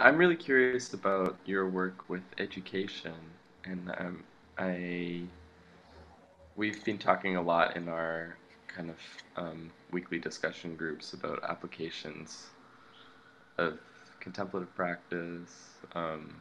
I'm 0.00 0.16
really 0.16 0.36
curious 0.36 0.94
about 0.94 1.36
your 1.44 1.68
work 1.68 2.08
with 2.08 2.22
education, 2.38 3.12
and 3.66 3.92
um, 3.98 4.24
I 4.56 5.20
we've 6.56 6.82
been 6.84 6.96
talking 6.96 7.36
a 7.36 7.42
lot 7.42 7.76
in 7.76 7.86
our 7.86 8.34
kind 8.66 8.88
of 8.88 8.96
um, 9.36 9.70
weekly 9.90 10.18
discussion 10.18 10.74
groups 10.74 11.12
about 11.12 11.44
applications 11.44 12.46
of 13.58 13.78
contemplative 14.20 14.74
practice, 14.74 15.68
um, 15.94 16.34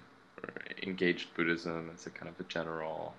engaged 0.84 1.34
Buddhism 1.36 1.92
as 1.94 2.06
a 2.06 2.12
kind 2.12 2.30
of 2.30 2.40
a 2.40 2.48
general 2.48 3.14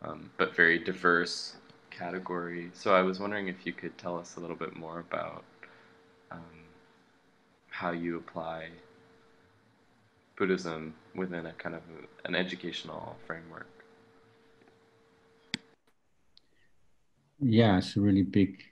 um, 0.00 0.30
but 0.38 0.56
very 0.56 0.78
diverse 0.78 1.56
category. 1.90 2.70
So 2.72 2.94
I 2.94 3.02
was 3.02 3.20
wondering 3.20 3.48
if 3.48 3.66
you 3.66 3.74
could 3.74 3.98
tell 3.98 4.18
us 4.18 4.36
a 4.36 4.40
little 4.40 4.56
bit 4.56 4.74
more 4.74 5.00
about 5.00 5.44
um, 6.30 6.64
how 7.68 7.90
you 7.90 8.16
apply 8.16 8.68
Buddhism 10.40 10.94
within 11.14 11.44
a 11.44 11.52
kind 11.52 11.74
of 11.74 11.82
an 12.24 12.34
educational 12.34 13.14
framework. 13.26 13.68
Yeah, 17.38 17.76
it's 17.76 17.94
a 17.96 18.00
really 18.00 18.22
big, 18.22 18.62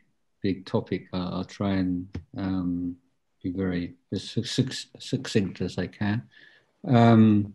big 0.43 0.65
topic. 0.65 1.09
I'll, 1.13 1.35
I'll 1.35 1.45
try 1.45 1.73
and 1.73 2.09
um, 2.39 2.97
be 3.43 3.51
very 3.53 3.97
as 4.13 4.35
succinct 4.99 5.61
as 5.61 5.77
I 5.77 5.89
can. 5.89 6.23
Um, 6.87 7.53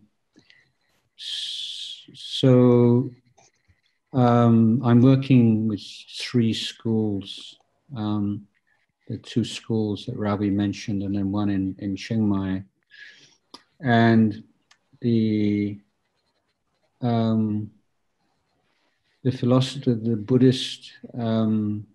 so 1.16 3.10
um, 4.12 4.80
I'm 4.84 5.00
working 5.00 5.66
with 5.66 5.82
three 6.20 6.52
schools. 6.52 7.56
Um, 7.96 8.46
the 9.08 9.18
two 9.18 9.44
schools 9.44 10.06
that 10.06 10.16
Ravi 10.16 10.50
mentioned, 10.50 11.02
and 11.02 11.16
then 11.16 11.32
one 11.32 11.50
in, 11.50 11.74
in 11.80 11.96
Chiang 11.96 12.28
Mai. 12.28 12.62
And 13.80 14.42
the 15.00 15.78
um, 17.00 17.70
the 19.22 19.32
philosophy, 19.32 19.92
the 19.94 20.16
Buddhist 20.16 20.92
um, 21.18 21.86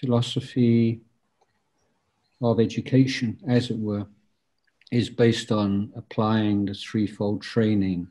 philosophy 0.00 1.00
of 2.40 2.60
education, 2.60 3.38
as 3.48 3.70
it 3.70 3.78
were, 3.78 4.06
is 4.90 5.10
based 5.10 5.52
on 5.52 5.92
applying 5.96 6.64
the 6.64 6.74
threefold 6.74 7.42
training 7.42 8.08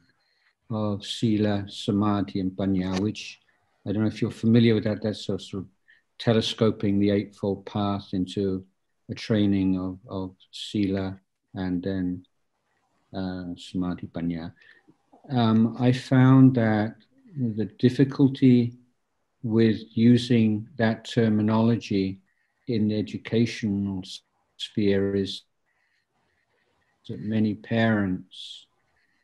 of 0.70 1.06
Sila, 1.06 1.66
Samadhi, 1.68 2.40
and 2.40 2.52
Panya, 2.52 3.00
which 3.00 3.40
I 3.86 3.92
don't 3.92 4.02
know 4.04 4.08
if 4.08 4.22
you're 4.22 4.32
familiar 4.32 4.76
with 4.76 4.84
that. 4.84 5.02
That's 5.02 5.26
sort 5.26 5.54
of 5.54 5.66
telescoping 6.20 7.00
the 7.00 7.12
Eightfold 7.12 7.66
Path 7.66 8.10
into 8.14 8.66
a 9.10 9.16
training 9.16 9.80
of, 9.80 9.98
of 10.08 10.36
Sila 10.52 11.18
and 11.58 11.84
then 11.84 12.26
uh, 13.14 13.56
Samadhi, 13.58 14.08
Panya. 14.08 14.54
Um, 15.30 15.76
I 15.80 15.92
found 15.92 16.56
that 16.56 16.96
the 17.36 17.66
difficulty 17.80 18.74
with 19.44 19.78
using 19.94 20.68
that 20.78 21.06
terminology 21.06 22.20
in 22.68 22.88
the 22.88 22.98
educational 22.98 24.04
sphere 24.58 25.16
is 25.16 25.44
that 27.08 27.20
many 27.20 27.54
parents 27.54 28.66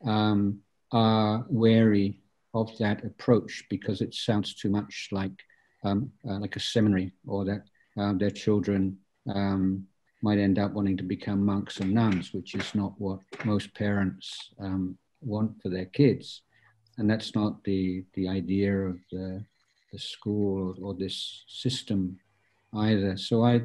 um, 0.05 0.59
are 0.91 1.45
wary 1.49 2.19
of 2.53 2.77
that 2.77 3.03
approach 3.03 3.63
because 3.69 4.01
it 4.01 4.13
sounds 4.13 4.53
too 4.53 4.69
much 4.69 5.09
like 5.11 5.31
um, 5.83 6.11
uh, 6.29 6.39
like 6.39 6.55
a 6.55 6.59
seminary, 6.59 7.11
or 7.27 7.43
that 7.43 7.63
uh, 7.97 8.13
their 8.13 8.29
children 8.29 8.97
um, 9.27 9.85
might 10.23 10.39
end 10.39 10.57
up 10.57 10.71
wanting 10.71 10.97
to 10.97 11.03
become 11.03 11.45
monks 11.45 11.81
and 11.81 11.93
nuns, 11.93 12.33
which 12.33 12.55
is 12.55 12.73
not 12.73 12.93
what 12.97 13.19
most 13.43 13.73
parents 13.75 14.51
um, 14.59 14.97
want 15.21 15.61
for 15.61 15.69
their 15.69 15.85
kids, 15.85 16.41
and 16.97 17.09
that's 17.09 17.35
not 17.35 17.63
the 17.65 18.03
the 18.13 18.27
idea 18.27 18.73
of 18.73 18.97
the 19.11 19.43
the 19.91 19.99
school 19.99 20.75
or, 20.81 20.95
this 20.95 21.43
system 21.47 22.17
either. 22.73 23.15
So 23.17 23.43
I 23.43 23.61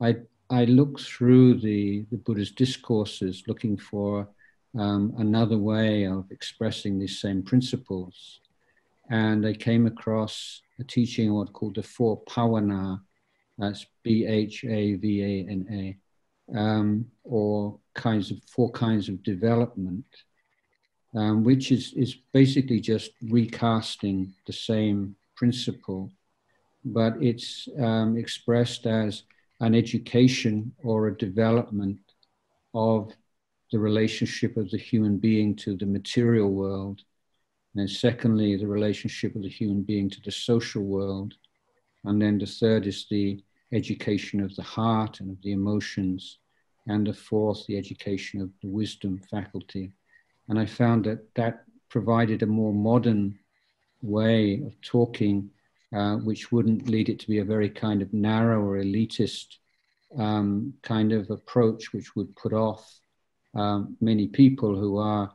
I 0.00 0.16
I 0.50 0.64
look 0.64 0.98
through 1.00 1.60
the 1.60 2.04
the 2.10 2.18
Buddha's 2.18 2.50
discourses, 2.50 3.44
looking 3.46 3.78
for 3.78 4.28
um, 4.78 5.14
another 5.18 5.58
way 5.58 6.04
of 6.04 6.30
expressing 6.30 6.98
these 6.98 7.20
same 7.20 7.42
principles. 7.42 8.40
And 9.10 9.46
I 9.46 9.54
came 9.54 9.86
across 9.86 10.62
a 10.78 10.84
teaching 10.84 11.32
what 11.34 11.52
called 11.52 11.76
the 11.76 11.82
four 11.82 12.22
bhavana, 12.24 13.00
that's 13.60 13.86
B 14.02 14.26
H 14.26 14.64
A 14.64 14.94
V 14.94 15.22
A 15.22 15.50
N 15.50 15.66
A, 15.70 16.58
um, 16.58 17.06
or 17.24 17.78
kinds 17.94 18.30
of 18.30 18.38
four 18.44 18.70
kinds 18.70 19.08
of 19.08 19.22
development, 19.22 20.04
um, 21.14 21.44
which 21.44 21.70
is, 21.70 21.92
is 21.94 22.16
basically 22.32 22.80
just 22.80 23.10
recasting 23.28 24.32
the 24.46 24.52
same 24.52 25.14
principle, 25.36 26.10
but 26.84 27.14
it's 27.20 27.68
um, 27.78 28.16
expressed 28.16 28.86
as 28.86 29.24
an 29.60 29.74
education 29.74 30.72
or 30.82 31.08
a 31.08 31.18
development 31.18 31.98
of 32.74 33.12
the 33.72 33.78
relationship 33.78 34.56
of 34.56 34.70
the 34.70 34.78
human 34.78 35.18
being 35.18 35.54
to 35.54 35.76
the 35.76 35.86
material 35.86 36.50
world. 36.50 37.02
And 37.74 37.82
then, 37.82 37.88
secondly, 37.88 38.56
the 38.56 38.66
relationship 38.66 39.36
of 39.36 39.42
the 39.42 39.48
human 39.48 39.82
being 39.82 40.10
to 40.10 40.20
the 40.24 40.32
social 40.32 40.82
world. 40.82 41.34
And 42.04 42.20
then 42.20 42.38
the 42.38 42.46
third 42.46 42.86
is 42.86 43.06
the 43.10 43.42
education 43.72 44.40
of 44.40 44.54
the 44.56 44.62
heart 44.62 45.20
and 45.20 45.30
of 45.30 45.42
the 45.42 45.52
emotions. 45.52 46.38
And 46.86 47.06
the 47.06 47.14
fourth, 47.14 47.66
the 47.66 47.76
education 47.76 48.40
of 48.40 48.50
the 48.62 48.68
wisdom 48.68 49.20
faculty. 49.30 49.92
And 50.48 50.58
I 50.58 50.66
found 50.66 51.04
that 51.04 51.34
that 51.34 51.64
provided 51.88 52.42
a 52.42 52.46
more 52.46 52.72
modern 52.72 53.38
way 54.02 54.62
of 54.66 54.80
talking, 54.80 55.50
uh, 55.94 56.16
which 56.16 56.50
wouldn't 56.50 56.88
lead 56.88 57.08
it 57.08 57.20
to 57.20 57.28
be 57.28 57.38
a 57.38 57.44
very 57.44 57.68
kind 57.68 58.02
of 58.02 58.12
narrow 58.12 58.60
or 58.60 58.78
elitist 58.78 59.58
um, 60.18 60.74
kind 60.82 61.12
of 61.12 61.30
approach, 61.30 61.92
which 61.92 62.16
would 62.16 62.34
put 62.34 62.52
off 62.52 62.98
um, 63.54 63.96
many 64.00 64.26
people 64.26 64.74
who 64.74 64.98
are, 64.98 65.30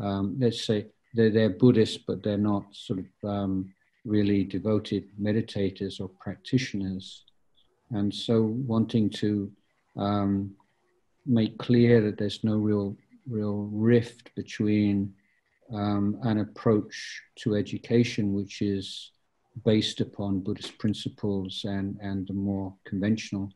um, 0.00 0.36
let's 0.38 0.64
say, 0.64 0.86
they're, 1.14 1.30
they're 1.30 1.50
Buddhists, 1.50 1.98
but 2.06 2.22
they're 2.22 2.38
not 2.38 2.64
sort 2.72 3.00
of 3.00 3.28
um, 3.28 3.72
really 4.04 4.44
devoted 4.44 5.08
meditators 5.20 6.00
or 6.00 6.08
practitioners. 6.08 7.24
And 7.92 8.12
so, 8.12 8.42
wanting 8.42 9.10
to 9.10 9.50
um, 9.96 10.52
make 11.26 11.58
clear 11.58 12.00
that 12.00 12.18
there's 12.18 12.42
no 12.42 12.56
real, 12.56 12.96
real 13.28 13.68
rift 13.72 14.34
between 14.34 15.12
um, 15.72 16.18
an 16.22 16.40
approach 16.40 17.22
to 17.36 17.54
education 17.54 18.34
which 18.34 18.62
is 18.62 19.10
based 19.64 20.00
upon 20.00 20.40
Buddhist 20.40 20.78
principles 20.78 21.64
and, 21.64 21.96
and 22.00 22.26
the 22.26 22.34
more 22.34 22.74
conventional 22.84 23.50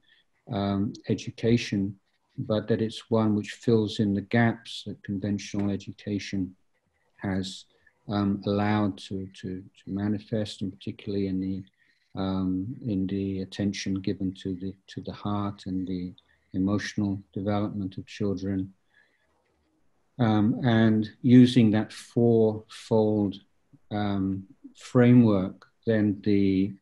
um, 0.52 0.92
education 1.08 1.96
but 2.38 2.68
that 2.68 2.82
it's 2.82 3.10
one 3.10 3.34
which 3.34 3.52
fills 3.52 3.98
in 3.98 4.14
the 4.14 4.20
gaps 4.20 4.84
that 4.86 5.02
conventional 5.02 5.70
education 5.70 6.54
has 7.16 7.64
um, 8.08 8.42
allowed 8.46 8.98
to, 8.98 9.26
to, 9.40 9.62
to, 9.62 9.90
manifest, 9.90 10.62
and 10.62 10.72
particularly 10.72 11.28
in 11.28 11.40
the 11.40 11.62
um, 12.16 12.76
in 12.86 13.06
the 13.06 13.42
attention 13.42 13.94
given 13.94 14.32
to 14.42 14.54
the 14.54 14.74
to 14.88 15.00
the 15.02 15.12
heart 15.12 15.66
and 15.66 15.86
the 15.86 16.14
emotional 16.52 17.22
development 17.32 17.98
of 17.98 18.06
children, 18.06 18.72
um, 20.18 20.60
and 20.64 21.10
using 21.22 21.70
that 21.70 21.92
fourfold 21.92 23.36
um, 23.90 24.44
framework, 24.76 25.66
then 25.86 26.20
the 26.24 26.72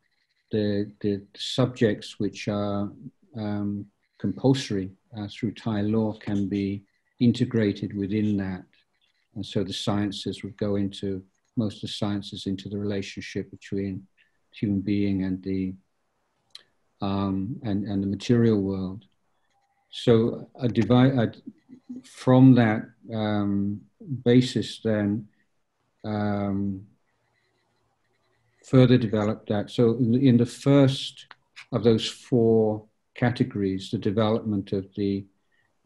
the 0.53 0.91
the 1.01 1.23
subjects 1.37 2.19
which 2.19 2.49
are 2.49 2.91
um, 3.37 3.87
compulsory 4.19 4.91
uh, 5.17 5.27
through 5.29 5.53
Thai 5.53 5.81
law 5.83 6.13
can 6.15 6.49
be 6.49 6.83
integrated 7.21 7.97
within 7.97 8.37
that. 8.37 8.65
And 9.35 9.45
so 9.45 9.65
the 9.65 9.73
sciences 9.73 10.43
would 10.43 10.57
go 10.57 10.77
into, 10.77 11.23
most 11.57 11.77
of 11.77 11.83
the 11.83 11.89
sciences 11.89 12.47
into 12.47 12.69
the 12.69 12.79
relationship 12.79 13.51
between 13.51 14.07
human 14.59 14.81
being 14.81 15.25
and 15.25 15.43
the, 15.43 15.75
um, 17.01 17.57
and, 17.63 17.85
and 17.87 18.03
the 18.03 18.07
material 18.07 18.61
world. 18.61 19.05
So 19.91 20.49
a 20.61 20.69
divide, 20.69 21.37
from 22.05 22.55
that 22.55 22.83
um, 23.13 23.81
basis 24.25 24.81
then, 24.83 25.29
um, 26.05 26.87
further 28.65 28.99
develop 28.99 29.47
that. 29.47 29.71
So 29.71 29.97
in 29.97 30.13
the, 30.13 30.29
in 30.29 30.37
the 30.37 30.47
first 30.47 31.27
of 31.73 31.85
those 31.85 32.09
four 32.09 32.85
categories 33.15 33.91
the 33.91 33.99
development 33.99 34.73
of 34.73 34.87
the 34.97 35.25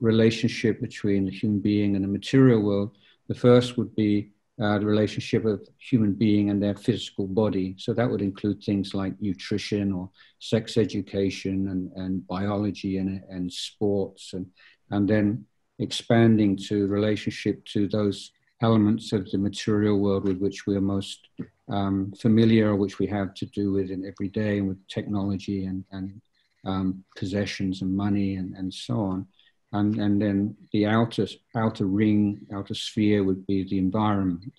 relationship 0.01 0.81
between 0.81 1.25
the 1.25 1.31
human 1.31 1.59
being 1.61 1.95
and 1.95 2.05
the 2.05 2.09
material 2.09 2.63
world. 2.63 2.97
The 3.29 3.35
first 3.35 3.77
would 3.77 3.95
be 3.95 4.31
uh, 4.61 4.79
the 4.79 4.87
relationship 4.87 5.45
of 5.45 5.67
human 5.79 6.13
being 6.13 6.51
and 6.51 6.63
their 6.63 6.75
physical 6.75 7.27
body. 7.27 7.75
So 7.79 7.93
that 7.95 8.11
would 8.11 8.23
include 8.23 8.63
things 8.63 8.95
like 8.95 9.21
nutrition 9.21 9.93
or 9.93 10.11
sex 10.41 10.77
education 10.77 11.69
and, 11.69 11.93
and 11.93 12.27
biology 12.27 12.99
and, 12.99 13.23
and 13.29 13.53
sports. 13.53 14.33
And, 14.33 14.47
and 14.91 15.09
then 15.09 15.47
expanding 15.79 16.57
to 16.57 16.87
relationship 16.89 17.65
to 17.67 17.87
those 17.89 18.33
elements 18.61 19.13
of 19.13 19.31
the 19.31 19.39
material 19.39 19.99
world 19.99 20.25
with 20.25 20.39
which 20.39 20.67
we 20.67 20.75
are 20.75 20.81
most 20.81 21.29
um, 21.69 22.13
familiar, 22.19 22.75
which 22.75 22.99
we 22.99 23.07
have 23.07 23.35
to 23.35 23.47
do 23.47 23.73
with 23.73 23.91
in 23.91 24.05
every 24.05 24.29
day, 24.29 24.59
and 24.59 24.69
with 24.69 24.89
technology 24.89 25.67
and, 25.67 25.85
and 25.93 26.21
um, 26.67 27.05
possessions 27.17 27.83
and 27.83 27.97
money 27.97 28.37
and, 28.37 28.57
and 28.57 28.73
so 28.73 29.01
on. 29.01 29.27
And, 29.73 29.97
and 29.97 30.21
then 30.21 30.57
the 30.73 30.87
outer, 30.87 31.27
outer 31.57 31.87
ring, 31.87 32.47
outer 32.53 32.75
sphere 32.75 33.23
would 33.25 33.47
be 33.47 33.65
the 33.65 33.79
environment. 33.79 34.53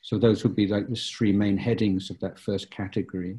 So 0.00 0.18
those 0.18 0.42
would 0.42 0.56
be 0.56 0.66
like 0.66 0.88
the 0.88 0.96
three 0.96 1.32
main 1.32 1.58
headings 1.58 2.10
of 2.10 2.18
that 2.20 2.38
first 2.38 2.70
category. 2.70 3.38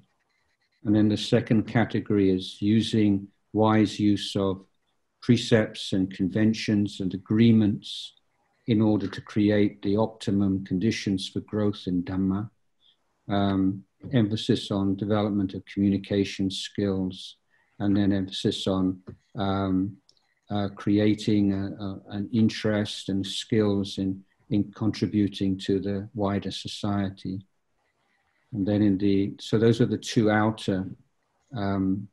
And 0.85 0.95
then 0.95 1.09
the 1.09 1.17
second 1.17 1.63
category 1.63 2.29
is 2.29 2.61
using 2.61 3.27
wise 3.53 3.99
use 3.99 4.35
of 4.35 4.63
precepts 5.21 5.93
and 5.93 6.13
conventions 6.13 6.99
and 6.99 7.13
agreements 7.13 8.13
in 8.67 8.81
order 8.81 9.07
to 9.07 9.21
create 9.21 9.81
the 9.81 9.97
optimum 9.97 10.63
conditions 10.63 11.27
for 11.27 11.39
growth 11.41 11.83
in 11.87 12.03
Dhamma. 12.03 12.49
Um, 13.27 13.83
emphasis 14.13 14.71
on 14.71 14.95
development 14.95 15.53
of 15.53 15.65
communication 15.65 16.49
skills, 16.49 17.35
and 17.79 17.95
then 17.97 18.13
emphasis 18.13 18.67
on 18.67 19.01
um, 19.37 19.97
uh, 20.49 20.69
creating 20.75 21.53
a, 21.53 21.83
a, 21.83 22.01
an 22.09 22.29
interest 22.33 23.09
and 23.09 23.25
skills 23.25 23.97
in, 23.97 24.23
in 24.49 24.71
contributing 24.71 25.57
to 25.57 25.79
the 25.79 26.09
wider 26.13 26.51
society. 26.51 27.39
And 28.53 28.67
then 28.67 28.81
in 28.81 28.97
the, 28.97 29.35
so 29.39 29.59
those 29.59 29.79
are 29.79 29.85
the 29.85 29.97
two 29.97 30.31
outer, 30.31 30.89
um, 31.55 32.07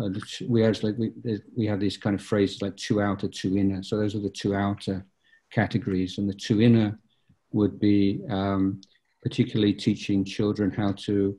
uh, 0.00 0.08
we 0.48 0.62
have 0.62 0.82
like, 0.82 0.96
we, 0.96 1.12
we 1.54 1.66
have 1.66 1.80
these 1.80 1.98
kind 1.98 2.14
of 2.14 2.22
phrases 2.22 2.62
like 2.62 2.76
two 2.76 3.02
outer, 3.02 3.28
two 3.28 3.58
inner. 3.58 3.82
So 3.82 3.98
those 3.98 4.14
are 4.14 4.20
the 4.20 4.30
two 4.30 4.54
outer 4.54 5.04
categories, 5.52 6.16
and 6.16 6.28
the 6.28 6.34
two 6.34 6.62
inner 6.62 6.98
would 7.52 7.78
be 7.78 8.22
um, 8.30 8.80
particularly 9.22 9.74
teaching 9.74 10.24
children 10.24 10.70
how 10.70 10.92
to 10.92 11.36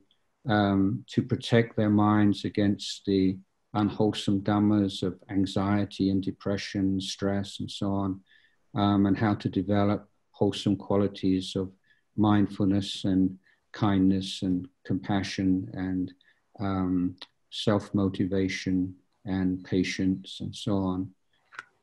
um, 0.47 1.03
to 1.07 1.21
protect 1.21 1.75
their 1.75 1.89
minds 1.89 2.45
against 2.45 3.05
the 3.05 3.38
unwholesome 3.73 4.41
dhammas 4.41 5.03
of 5.03 5.17
anxiety 5.29 6.09
and 6.09 6.23
depression, 6.23 6.99
stress, 7.01 7.59
and 7.59 7.69
so 7.69 7.91
on, 7.91 8.19
um, 8.75 9.05
and 9.05 9.17
how 9.17 9.33
to 9.33 9.49
develop 9.49 10.07
wholesome 10.31 10.75
qualities 10.75 11.55
of 11.55 11.71
mindfulness 12.15 13.05
and 13.05 13.37
kindness 13.71 14.43
and 14.43 14.67
compassion 14.85 15.69
and 15.73 16.13
um, 16.59 17.15
self 17.51 17.93
motivation 17.93 18.93
and 19.25 19.63
patience 19.63 20.39
and 20.41 20.55
so 20.55 20.77
on. 20.77 21.09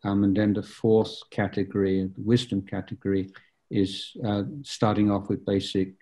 Um, 0.05 0.25
and 0.25 0.37
then 0.37 0.53
the 0.53 0.63
fourth 0.63 1.15
category, 1.31 2.05
the 2.05 2.23
wisdom 2.23 2.63
category, 2.63 3.33
is 3.71 4.13
uh, 4.25 4.45
starting 4.63 5.11
off 5.11 5.29
with 5.29 5.45
basic 5.45 5.95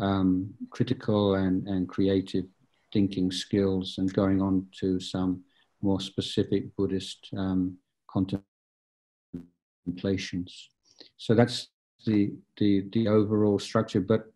um, 0.00 0.54
critical 0.70 1.34
and, 1.34 1.66
and 1.66 1.88
creative 1.88 2.44
thinking 2.92 3.30
skills 3.30 3.96
and 3.98 4.12
going 4.12 4.40
on 4.42 4.66
to 4.80 5.00
some 5.00 5.42
more 5.82 6.00
specific 6.00 6.74
Buddhist 6.76 7.28
um, 7.36 7.76
contemplations. 9.86 10.68
So 11.16 11.34
that's 11.34 11.68
the, 12.06 12.32
the, 12.58 12.86
the 12.92 13.08
overall 13.08 13.58
structure. 13.58 14.00
But 14.00 14.26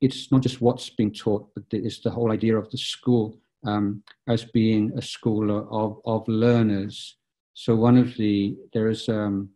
it's 0.00 0.32
not 0.32 0.42
just 0.42 0.60
what's 0.60 0.90
being 0.90 1.12
taught, 1.12 1.48
but 1.54 1.64
it's 1.70 2.00
the 2.00 2.10
whole 2.10 2.32
idea 2.32 2.56
of 2.56 2.70
the 2.70 2.78
school 2.78 3.38
um, 3.64 4.02
as 4.28 4.44
being 4.44 4.92
a 4.96 5.02
school 5.02 5.50
of, 5.70 6.00
of 6.04 6.26
learners 6.28 7.16
so 7.60 7.76
one 7.76 7.98
of 7.98 8.16
the 8.16 8.56
there 8.72 8.88
is 8.88 9.06
um, 9.10 9.50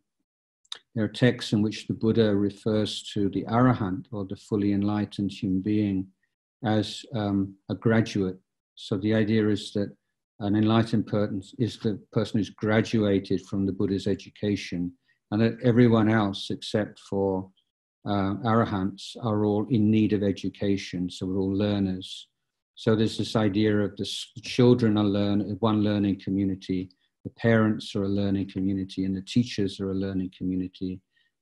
there 0.95 1.05
are 1.05 1.09
texts 1.09 1.55
in 1.55 1.63
which 1.63 1.87
the 1.87 1.95
Buddha 1.95 2.37
refers 2.37 3.03
to 3.15 3.31
the 3.31 3.45
arahant 3.45 4.07
or 4.13 4.27
the 4.27 4.37
fully 4.37 4.73
enlightened 4.73 5.33
human 5.33 5.63
being 5.63 6.09
as 6.65 7.05
um, 7.15 7.55
a 7.71 7.75
graduate. 7.75 8.39
So 8.75 8.97
the 8.99 9.15
idea 9.15 9.49
is 9.49 9.73
that 9.73 9.95
an 10.41 10.57
enlightened 10.57 11.07
person 11.07 11.43
is 11.59 11.79
the 11.79 12.01
person 12.13 12.39
who's 12.39 12.51
graduated 12.51 13.43
from 13.43 13.67
the 13.67 13.73
Buddha's 13.73 14.07
education, 14.07 14.93
and 15.31 15.41
that 15.41 15.57
everyone 15.63 16.09
else 16.09 16.51
except 16.51 16.99
for 16.99 17.49
uh, 18.07 18.35
arahants 18.45 19.17
are 19.23 19.45
all 19.45 19.67
in 19.71 19.91
need 19.91 20.13
of 20.13 20.23
education. 20.23 21.09
So 21.09 21.27
we're 21.27 21.39
all 21.39 21.57
learners. 21.57 22.29
So 22.75 22.97
there's 22.97 23.17
this 23.17 23.37
idea 23.37 23.79
of 23.79 23.97
the 23.97 24.09
children 24.43 24.99
are 24.99 25.05
learn 25.05 25.57
one 25.61 25.83
learning 25.83 26.21
community 26.21 26.91
the 27.25 27.31
parents 27.31 27.97
are 27.97 28.05
a 28.05 28.09
learning 28.09 28.51
community 28.51 29.07
and 29.07 29.17
the 29.17 29.23
teachers 29.23 29.81
are 29.81 29.91
a 29.91 29.95
learning 29.95 30.31
community, 30.37 31.01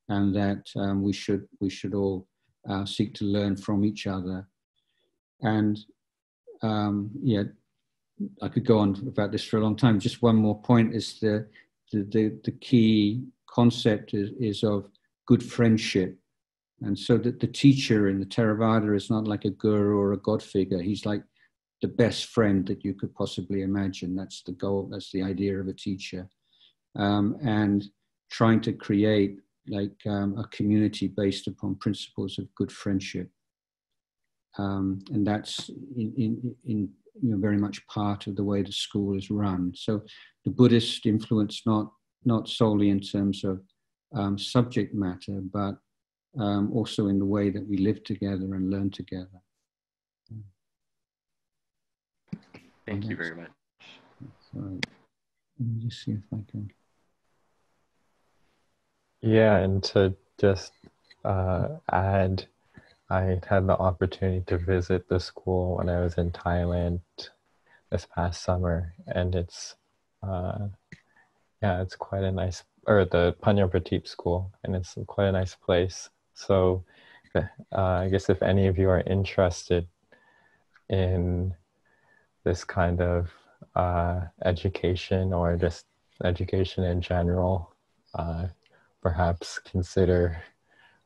and 0.08 0.34
that 0.34 0.64
um, 0.76 1.02
we 1.02 1.12
should 1.12 1.46
we 1.60 1.69
should 1.69 1.94
all 1.94 2.26
uh, 2.70 2.84
seek 2.84 3.14
to 3.14 3.24
learn 3.24 3.56
from 3.56 3.84
each 3.84 4.06
other. 4.06 4.46
And 5.42 5.78
um, 6.62 7.10
yeah, 7.22 7.44
I 8.40 8.48
could 8.48 8.66
go 8.66 8.78
on 8.78 8.96
about 9.06 9.32
this 9.32 9.44
for 9.44 9.58
a 9.58 9.62
long 9.62 9.76
time. 9.76 9.98
Just 9.98 10.22
one 10.22 10.36
more 10.36 10.60
point 10.60 10.94
is 10.94 11.18
the 11.20 11.46
the, 11.92 12.02
the, 12.04 12.40
the 12.44 12.52
key 12.52 13.22
concept 13.48 14.14
is, 14.14 14.30
is 14.40 14.64
of 14.64 14.88
good 15.26 15.42
friendship. 15.42 16.18
And 16.80 16.98
so 16.98 17.16
that 17.18 17.38
the 17.38 17.46
teacher 17.46 18.08
in 18.08 18.18
the 18.18 18.26
Theravada 18.26 18.96
is 18.96 19.10
not 19.10 19.28
like 19.28 19.44
a 19.44 19.50
guru 19.50 19.98
or 19.98 20.12
a 20.12 20.18
god 20.18 20.42
figure. 20.42 20.80
He's 20.80 21.06
like 21.06 21.22
the 21.80 21.88
best 21.88 22.26
friend 22.26 22.66
that 22.66 22.84
you 22.84 22.94
could 22.94 23.14
possibly 23.14 23.62
imagine. 23.62 24.16
That's 24.16 24.42
the 24.42 24.52
goal, 24.52 24.88
that's 24.90 25.12
the 25.12 25.22
idea 25.22 25.60
of 25.60 25.68
a 25.68 25.72
teacher. 25.72 26.28
Um, 26.96 27.36
and 27.44 27.84
trying 28.30 28.60
to 28.62 28.72
create 28.72 29.38
like 29.68 29.94
um, 30.06 30.36
a 30.38 30.48
community 30.48 31.06
based 31.06 31.46
upon 31.46 31.76
principles 31.76 32.38
of 32.38 32.52
good 32.56 32.72
friendship. 32.72 33.30
Um, 34.58 35.00
and 35.12 35.26
that's 35.26 35.69
in, 35.96 36.12
in, 36.16 36.56
in, 36.64 36.88
you 37.22 37.31
know, 37.31 37.38
very 37.38 37.58
much 37.58 37.87
part 37.87 38.26
of 38.26 38.37
the 38.37 38.44
way 38.44 38.62
the 38.62 38.72
school 38.72 39.16
is 39.16 39.31
run. 39.31 39.72
So 39.75 40.02
the 40.44 40.50
Buddhist 40.50 41.06
influence 41.06 41.62
not, 41.66 41.93
not 42.25 42.49
solely 42.49 42.90
in 42.90 43.00
terms 43.00 43.44
of 43.44 43.60
um, 44.14 44.38
subject 44.38 44.94
matter, 44.94 45.40
but 45.52 45.76
um, 46.38 46.72
also 46.72 47.08
in 47.08 47.19
the 47.19 47.25
way 47.25 47.50
that 47.50 47.66
we 47.66 47.78
live 47.78 48.04
together 48.04 48.54
and 48.54 48.70
learn 48.70 48.90
together. 48.90 49.28
Thank 52.86 53.06
you 53.06 53.17
very 53.17 53.36
much. 53.36 53.50
Sorry. 54.53 54.81
Let 55.58 55.69
me 55.69 55.84
just 55.84 56.05
see 56.05 56.12
if 56.12 56.24
I 56.32 56.38
can. 56.50 56.70
Yeah, 59.20 59.58
and 59.58 59.82
to 59.84 60.15
just 60.41 60.72
uh, 61.24 61.69
add, 61.93 62.46
I 63.12 63.38
had 63.46 63.66
the 63.66 63.76
opportunity 63.76 64.42
to 64.46 64.56
visit 64.56 65.06
the 65.06 65.20
school 65.20 65.76
when 65.76 65.90
I 65.90 66.00
was 66.00 66.16
in 66.16 66.31
Thailand 66.31 67.00
this 67.90 68.06
past 68.06 68.42
summer, 68.42 68.94
and 69.06 69.34
it's 69.34 69.76
uh, 70.22 70.69
yeah, 71.62 71.82
it's 71.82 71.94
quite 71.94 72.24
a 72.24 72.32
nice, 72.32 72.64
or 72.86 73.04
the 73.04 73.36
Panyaprateep 73.42 74.08
school, 74.08 74.50
and 74.64 74.74
it's 74.74 74.96
quite 75.06 75.26
a 75.26 75.32
nice 75.32 75.54
place. 75.54 76.08
So, 76.32 76.84
uh, 77.34 77.42
I 77.70 78.08
guess 78.08 78.31
if 78.31 78.42
any 78.42 78.66
of 78.66 78.78
you 78.78 78.88
are 78.88 79.02
interested 79.02 79.86
in 80.88 81.54
this 82.44 82.64
kind 82.64 83.02
of 83.02 83.31
uh, 83.76 84.22
education 84.42 85.34
or 85.34 85.58
just 85.58 85.84
education 86.24 86.84
in 86.84 87.02
general, 87.02 87.74
uh, 88.14 88.46
perhaps 89.02 89.58
consider 89.58 90.42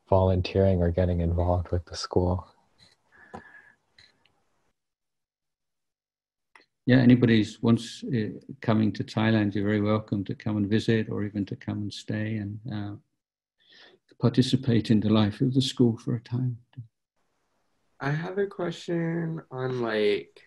volunteering 0.09 0.81
or 0.81 0.91
getting 0.91 1.21
involved 1.21 1.71
with 1.71 1.85
the 1.85 1.95
school. 1.95 2.47
Yeah, 6.85 6.97
anybody's 6.97 7.61
once 7.61 8.03
uh, 8.05 8.29
coming 8.61 8.93
to 8.93 9.03
Thailand, 9.03 9.53
you're 9.53 9.65
very 9.65 9.81
welcome 9.81 10.23
to 10.23 10.35
come 10.35 10.55
and 10.55 10.69
visit 10.69 11.09
or 11.09 11.25
even 11.25 11.45
to 11.47 11.55
come 11.57 11.79
and 11.79 11.93
stay 11.93 12.37
and 12.37 12.59
uh, 12.73 12.95
participate 14.21 14.89
in 14.89 15.01
the 15.01 15.09
life 15.09 15.41
of 15.41 15.53
the 15.53 15.61
school 15.61 15.97
for 15.97 16.15
a 16.15 16.21
time. 16.21 16.57
I 17.99 18.11
have 18.11 18.37
a 18.37 18.47
question 18.47 19.41
on 19.51 19.81
like 19.81 20.39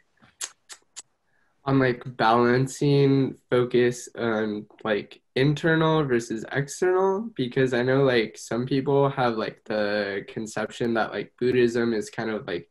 on 1.64 1.79
like 1.79 2.02
balancing 2.17 3.37
focus 3.50 4.09
on 4.17 4.67
like 4.83 5.21
internal 5.41 6.05
versus 6.05 6.45
external 6.53 7.31
because 7.35 7.73
I 7.73 7.83
know 7.83 8.03
like 8.05 8.37
some 8.37 8.67
people 8.67 9.09
have 9.09 9.39
like 9.39 9.63
the 9.65 10.25
conception 10.29 10.95
that 10.95 11.13
like 11.13 11.33
Buddhism 11.41 11.95
is 11.95 12.11
kind 12.11 12.31
of 12.31 12.47
like 12.47 12.69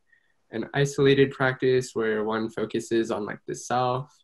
an 0.52 0.70
isolated 0.76 1.32
practice 1.32 1.92
where 1.94 2.24
one 2.24 2.50
focuses 2.50 3.10
on 3.10 3.26
like 3.26 3.40
the 3.48 3.56
self 3.56 4.16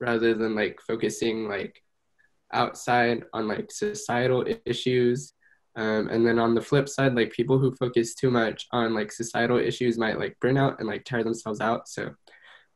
rather 0.00 0.32
than 0.32 0.54
like 0.54 0.80
focusing 0.86 1.48
like 1.48 1.82
outside 2.52 3.24
on 3.32 3.48
like 3.48 3.72
societal 3.72 4.46
issues 4.64 5.34
um, 5.76 6.08
and 6.08 6.24
then 6.24 6.38
on 6.38 6.54
the 6.54 6.62
flip 6.62 6.88
side 6.88 7.16
like 7.16 7.32
people 7.32 7.58
who 7.58 7.74
focus 7.74 8.14
too 8.14 8.30
much 8.30 8.68
on 8.72 8.94
like 8.94 9.10
societal 9.10 9.58
issues 9.58 9.98
might 9.98 10.20
like 10.20 10.36
burn 10.40 10.56
out 10.56 10.78
and 10.78 10.88
like 10.88 11.04
tire 11.04 11.24
themselves 11.24 11.60
out 11.60 11.88
so 11.88 12.14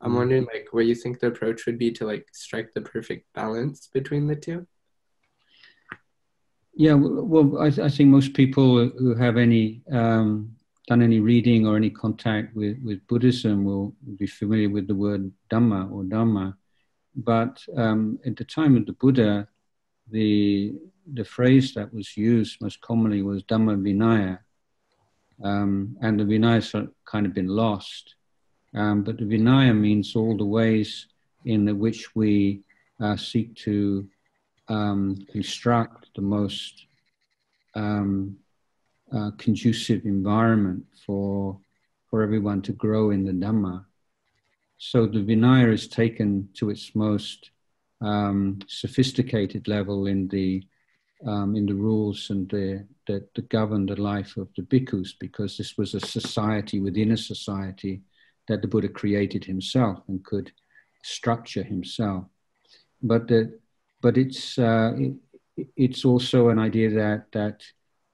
I'm 0.03 0.09
mm-hmm. 0.09 0.17
wondering 0.17 0.45
like 0.53 0.67
where 0.71 0.83
you 0.83 0.95
think 0.95 1.19
the 1.19 1.27
approach 1.27 1.65
would 1.65 1.79
be 1.79 1.91
to 1.93 2.05
like 2.05 2.27
strike 2.33 2.73
the 2.73 2.81
perfect 2.81 3.25
balance 3.33 3.89
between 3.93 4.27
the 4.27 4.35
two. 4.35 4.67
Yeah, 6.75 6.93
well, 6.93 7.59
I, 7.59 7.67
I, 7.67 7.89
think 7.89 8.09
most 8.09 8.33
people 8.33 8.89
who 8.89 9.13
have 9.13 9.37
any 9.37 9.83
um, 9.91 10.55
done 10.87 11.03
any 11.03 11.19
reading 11.19 11.67
or 11.67 11.75
any 11.77 11.91
contact 11.91 12.55
with, 12.55 12.79
with 12.83 13.05
Buddhism 13.07 13.63
will 13.63 13.93
be 14.17 14.25
familiar 14.25 14.69
with 14.69 14.87
the 14.87 14.95
word 14.95 15.31
Dharma 15.49 15.87
or 15.91 16.03
Dhamma. 16.03 16.55
But 17.15 17.63
um, 17.77 18.19
at 18.25 18.35
the 18.37 18.43
time 18.43 18.75
of 18.75 18.87
the 18.87 18.93
Buddha, 18.93 19.47
the 20.09 20.73
the 21.13 21.25
phrase 21.25 21.73
that 21.73 21.93
was 21.93 22.15
used 22.15 22.61
most 22.61 22.81
commonly 22.81 23.21
was 23.21 23.43
Dhamma 23.43 23.77
Vinaya, 23.79 24.39
um, 25.43 25.95
and 26.01 26.19
the 26.19 26.23
Vinaya 26.23 26.55
has 26.55 26.73
kind 27.05 27.25
of 27.25 27.33
been 27.33 27.47
lost. 27.47 28.15
Um, 28.73 29.03
but 29.03 29.17
the 29.17 29.25
Vinaya 29.25 29.77
means 29.77 30.15
all 30.15 30.35
the 30.35 30.45
ways 30.45 31.07
in 31.45 31.77
which 31.77 32.15
we 32.15 32.63
uh, 32.99 33.15
seek 33.15 33.55
to 33.57 34.07
um, 34.67 35.17
construct 35.31 36.09
the 36.15 36.21
most 36.21 36.85
um, 37.75 38.37
uh, 39.11 39.31
conducive 39.37 40.05
environment 40.05 40.83
for 41.05 41.59
for 42.09 42.21
everyone 42.21 42.61
to 42.61 42.73
grow 42.73 43.09
in 43.09 43.25
the 43.25 43.31
Dhamma. 43.31 43.85
So 44.77 45.07
the 45.07 45.19
Vinaya 45.19 45.73
is 45.73 45.87
taken 45.87 46.49
to 46.55 46.69
its 46.69 46.93
most 46.93 47.49
um, 48.01 48.59
sophisticated 48.67 49.67
level 49.67 50.07
in 50.07 50.27
the 50.27 50.63
um, 51.25 51.55
in 51.55 51.65
the 51.65 51.73
rules 51.73 52.29
and 52.29 52.49
the, 52.49 52.85
that, 53.07 53.49
govern 53.49 53.85
the 53.85 53.99
life 53.99 54.37
of 54.37 54.49
the 54.55 54.61
bhikkhus, 54.63 55.11
because 55.19 55.57
this 55.57 55.77
was 55.77 55.93
a 55.93 55.99
society 55.99 56.79
within 56.79 57.11
a 57.11 57.17
society 57.17 58.01
that 58.47 58.61
the 58.61 58.67
Buddha 58.67 58.89
created 58.89 59.45
himself 59.45 59.99
and 60.07 60.23
could 60.25 60.51
structure 61.03 61.63
himself. 61.63 62.25
But 63.01 63.27
the, 63.27 63.57
but 64.03 64.17
it's 64.17 64.59
uh, 64.59 64.91
it, 64.97 65.13
it's 65.77 66.05
also 66.05 66.49
an 66.49 66.59
idea 66.59 66.89
that 66.91 67.31
that 67.31 67.63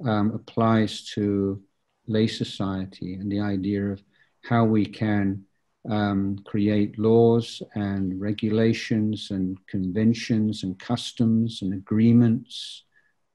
um, 0.06 0.32
applies 0.32 1.04
to 1.16 1.62
lay 2.08 2.28
society 2.28 3.16
and 3.16 3.30
the 3.30 3.42
idea 3.42 3.84
of 3.86 4.02
how 4.44 4.64
we 4.64 4.86
can 4.86 5.44
um, 5.90 6.38
create 6.46 6.98
laws 7.00 7.62
and 7.76 8.20
regulations 8.22 9.32
and 9.32 9.58
conventions 9.68 10.64
and 10.64 10.80
customs 10.80 11.62
and 11.62 11.74
agreements 11.74 12.84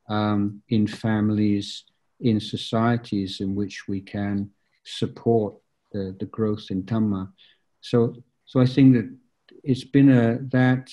um, 0.08 0.62
in 0.68 0.86
families, 0.86 1.84
in 2.20 2.38
societies 2.40 3.40
in 3.40 3.54
which 3.54 3.88
we 3.88 4.00
can 4.00 4.50
support 4.84 5.54
the, 5.92 6.14
the 6.18 6.26
growth 6.26 6.66
in 6.70 6.82
Dhamma. 6.84 7.30
So, 7.80 8.14
so 8.44 8.60
I 8.60 8.66
think 8.66 8.94
that 8.94 9.10
it's 9.62 9.84
been 9.84 10.10
a 10.10 10.38
that 10.50 10.88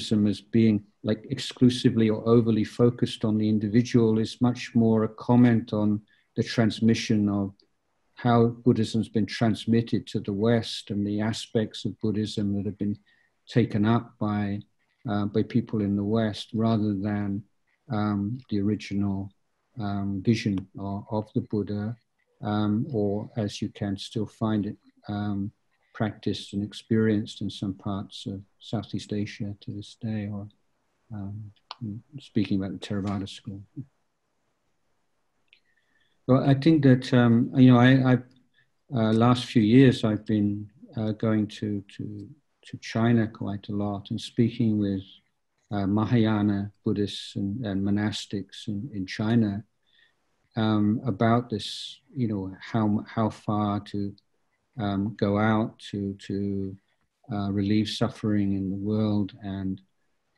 as 0.00 0.40
being 0.40 0.84
like 1.02 1.24
exclusively 1.30 2.10
or 2.10 2.26
overly 2.28 2.64
focused 2.64 3.24
on 3.24 3.38
the 3.38 3.48
individual 3.48 4.18
is 4.18 4.40
much 4.40 4.74
more 4.74 5.04
a 5.04 5.08
comment 5.08 5.72
on 5.72 6.00
the 6.36 6.42
transmission 6.42 7.28
of 7.28 7.54
how 8.14 8.48
Buddhism's 8.48 9.08
been 9.08 9.26
transmitted 9.26 10.06
to 10.08 10.20
the 10.20 10.32
West 10.32 10.90
and 10.90 11.06
the 11.06 11.20
aspects 11.20 11.84
of 11.84 11.98
Buddhism 12.00 12.54
that 12.54 12.66
have 12.66 12.78
been 12.78 12.98
taken 13.48 13.84
up 13.86 14.12
by 14.18 14.60
uh, 15.08 15.24
by 15.24 15.42
people 15.42 15.80
in 15.80 15.96
the 15.96 16.04
West 16.04 16.50
rather 16.52 16.94
than 16.94 17.42
um, 17.90 18.38
the 18.50 18.60
original 18.60 19.30
um, 19.80 20.22
vision 20.22 20.54
of, 20.78 21.04
of, 21.10 21.32
the 21.34 21.40
Buddha, 21.40 21.96
um, 22.42 22.86
or 22.92 23.30
as 23.36 23.62
you 23.62 23.70
can 23.70 23.96
still 23.96 24.26
find 24.26 24.66
it 24.66 24.76
um, 25.08 25.50
practiced 25.92 26.52
and 26.52 26.62
experienced 26.62 27.40
in 27.40 27.50
some 27.50 27.74
parts 27.74 28.26
of 28.26 28.40
Southeast 28.58 29.12
Asia 29.12 29.54
to 29.60 29.70
this 29.72 29.96
day, 30.00 30.28
or 30.32 30.48
um, 31.12 31.52
speaking 32.18 32.58
about 32.58 32.72
the 32.72 32.86
Theravada 32.86 33.28
school. 33.28 33.60
Well, 36.26 36.48
I 36.48 36.54
think 36.54 36.82
that 36.84 37.12
um, 37.12 37.50
you 37.56 37.72
know, 37.72 37.78
I, 37.78 38.12
I 38.12 38.18
uh, 38.94 39.12
last 39.12 39.46
few 39.46 39.62
years 39.62 40.04
I've 40.04 40.26
been 40.26 40.68
uh, 40.96 41.12
going 41.12 41.46
to 41.48 41.82
to 41.96 42.28
to 42.66 42.76
China 42.78 43.26
quite 43.26 43.68
a 43.68 43.72
lot 43.72 44.10
and 44.10 44.20
speaking 44.20 44.78
with 44.78 45.02
uh, 45.70 45.86
Mahayana 45.86 46.72
Buddhists 46.84 47.36
and, 47.36 47.64
and 47.64 47.82
monastics 47.82 48.68
in, 48.68 48.90
in 48.92 49.06
China 49.06 49.64
um, 50.56 51.00
about 51.04 51.48
this, 51.48 52.00
you 52.14 52.28
know, 52.28 52.54
how 52.60 53.04
how 53.08 53.30
far 53.30 53.80
to 53.80 54.14
um, 54.80 55.14
go 55.18 55.38
out 55.38 55.78
to 55.90 56.14
to 56.26 56.76
uh, 57.32 57.50
relieve 57.52 57.88
suffering 57.88 58.54
in 58.54 58.70
the 58.70 58.76
world 58.76 59.32
and 59.42 59.80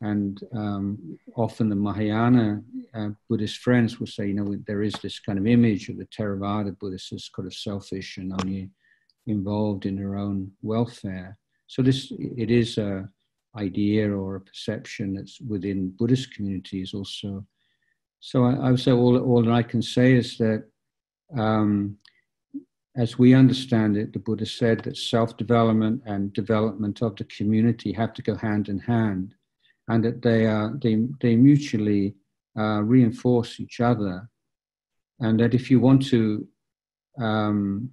and 0.03 0.43
um, 0.53 1.19
often 1.37 1.69
the 1.69 1.77
Mahayana 1.77 2.61
uh, 2.93 3.11
Buddhist 3.29 3.59
friends 3.59 4.01
will 4.01 4.09
say, 4.09 4.27
you 4.27 4.35
know, 4.35 4.57
there 4.67 4.83
is 4.83 4.95
this 4.95 5.21
kind 5.21 5.39
of 5.39 5.47
image 5.47 5.89
of 5.89 5.97
the 5.97 6.07
Theravada 6.07 6.77
Buddhists 6.77 7.13
as 7.13 7.29
kind 7.29 7.47
of 7.47 7.55
selfish 7.55 8.17
and 8.17 8.33
only 8.33 8.69
involved 9.29 9.87
in 9.87 9.95
their 9.95 10.17
own 10.17 10.51
welfare. 10.61 11.39
So 11.69 11.83
this, 11.83 12.13
it 12.19 12.51
is 12.51 12.79
a 12.79 13.09
idea 13.57 14.11
or 14.11 14.37
a 14.37 14.41
perception 14.41 15.15
that's 15.15 15.41
within 15.41 15.91
Buddhist 15.91 16.35
communities 16.35 16.95
also. 16.95 17.47
So 18.19 18.45
I, 18.45 18.55
I 18.55 18.71
would 18.73 18.81
say 18.81 18.91
all, 18.91 19.17
all 19.19 19.45
that 19.45 19.53
I 19.53 19.63
can 19.63 19.83
say 19.83 20.15
is 20.15 20.37
that 20.39 20.65
um, 21.37 21.97
as 22.97 23.19
we 23.19 23.35
understand 23.35 23.97
it, 23.97 24.13
the 24.13 24.19
Buddha 24.19 24.45
said 24.45 24.81
that 24.81 24.97
self-development 24.97 26.03
and 26.05 26.33
development 26.33 27.01
of 27.01 27.17
the 27.17 27.25
community 27.25 27.93
have 27.93 28.13
to 28.15 28.23
go 28.23 28.35
hand 28.35 28.69
in 28.69 28.79
hand 28.79 29.35
and 29.89 30.05
that 30.05 30.23
they 30.23 30.47
are 30.47 30.73
they, 30.83 31.07
they 31.21 31.35
mutually 31.35 32.15
uh, 32.59 32.83
reinforce 32.83 33.61
each 33.61 33.81
other. 33.81 34.29
And 35.21 35.41
that 35.41 35.55
if 35.55 35.71
you 35.71 35.81
want 35.81 36.05
to 36.09 36.47
um, 37.19 37.91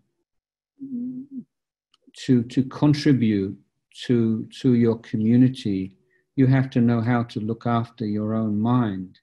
to 2.17 2.43
to 2.43 2.63
contribute 2.63 3.57
to 4.05 4.47
to 4.61 4.73
your 4.73 4.97
community 4.99 5.95
you 6.35 6.47
have 6.47 6.69
to 6.69 6.79
know 6.79 7.01
how 7.01 7.21
to 7.23 7.41
look 7.41 7.65
after 7.65 8.05
your 8.05 8.33
own 8.33 8.57
mind. 8.57 9.19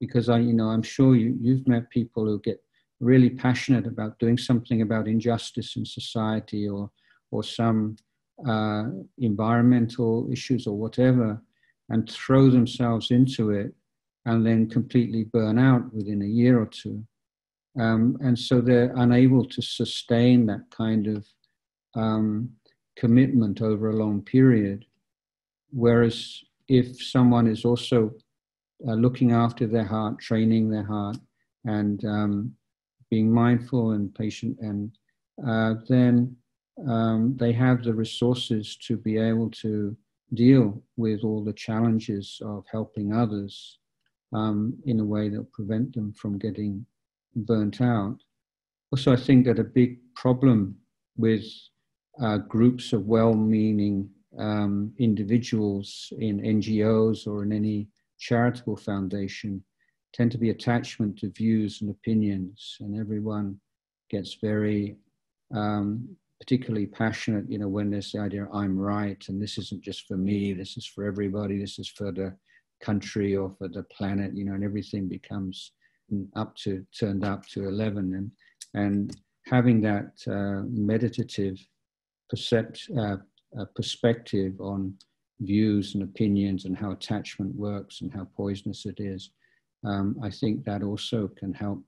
Because 0.00 0.28
i 0.28 0.38
you 0.38 0.52
know 0.52 0.68
i'm 0.68 0.82
sure 0.82 1.14
you, 1.16 1.36
you've 1.40 1.66
met 1.68 1.90
people 1.90 2.24
who 2.24 2.40
get 2.40 2.62
really 3.00 3.30
passionate 3.30 3.86
about 3.86 4.18
doing 4.18 4.38
something 4.38 4.82
about 4.82 5.08
injustice 5.08 5.76
in 5.76 5.84
society 5.84 6.68
or 6.68 6.90
or 7.30 7.42
some 7.42 7.96
uh, 8.46 8.84
environmental 9.18 10.28
issues 10.30 10.66
or 10.66 10.76
whatever 10.76 11.42
and 11.88 12.10
throw 12.10 12.50
themselves 12.50 13.10
into 13.10 13.50
it 13.50 13.74
and 14.26 14.44
then 14.46 14.68
completely 14.68 15.24
burn 15.24 15.58
out 15.58 15.92
within 15.92 16.22
a 16.22 16.26
year 16.26 16.60
or 16.60 16.66
two. 16.66 17.02
Um, 17.78 18.16
and 18.20 18.38
so 18.38 18.60
they're 18.60 18.92
unable 18.96 19.44
to 19.44 19.62
sustain 19.62 20.46
that 20.46 20.64
kind 20.70 21.06
of 21.06 21.26
um, 21.94 22.50
commitment 22.96 23.60
over 23.62 23.90
a 23.90 23.96
long 23.96 24.22
period. 24.22 24.84
Whereas 25.70 26.42
if 26.68 27.02
someone 27.02 27.46
is 27.46 27.64
also 27.64 28.14
uh, 28.86 28.94
looking 28.94 29.32
after 29.32 29.66
their 29.66 29.84
heart, 29.84 30.18
training 30.18 30.70
their 30.70 30.84
heart, 30.84 31.18
and 31.64 32.04
um, 32.04 32.52
being 33.10 33.30
mindful 33.30 33.92
and 33.92 34.14
patient, 34.14 34.56
and 34.60 34.90
uh, 35.46 35.74
then 35.88 36.36
um, 36.88 37.36
they 37.38 37.52
have 37.52 37.82
the 37.82 37.94
resources 37.94 38.76
to 38.86 38.96
be 38.96 39.18
able 39.18 39.50
to 39.50 39.96
deal 40.34 40.82
with 40.96 41.22
all 41.22 41.44
the 41.44 41.52
challenges 41.52 42.40
of 42.44 42.64
helping 42.70 43.12
others 43.12 43.78
um, 44.32 44.76
in 44.84 45.00
a 45.00 45.04
way 45.04 45.28
that 45.28 45.52
prevent 45.52 45.94
them 45.94 46.12
from 46.12 46.38
getting 46.38 46.84
burnt 47.34 47.80
out. 47.80 48.18
Also, 48.92 49.12
I 49.12 49.16
think 49.16 49.46
that 49.46 49.58
a 49.58 49.64
big 49.64 49.98
problem 50.14 50.76
with 51.16 51.44
uh, 52.20 52.38
groups 52.38 52.92
of 52.92 53.06
well 53.06 53.34
meaning 53.34 54.08
um, 54.38 54.92
individuals 54.98 56.12
in 56.18 56.40
NGOs 56.40 57.26
or 57.26 57.42
in 57.42 57.52
any 57.52 57.88
charitable 58.18 58.76
foundation 58.76 59.62
tend 60.16 60.32
to 60.32 60.38
be 60.38 60.50
attachment 60.50 61.18
to 61.18 61.30
views 61.30 61.82
and 61.82 61.90
opinions, 61.90 62.76
and 62.80 62.98
everyone 62.98 63.60
gets 64.08 64.38
very 64.40 64.96
um, 65.54 66.08
particularly 66.40 66.86
passionate, 66.86 67.50
you 67.50 67.58
know, 67.58 67.68
when 67.68 67.90
there's 67.90 68.12
the 68.12 68.20
idea 68.20 68.46
I'm 68.52 68.78
right 68.78 69.22
and 69.28 69.40
this 69.40 69.58
isn't 69.58 69.82
just 69.82 70.06
for 70.06 70.16
me, 70.16 70.52
this 70.52 70.76
is 70.76 70.86
for 70.86 71.04
everybody, 71.04 71.58
this 71.58 71.78
is 71.78 71.88
for 71.88 72.12
the 72.12 72.34
country 72.82 73.36
or 73.36 73.54
for 73.58 73.68
the 73.68 73.82
planet, 73.84 74.34
you 74.34 74.44
know, 74.44 74.54
and 74.54 74.64
everything 74.64 75.08
becomes 75.08 75.72
up 76.36 76.54
to 76.56 76.86
turned 76.98 77.24
up 77.24 77.46
to 77.48 77.66
11 77.66 78.14
and 78.14 78.30
and 78.74 79.16
having 79.46 79.80
that 79.80 80.12
uh, 80.28 80.62
meditative 80.68 81.58
percept, 82.28 82.88
uh, 82.98 83.16
uh, 83.58 83.64
perspective 83.74 84.60
on 84.60 84.92
views 85.40 85.94
and 85.94 86.02
opinions 86.02 86.64
and 86.64 86.76
how 86.76 86.90
attachment 86.90 87.54
works 87.54 88.00
and 88.00 88.12
how 88.12 88.26
poisonous 88.36 88.86
it 88.86 88.98
is, 88.98 89.30
um, 89.86 90.16
I 90.22 90.30
think 90.30 90.64
that 90.64 90.82
also 90.82 91.28
can 91.28 91.54
help 91.54 91.82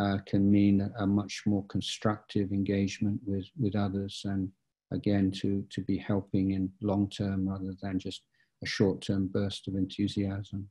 uh, 0.00 0.18
can 0.26 0.50
mean 0.50 0.90
a 0.98 1.06
much 1.06 1.42
more 1.44 1.66
constructive 1.66 2.50
engagement 2.50 3.20
with, 3.26 3.44
with 3.60 3.76
others 3.76 4.22
and 4.24 4.50
again 4.90 5.30
to, 5.30 5.64
to 5.70 5.82
be 5.82 5.98
helping 5.98 6.52
in 6.52 6.70
long 6.80 7.10
term 7.10 7.48
rather 7.48 7.74
than 7.82 7.98
just 7.98 8.22
a 8.62 8.66
short-term 8.66 9.26
burst 9.26 9.68
of 9.68 9.74
enthusiasm. 9.74 10.68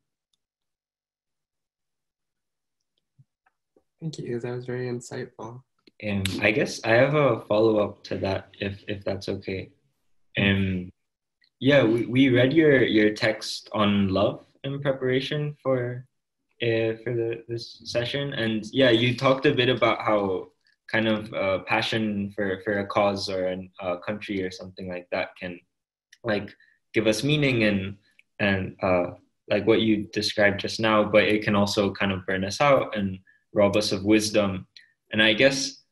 Thank 3.99 4.17
you. 4.17 4.39
That 4.39 4.55
was 4.55 4.65
very 4.65 4.87
insightful. 4.87 5.61
Um, 6.03 6.23
I 6.41 6.49
guess 6.49 6.81
I 6.83 6.93
have 6.93 7.13
a 7.13 7.41
follow 7.41 7.77
up 7.77 8.03
to 8.05 8.17
that, 8.19 8.49
if 8.59 8.83
if 8.87 9.03
that's 9.03 9.29
okay. 9.29 9.69
Um, 10.39 10.89
yeah, 11.59 11.83
we, 11.83 12.07
we 12.07 12.29
read 12.29 12.53
your 12.53 12.81
your 12.81 13.13
text 13.13 13.69
on 13.73 14.07
love 14.07 14.43
in 14.63 14.81
preparation 14.81 15.55
for 15.61 16.07
uh, 16.61 16.97
for 17.03 17.13
the 17.13 17.43
this 17.47 17.81
session, 17.85 18.33
and 18.33 18.65
yeah, 18.71 18.89
you 18.89 19.15
talked 19.15 19.45
a 19.45 19.53
bit 19.53 19.69
about 19.69 20.01
how 20.01 20.49
kind 20.91 21.07
of 21.07 21.33
uh, 21.33 21.59
passion 21.59 22.31
for 22.35 22.61
for 22.63 22.79
a 22.79 22.85
cause 22.85 23.29
or 23.29 23.47
a, 23.47 23.69
a 23.81 23.97
country 23.99 24.43
or 24.43 24.51
something 24.51 24.89
like 24.89 25.07
that 25.11 25.29
can 25.39 25.59
like 26.23 26.53
give 26.93 27.07
us 27.07 27.23
meaning 27.23 27.63
and 27.63 27.97
and 28.39 28.75
uh, 28.81 29.11
like 29.49 29.65
what 29.67 29.81
you 29.81 30.07
described 30.13 30.59
just 30.59 30.79
now, 30.79 31.03
but 31.03 31.23
it 31.23 31.43
can 31.43 31.55
also 31.55 31.91
kind 31.91 32.11
of 32.11 32.25
burn 32.25 32.43
us 32.43 32.61
out 32.61 32.95
and 32.97 33.19
rob 33.53 33.75
us 33.75 33.91
of 33.91 34.03
wisdom. 34.03 34.67
And 35.11 35.21
I 35.21 35.33
guess 35.33 35.83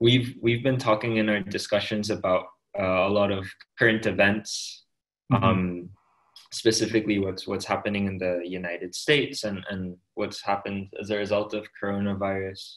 we've 0.00 0.34
we've 0.40 0.62
been 0.62 0.78
talking 0.78 1.16
in 1.16 1.28
our 1.28 1.40
discussions 1.40 2.10
about 2.10 2.46
uh, 2.78 3.06
a 3.06 3.08
lot 3.08 3.30
of 3.30 3.46
current 3.78 4.06
events, 4.06 4.84
mm-hmm. 5.32 5.44
um, 5.44 5.90
specifically 6.54 7.18
what's 7.18 7.46
what's 7.46 7.64
happening 7.64 8.06
in 8.06 8.18
the 8.18 8.40
United 8.44 8.94
States 8.94 9.44
and 9.44 9.64
and 9.70 9.96
what's 10.14 10.40
happened 10.40 10.92
as 11.00 11.10
a 11.10 11.16
result 11.16 11.54
of 11.54 11.66
coronavirus, 11.80 12.76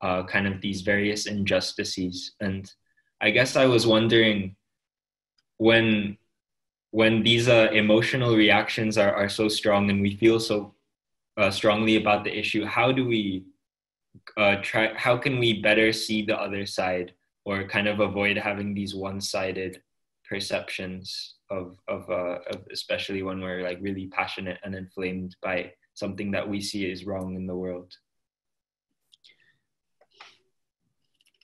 uh, 0.00 0.24
kind 0.24 0.46
of 0.46 0.60
these 0.60 0.80
various 0.80 1.26
injustices. 1.26 2.32
And 2.40 2.72
I 3.20 3.30
guess 3.30 3.56
I 3.56 3.66
was 3.66 3.86
wondering 3.86 4.56
when 5.58 6.16
when 6.92 7.22
these 7.22 7.48
uh, 7.48 7.68
emotional 7.72 8.36
reactions 8.36 8.98
are, 8.98 9.14
are 9.14 9.28
so 9.28 9.48
strong 9.48 9.90
and 9.90 10.00
we 10.00 10.16
feel 10.16 10.40
so 10.40 10.74
uh, 11.36 11.50
strongly 11.50 11.96
about 11.96 12.24
the 12.24 12.36
issue, 12.36 12.64
how 12.64 12.90
do 12.90 13.06
we 13.06 13.44
uh, 14.36 14.56
try 14.62 14.92
how 14.96 15.16
can 15.16 15.38
we 15.38 15.60
better 15.60 15.92
see 15.92 16.22
the 16.22 16.36
other 16.36 16.66
side 16.66 17.12
or 17.44 17.64
kind 17.64 17.88
of 17.88 18.00
avoid 18.00 18.36
having 18.36 18.74
these 18.74 18.94
one-sided 18.94 19.82
perceptions 20.30 21.34
of 21.50 21.76
of, 21.88 22.08
uh, 22.08 22.38
of 22.52 22.58
especially 22.70 23.22
when 23.22 23.40
we're 23.40 23.62
like 23.62 23.78
really 23.80 24.06
passionate 24.06 24.58
and 24.64 24.74
inflamed 24.74 25.36
by 25.42 25.72
something 25.94 26.30
that 26.30 26.48
we 26.48 26.60
see 26.60 26.90
is 26.90 27.04
wrong 27.04 27.34
in 27.34 27.46
the 27.46 27.56
world. 27.56 27.92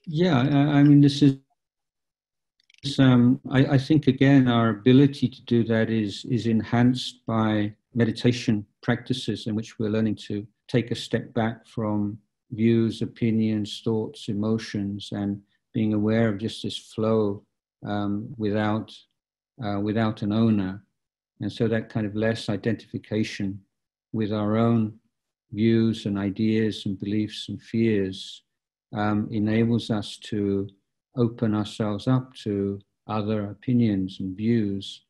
Yeah 0.07 0.39
i, 0.39 0.83
mean 0.85 1.01
this 1.01 1.21
is 1.21 1.39
um, 3.01 3.41
I, 3.51 3.67
I, 3.75 3.79
think 3.79 4.07
again 4.07 4.47
our 4.47 4.69
ability 4.69 5.29
to 5.29 5.43
do 5.43 5.65
that 5.65 5.91
is 5.91 6.25
is 6.27 6.47
enhanced 6.47 7.27
by 7.27 7.75
meditation 7.93 8.65
practices 8.83 9.49
in 9.49 9.57
which 9.57 9.81
we're 9.81 9.91
learning 9.91 10.15
to 10.29 10.47
take 10.69 10.93
a 10.93 10.95
step 10.95 11.35
back 11.35 11.67
from 11.67 12.19
views, 12.53 13.03
opinions, 13.03 13.81
thoughts, 13.85 14.29
emotions, 14.29 15.09
and 15.11 15.43
being 15.73 15.95
aware 15.95 16.29
of 16.29 16.39
just 16.39 16.63
this 16.63 16.79
flow 16.79 17.43
um, 17.87 18.35
without 18.37 18.93
uh, 19.65 19.81
without 19.81 20.23
an 20.23 20.33
owner, 20.33 20.83
and 21.41 21.51
so 21.51 21.67
that 21.69 21.89
kind 21.89 22.07
of 22.07 22.15
less 22.15 22.49
identification 22.49 23.59
with 24.13 24.33
our 24.33 24.57
own 24.57 24.93
views 25.53 26.07
and 26.07 26.19
ideas 26.19 26.85
and 26.87 26.99
beliefs 26.99 27.49
and 27.49 27.63
fears 27.63 28.43
um, 28.95 29.29
enables 29.31 29.91
us 29.91 30.19
to 30.19 30.69
open 31.17 31.55
ourselves 31.55 32.07
up 32.07 32.35
to 32.35 32.79
other 33.07 33.51
opinions 33.51 34.19
and 34.21 34.37
views, 34.37 35.03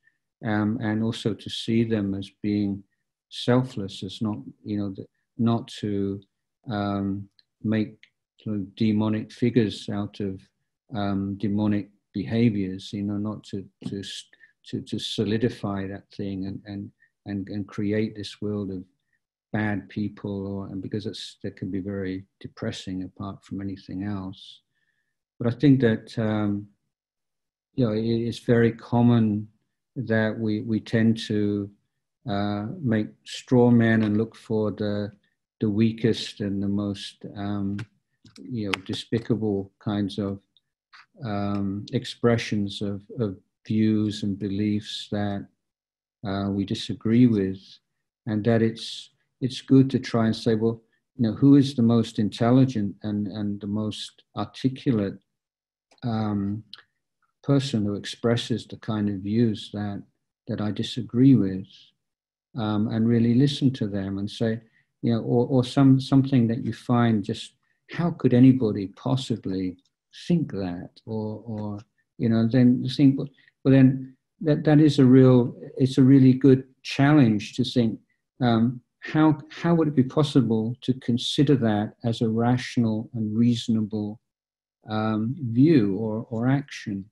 um, 0.44 0.78
and 0.80 1.02
also 1.02 1.34
to 1.34 1.50
see 1.50 1.82
them 1.82 2.14
as 2.14 2.30
being 2.42 2.82
selfless, 3.30 4.02
as 4.02 4.20
not 4.20 4.38
you 4.64 4.78
know 4.78 4.94
not 5.38 5.66
to 5.68 6.20
um, 6.70 7.28
make 7.62 7.96
sort 8.40 8.56
of 8.56 8.74
demonic 8.76 9.32
figures 9.32 9.88
out 9.92 10.20
of 10.20 10.40
um, 10.94 11.36
demonic 11.38 11.88
behaviors, 12.20 12.92
you 12.92 13.04
know, 13.08 13.20
not 13.28 13.44
to, 13.50 13.58
to, 13.88 14.02
to, 14.68 14.80
to 14.90 14.98
solidify 14.98 15.86
that 15.86 16.06
thing 16.16 16.46
and, 16.46 16.58
and, 16.64 16.90
and, 17.26 17.48
and 17.48 17.68
create 17.76 18.12
this 18.14 18.40
world 18.40 18.70
of 18.70 18.82
bad 19.52 19.88
people, 19.88 20.36
or, 20.46 20.66
and 20.70 20.80
because 20.82 21.04
it's, 21.06 21.36
that 21.42 21.56
can 21.56 21.70
be 21.70 21.80
very 21.80 22.24
depressing 22.40 23.02
apart 23.02 23.44
from 23.44 23.60
anything 23.60 24.04
else. 24.04 24.60
But 25.38 25.52
I 25.52 25.56
think 25.60 25.80
that, 25.80 26.18
um, 26.18 26.66
you 27.74 27.84
know, 27.84 27.94
it's 27.94 28.40
very 28.56 28.72
common 28.72 29.48
that 29.96 30.32
we, 30.38 30.62
we 30.62 30.80
tend 30.80 31.18
to 31.26 31.70
uh, 32.28 32.66
make 32.82 33.08
straw 33.24 33.70
men 33.70 34.02
and 34.02 34.16
look 34.16 34.34
for 34.34 34.72
the 34.72 35.12
the 35.60 35.70
weakest 35.70 36.40
and 36.40 36.62
the 36.62 36.68
most 36.68 37.24
um, 37.36 37.78
you 38.56 38.66
know 38.66 38.72
despicable 38.84 39.72
kinds 39.78 40.18
of 40.18 40.38
um, 41.24 41.86
expressions 41.92 42.82
of, 42.82 43.02
of, 43.18 43.36
views 43.66 44.22
and 44.22 44.38
beliefs 44.38 45.08
that 45.10 45.44
uh, 46.24 46.48
we 46.48 46.64
disagree 46.64 47.26
with, 47.26 47.58
and 48.26 48.44
that 48.44 48.62
it's 48.62 49.10
it's 49.40 49.60
good 49.60 49.90
to 49.90 49.98
try 49.98 50.26
and 50.26 50.36
say, 50.36 50.54
well, 50.54 50.80
you 51.16 51.24
know, 51.24 51.34
who 51.34 51.56
is 51.56 51.74
the 51.74 51.82
most 51.82 52.20
intelligent 52.20 52.94
and 53.02 53.26
and 53.26 53.60
the 53.60 53.66
most 53.66 54.22
articulate 54.36 55.18
um, 56.04 56.62
person 57.42 57.84
who 57.84 57.96
expresses 57.96 58.66
the 58.66 58.76
kind 58.76 59.08
of 59.08 59.16
views 59.16 59.70
that 59.72 60.00
that 60.46 60.60
I 60.60 60.70
disagree 60.70 61.34
with, 61.34 61.66
um, 62.56 62.86
and 62.88 63.08
really 63.08 63.34
listen 63.34 63.72
to 63.74 63.88
them 63.88 64.18
and 64.18 64.30
say, 64.30 64.60
you 65.02 65.12
know, 65.12 65.22
or, 65.22 65.46
or 65.48 65.64
some 65.64 66.00
something 66.00 66.46
that 66.48 66.64
you 66.64 66.72
find 66.72 67.24
just 67.24 67.52
how 67.90 68.10
could 68.10 68.34
anybody 68.34 68.88
possibly 68.88 69.76
think 70.26 70.52
that, 70.52 70.90
or 71.06 71.42
or 71.46 71.80
you 72.18 72.28
know, 72.28 72.48
then 72.50 72.86
think, 72.96 73.18
well, 73.18 73.28
then 73.64 74.16
that 74.40 74.64
that 74.64 74.80
is 74.80 74.98
a 74.98 75.04
real, 75.04 75.54
it's 75.76 75.98
a 75.98 76.02
really 76.02 76.32
good 76.32 76.64
challenge 76.82 77.54
to 77.54 77.64
think. 77.64 77.98
Um, 78.40 78.80
how 79.00 79.38
how 79.50 79.74
would 79.74 79.88
it 79.88 79.94
be 79.94 80.02
possible 80.02 80.74
to 80.82 80.92
consider 80.94 81.56
that 81.56 81.94
as 82.04 82.20
a 82.20 82.28
rational 82.28 83.08
and 83.14 83.36
reasonable 83.36 84.20
um, 84.90 85.34
view 85.52 85.96
or, 85.96 86.26
or 86.30 86.48
action? 86.48 87.04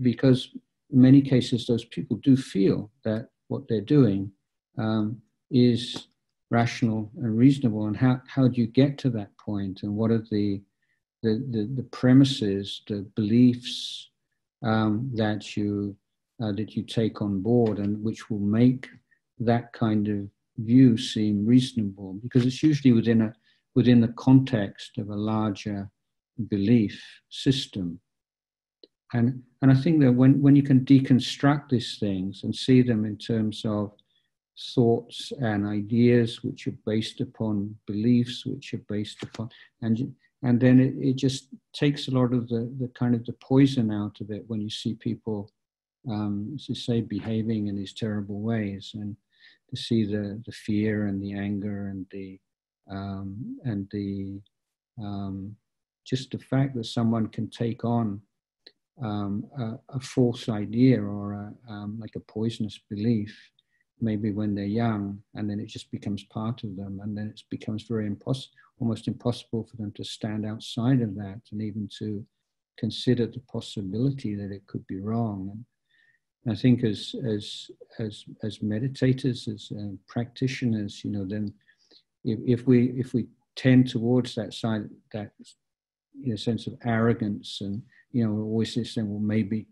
Because 0.00 0.50
in 0.90 1.00
many 1.00 1.20
cases, 1.20 1.66
those 1.66 1.84
people 1.84 2.18
do 2.22 2.36
feel 2.36 2.90
that 3.04 3.28
what 3.48 3.62
they're 3.68 3.80
doing 3.80 4.30
um, 4.78 5.20
is 5.50 6.08
rational 6.50 7.10
and 7.16 7.36
reasonable 7.36 7.86
and 7.86 7.96
how, 7.96 8.20
how 8.28 8.46
do 8.46 8.60
you 8.60 8.66
get 8.66 8.98
to 8.98 9.10
that 9.10 9.36
point 9.38 9.80
and 9.82 9.94
what 9.94 10.10
are 10.10 10.24
the 10.30 10.60
the, 11.22 11.44
the, 11.50 11.68
the 11.74 11.82
premises 11.84 12.82
the 12.86 13.06
beliefs 13.16 14.10
um, 14.62 15.10
that 15.14 15.56
you 15.56 15.96
uh, 16.42 16.52
that 16.52 16.76
you 16.76 16.82
take 16.82 17.22
on 17.22 17.40
board 17.40 17.78
and 17.78 18.02
which 18.02 18.28
will 18.28 18.40
make 18.40 18.88
that 19.38 19.72
kind 19.72 20.08
of 20.08 20.28
view 20.58 20.98
seem 20.98 21.46
reasonable. 21.46 22.14
Because 22.22 22.44
it's 22.44 22.62
usually 22.62 22.92
within 22.92 23.22
a 23.22 23.32
within 23.74 24.00
the 24.00 24.14
context 24.16 24.98
of 24.98 25.10
a 25.10 25.16
larger 25.16 25.90
belief 26.48 27.02
system. 27.30 28.00
And 29.14 29.42
and 29.62 29.76
i 29.76 29.82
think 29.82 30.00
that 30.00 30.12
when 30.12 30.40
when 30.40 30.56
you 30.56 30.62
can 30.62 30.80
deconstruct 30.84 31.70
these 31.70 31.98
things 31.98 32.44
and 32.44 32.54
see 32.54 32.82
them 32.82 33.04
in 33.04 33.16
terms 33.16 33.62
of 33.64 33.92
thoughts 34.74 35.32
and 35.40 35.66
ideas 35.66 36.42
which 36.42 36.66
are 36.66 36.78
based 36.86 37.20
upon 37.20 37.74
beliefs 37.86 38.46
which 38.46 38.72
are 38.72 38.84
based 38.88 39.22
upon 39.22 39.50
and 39.82 40.14
and 40.46 40.60
then 40.60 40.78
it, 40.78 40.94
it 41.00 41.16
just 41.16 41.48
takes 41.72 42.06
a 42.06 42.12
lot 42.12 42.32
of 42.32 42.48
the, 42.48 42.72
the 42.78 42.88
kind 42.94 43.14
of 43.16 43.26
the 43.26 43.32
poison 43.34 43.90
out 43.90 44.20
of 44.20 44.30
it 44.30 44.44
when 44.46 44.60
you 44.60 44.70
see 44.70 44.94
people 44.94 45.50
um, 46.08 46.52
as 46.54 46.68
you 46.68 46.74
say 46.74 47.00
behaving 47.00 47.66
in 47.66 47.76
these 47.76 47.92
terrible 47.92 48.40
ways 48.40 48.92
and 48.94 49.16
to 49.68 49.76
see 49.76 50.04
the 50.04 50.40
the 50.46 50.52
fear 50.52 51.06
and 51.06 51.20
the 51.20 51.34
anger 51.34 51.88
and 51.88 52.06
the 52.12 52.38
um, 52.88 53.58
and 53.64 53.88
the 53.90 54.40
um, 55.02 55.56
just 56.06 56.30
the 56.30 56.38
fact 56.38 56.76
that 56.76 56.86
someone 56.86 57.26
can 57.26 57.50
take 57.50 57.84
on 57.84 58.20
um, 59.02 59.44
a, 59.58 59.96
a, 59.96 60.00
false 60.00 60.48
idea 60.48 61.02
or 61.02 61.34
a, 61.34 61.72
um, 61.72 61.98
like 62.00 62.14
a 62.16 62.20
poisonous 62.20 62.80
belief 62.88 63.36
maybe 64.00 64.30
when 64.30 64.54
they're 64.54 64.64
young, 64.64 65.22
and 65.34 65.48
then 65.48 65.60
it 65.60 65.66
just 65.66 65.90
becomes 65.90 66.24
part 66.24 66.64
of 66.64 66.76
them, 66.76 67.00
and 67.02 67.16
then 67.16 67.28
it 67.28 67.40
becomes 67.50 67.84
very 67.84 68.06
impossible, 68.06 68.54
almost 68.78 69.08
impossible 69.08 69.64
for 69.64 69.76
them 69.76 69.92
to 69.92 70.04
stand 70.04 70.44
outside 70.44 71.00
of 71.00 71.14
that 71.14 71.40
and 71.52 71.62
even 71.62 71.88
to 71.98 72.24
consider 72.78 73.26
the 73.26 73.40
possibility 73.50 74.34
that 74.34 74.52
it 74.52 74.66
could 74.66 74.86
be 74.86 75.00
wrong. 75.00 75.64
And 76.44 76.52
I 76.52 76.56
think 76.56 76.84
as 76.84 77.14
as 77.26 77.70
as 77.98 78.24
as 78.42 78.58
meditators, 78.58 79.48
as 79.48 79.72
uh, 79.76 79.96
practitioners, 80.06 81.02
you 81.04 81.10
know, 81.10 81.24
then 81.24 81.52
if, 82.24 82.38
if 82.46 82.66
we 82.66 82.90
if 82.98 83.14
we 83.14 83.26
tend 83.56 83.88
towards 83.88 84.34
that 84.34 84.52
side, 84.52 84.88
that 85.12 85.30
you 86.18 86.30
know, 86.30 86.36
sense 86.36 86.66
of 86.66 86.74
arrogance, 86.84 87.58
and 87.62 87.82
you 88.12 88.26
know, 88.26 88.32
always 88.42 88.74
saying, 88.74 89.10
well, 89.10 89.20
maybe 89.20 89.66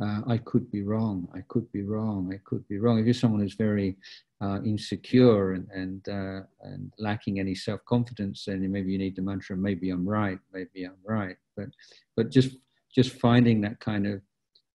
uh, 0.00 0.20
I 0.26 0.38
could 0.38 0.70
be 0.70 0.82
wrong, 0.82 1.28
I 1.34 1.40
could 1.48 1.70
be 1.72 1.82
wrong, 1.82 2.30
I 2.32 2.40
could 2.44 2.66
be 2.68 2.78
wrong. 2.78 2.98
If 2.98 3.06
you're 3.06 3.14
someone 3.14 3.40
who's 3.40 3.54
very 3.54 3.96
uh, 4.40 4.60
insecure 4.64 5.52
and 5.52 5.68
and, 5.72 6.08
uh, 6.08 6.40
and 6.62 6.92
lacking 6.98 7.40
any 7.40 7.54
self 7.54 7.84
confidence, 7.84 8.44
then 8.44 8.70
maybe 8.70 8.92
you 8.92 8.98
need 8.98 9.16
the 9.16 9.22
mantra, 9.22 9.56
maybe 9.56 9.90
I'm 9.90 10.08
right, 10.08 10.38
maybe 10.52 10.84
I'm 10.84 11.02
right. 11.04 11.36
But 11.56 11.68
but 12.16 12.30
just 12.30 12.56
just 12.94 13.12
finding 13.12 13.60
that 13.62 13.80
kind 13.80 14.06
of 14.06 14.20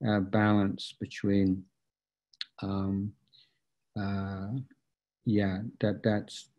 uh, 0.07 0.19
balance 0.19 0.93
between, 0.99 1.63
um, 2.61 3.13
uh, 3.99 4.47
yeah, 5.25 5.59
that 5.79 6.03
that's 6.03 6.49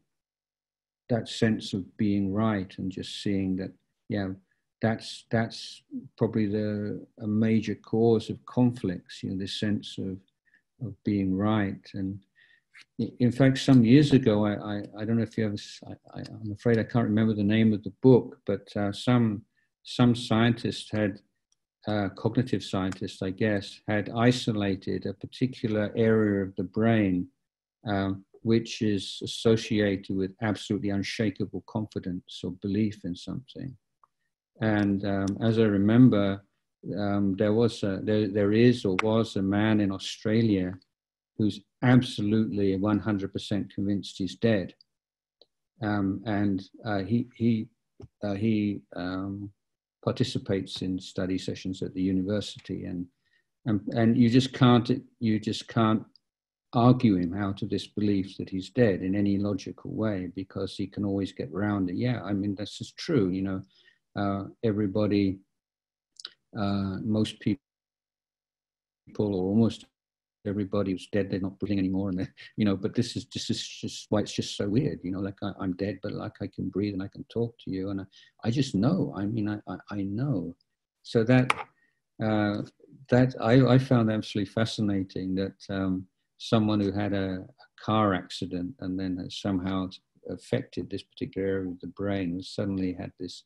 that 1.10 1.28
sense 1.28 1.74
of 1.74 1.96
being 1.98 2.32
right 2.32 2.72
and 2.78 2.90
just 2.90 3.22
seeing 3.22 3.56
that, 3.56 3.72
yeah, 4.08 4.28
that's 4.84 5.24
that's 5.30 5.82
probably 6.18 6.46
the 6.46 7.06
a 7.22 7.26
major 7.26 7.74
cause 7.74 8.30
of 8.30 8.44
conflicts. 8.46 9.22
You 9.22 9.30
know, 9.30 9.38
this 9.38 9.58
sense 9.58 9.96
of 9.98 10.18
of 10.84 10.92
being 11.04 11.36
right 11.36 11.84
and 11.94 12.18
in 12.98 13.32
fact, 13.32 13.58
some 13.58 13.84
years 13.84 14.12
ago, 14.12 14.46
I, 14.46 14.52
I, 14.54 14.82
I, 14.98 15.04
don't 15.04 15.16
know 15.16 15.22
if 15.22 15.36
you 15.36 15.46
ever, 15.46 15.56
I, 16.14 16.20
am 16.20 16.52
afraid 16.52 16.78
I 16.78 16.84
can't 16.84 17.08
remember 17.08 17.34
the 17.34 17.42
name 17.42 17.72
of 17.72 17.82
the 17.82 17.92
book, 18.02 18.38
but 18.46 18.68
uh, 18.76 18.92
some, 18.92 19.42
some 19.82 20.14
scientists 20.14 20.90
had, 20.90 21.20
uh, 21.88 22.08
cognitive 22.16 22.62
scientists, 22.62 23.20
I 23.20 23.30
guess, 23.30 23.80
had 23.88 24.10
isolated 24.16 25.06
a 25.06 25.14
particular 25.14 25.92
area 25.96 26.42
of 26.42 26.54
the 26.56 26.64
brain 26.64 27.28
um, 27.86 28.24
which 28.42 28.82
is 28.82 29.20
associated 29.24 30.14
with 30.14 30.32
absolutely 30.42 30.90
unshakable 30.90 31.64
confidence 31.66 32.40
or 32.44 32.52
belief 32.62 33.00
in 33.04 33.16
something. 33.16 33.74
And 34.60 35.04
um, 35.04 35.38
as 35.40 35.58
I 35.58 35.62
remember, 35.62 36.44
um, 36.98 37.34
there 37.36 37.52
was 37.52 37.82
a, 37.82 38.00
there, 38.02 38.28
there 38.28 38.52
is 38.52 38.84
or 38.84 38.96
was 39.02 39.36
a 39.36 39.42
man 39.42 39.80
in 39.80 39.90
Australia 39.90 40.74
who's 41.36 41.60
absolutely 41.82 42.78
100% 42.78 43.70
convinced 43.70 44.18
he's 44.18 44.36
dead. 44.36 44.74
Um, 45.82 46.22
and 46.24 46.62
uh, 46.84 47.00
he, 47.00 47.26
he, 47.34 47.66
uh, 48.22 48.34
he 48.34 48.80
um, 48.94 49.50
participates 50.04 50.82
in 50.82 50.98
study 50.98 51.38
sessions 51.38 51.82
at 51.82 51.94
the 51.94 52.02
university 52.02 52.84
and, 52.84 53.06
and, 53.66 53.80
and 53.94 54.16
you 54.16 54.28
just 54.28 54.52
can't, 54.52 54.90
you 55.18 55.40
just 55.40 55.66
can't 55.68 56.04
argue 56.74 57.16
him 57.16 57.34
out 57.34 57.62
of 57.62 57.70
this 57.70 57.86
belief 57.86 58.36
that 58.36 58.50
he's 58.50 58.70
dead 58.70 59.02
in 59.02 59.14
any 59.14 59.38
logical 59.38 59.92
way 59.92 60.28
because 60.34 60.76
he 60.76 60.86
can 60.86 61.04
always 61.04 61.32
get 61.32 61.50
around 61.52 61.88
it. 61.88 61.96
Yeah, 61.96 62.22
I 62.22 62.32
mean, 62.32 62.54
this 62.54 62.80
is 62.80 62.92
true. 62.92 63.30
You 63.30 63.42
know, 63.42 63.62
uh, 64.16 64.44
everybody, 64.62 65.38
uh, 66.58 66.98
most 67.02 67.40
people, 67.40 67.60
or 69.18 69.44
almost 69.44 69.86
everybody 70.46 70.92
was 70.92 71.06
dead 71.10 71.30
they're 71.30 71.40
not 71.40 71.58
breathing 71.58 71.78
anymore 71.78 72.10
and 72.10 72.28
you 72.58 72.66
know 72.66 72.76
but 72.76 72.94
this 72.94 73.16
is 73.16 73.26
this 73.32 73.48
is 73.48 73.66
just 73.66 74.06
why 74.10 74.20
it's 74.20 74.34
just 74.34 74.58
so 74.58 74.68
weird 74.68 75.00
you 75.02 75.10
know 75.10 75.20
like 75.20 75.38
I, 75.42 75.52
am 75.62 75.72
dead 75.76 76.00
but 76.02 76.12
like 76.12 76.34
i 76.42 76.46
can 76.46 76.68
breathe 76.68 76.92
and 76.92 77.02
i 77.02 77.08
can 77.08 77.24
talk 77.32 77.54
to 77.60 77.70
you 77.70 77.88
and 77.88 78.02
i, 78.02 78.04
I 78.44 78.50
just 78.50 78.74
know 78.74 79.14
i 79.16 79.24
mean 79.24 79.48
I, 79.48 79.58
I, 79.66 79.76
I 79.90 80.02
know. 80.02 80.54
So 81.04 81.22
that 81.24 81.52
uh, 82.22 82.62
that 83.10 83.34
I, 83.40 83.74
I 83.74 83.78
found 83.78 84.10
absolutely 84.10 84.52
fascinating 84.52 85.34
that 85.34 85.56
um, 85.68 86.06
someone 86.38 86.80
who 86.80 86.92
had 86.92 87.12
a, 87.12 87.44
a, 87.44 87.84
car 87.84 88.14
accident 88.14 88.74
and 88.80 88.98
then 88.98 89.28
somehow 89.28 89.90
affected 90.30 90.88
this 90.88 91.02
particular 91.02 91.46
area 91.46 91.70
of 91.70 91.80
the 91.80 91.88
brain 91.88 92.40
suddenly 92.42 92.94
had 92.94 93.12
this 93.20 93.44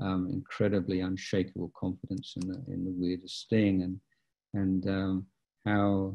um, 0.00 0.28
incredibly 0.32 1.00
unshakable 1.00 1.72
confidence 1.78 2.34
in 2.40 2.48
the 2.48 2.62
in 2.72 2.84
the 2.84 2.94
weirdest 2.96 3.48
thing. 3.50 3.82
And 3.82 4.00
and 4.54 4.86
um, 4.88 5.26
how 5.66 6.14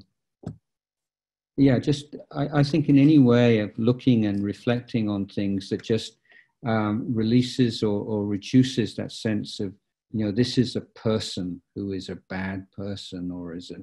yeah, 1.57 1.79
just 1.79 2.15
I, 2.31 2.59
I, 2.59 2.63
think 2.63 2.89
in 2.89 2.97
any 2.97 3.19
way 3.19 3.59
of 3.59 3.71
looking 3.77 4.25
and 4.25 4.43
reflecting 4.43 5.07
on 5.07 5.27
things 5.27 5.69
that 5.69 5.83
just 5.83 6.17
um, 6.65 7.05
releases 7.13 7.83
or, 7.83 8.01
or 8.01 8.25
reduces 8.25 8.95
that 8.95 9.11
sense 9.11 9.59
of 9.59 9.71
you 10.11 10.25
know 10.25 10.31
this 10.31 10.57
is 10.57 10.75
a 10.75 10.81
person 10.81 11.61
who 11.75 11.91
is 11.91 12.09
a 12.09 12.17
bad 12.29 12.65
person 12.71 13.29
or 13.31 13.55
is 13.55 13.71
a 13.71 13.75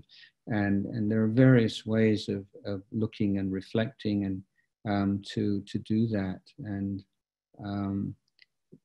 and 0.52 0.86
and 0.86 1.10
there 1.10 1.22
are 1.22 1.28
various 1.28 1.86
ways 1.86 2.28
of, 2.28 2.44
of 2.64 2.82
looking 2.90 3.38
and 3.38 3.52
reflecting 3.52 4.24
and 4.24 4.42
um, 4.88 5.22
to 5.32 5.62
to 5.66 5.78
do 5.80 6.06
that. 6.08 6.40
And 6.58 7.02
um, 7.64 8.14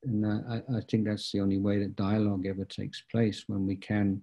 and 0.05 0.25
I, 0.25 0.61
I, 0.77 0.81
think 0.89 1.05
that's 1.05 1.31
the 1.31 1.41
only 1.41 1.57
way 1.57 1.79
that 1.79 1.95
dialogue 1.95 2.45
ever 2.45 2.65
takes 2.65 3.03
place 3.11 3.45
when 3.47 3.65
we 3.65 3.75
can 3.75 4.21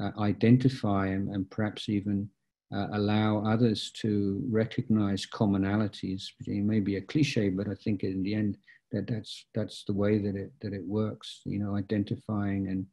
uh, 0.00 0.10
identify 0.18 1.08
and, 1.08 1.28
and 1.28 1.50
perhaps 1.50 1.88
even 1.88 2.28
uh, 2.74 2.88
allow 2.92 3.44
others 3.44 3.90
to 4.00 4.42
recognize 4.48 5.26
commonalities. 5.26 6.24
It 6.46 6.64
may 6.64 6.80
be 6.80 6.96
a 6.96 7.02
cliche, 7.02 7.48
but 7.48 7.68
I 7.68 7.74
think 7.74 8.02
in 8.02 8.22
the 8.22 8.34
end 8.34 8.58
that 8.92 9.06
that's 9.06 9.46
that's 9.54 9.84
the 9.84 9.92
way 9.92 10.18
that 10.18 10.36
it 10.36 10.52
that 10.60 10.72
it 10.72 10.84
works. 10.84 11.40
You 11.44 11.58
know, 11.58 11.76
identifying 11.76 12.68
and 12.68 12.86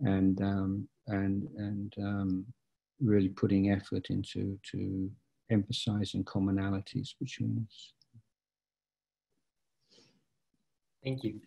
and 0.00 0.40
um, 0.40 0.88
and 1.08 1.48
and 1.56 1.94
um, 1.98 2.46
really 3.00 3.28
putting 3.28 3.70
effort 3.70 4.10
into 4.10 4.58
to 4.72 5.10
emphasizing 5.50 6.24
commonalities 6.24 7.10
between 7.20 7.66
us. 7.66 7.92
Thank 11.02 11.24
you. 11.24 11.40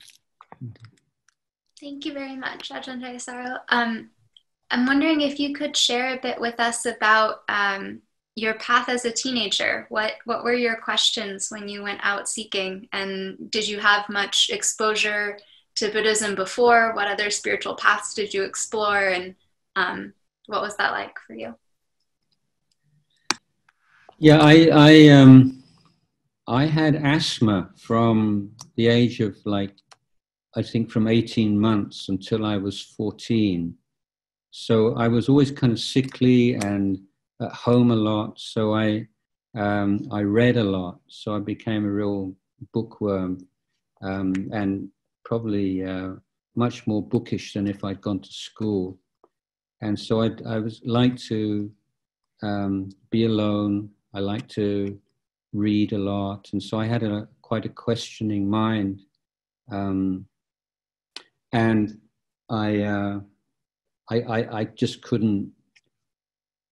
Thank 1.80 2.06
you 2.06 2.14
very 2.14 2.36
much, 2.36 2.70
Ajahn 2.70 3.02
Jayasaro. 3.02 3.60
Um, 3.70 4.12
I'm 4.70 4.86
wondering 4.86 5.22
if 5.22 5.40
you 5.40 5.54
could 5.54 5.76
share 5.76 6.14
a 6.14 6.22
bit 6.22 6.40
with 6.40 6.60
us 6.60 6.86
about 6.86 7.42
um, 7.50 8.02
your 8.36 8.54
path 8.56 8.88
as 8.88 9.04
a 9.04 9.12
teenager. 9.12 9.88
What 9.90 10.14
what 10.26 10.44
were 10.44 10.54
your 10.54 10.78
questions 10.78 11.50
when 11.50 11.68
you 11.68 11.84
went 11.84 12.00
out 12.04 12.30
seeking, 12.30 12.88
and 12.94 13.50
did 13.50 13.68
you 13.68 13.80
have 13.80 14.08
much 14.10 14.50
exposure 14.52 15.40
to 15.76 15.92
Buddhism 15.92 16.36
before? 16.36 16.94
What 16.94 17.08
other 17.08 17.30
spiritual 17.30 17.76
paths 17.76 18.14
did 18.14 18.34
you 18.34 18.44
explore, 18.44 19.10
and 19.10 19.36
um, 19.76 20.14
what 20.46 20.62
was 20.62 20.78
that 20.78 20.92
like 20.92 21.18
for 21.26 21.34
you? 21.34 21.56
Yeah, 24.20 24.38
I 24.40 24.70
I 24.72 25.08
um 25.10 25.64
I 26.48 26.66
had 26.66 26.96
asthma 26.96 27.72
from 27.76 28.52
the 28.76 28.88
age 28.88 29.20
of 29.20 29.36
like 29.46 29.74
I 30.56 30.62
think 30.62 30.92
from 30.92 31.08
18 31.08 31.58
months 31.58 32.10
until 32.10 32.46
I 32.46 32.58
was 32.58 32.82
14 32.82 33.76
so 34.52 34.94
I 34.96 35.08
was 35.08 35.30
always 35.30 35.50
kind 35.50 35.72
of 35.72 35.80
sickly 35.80 36.56
and 36.56 37.00
at 37.42 37.52
home 37.54 37.92
a 37.92 37.96
lot. 37.96 38.40
So 38.40 38.76
I 38.76 39.08
um, 39.56 40.08
I 40.12 40.22
read 40.22 40.58
a 40.58 40.64
lot. 40.64 41.00
So 41.08 41.36
I 41.36 41.40
became 41.40 41.86
a 41.86 41.92
real 41.92 42.36
bookworm 42.74 43.48
um, 44.02 44.34
and 44.54 44.90
probably 45.26 45.84
uh, 45.84 46.12
much 46.56 46.86
more 46.86 47.02
bookish 47.02 47.54
than 47.54 47.68
if 47.68 47.84
I'd 47.84 48.02
gone 48.02 48.20
to 48.20 48.32
school. 48.32 48.98
And 49.82 49.98
so 49.98 50.22
I, 50.22 50.32
I 50.46 50.60
was 50.60 50.82
like 50.86 51.18
to 51.30 51.72
um, 52.44 52.90
be 53.10 53.26
alone. 53.26 53.90
I 54.14 54.20
like 54.20 54.48
to 54.50 55.00
read 55.54 55.94
a 55.94 55.98
lot, 55.98 56.50
and 56.54 56.62
so 56.62 56.80
I 56.80 56.86
had 56.86 57.04
a 57.04 57.28
quite 57.42 57.66
a 57.66 57.70
questioning 57.70 58.50
mind. 58.50 59.02
Um, 59.72 60.26
and 61.52 61.98
I 62.50 62.82
uh, 62.82 63.20
I, 64.12 64.20
I, 64.22 64.60
I 64.60 64.64
just 64.66 65.02
couldn't 65.02 65.52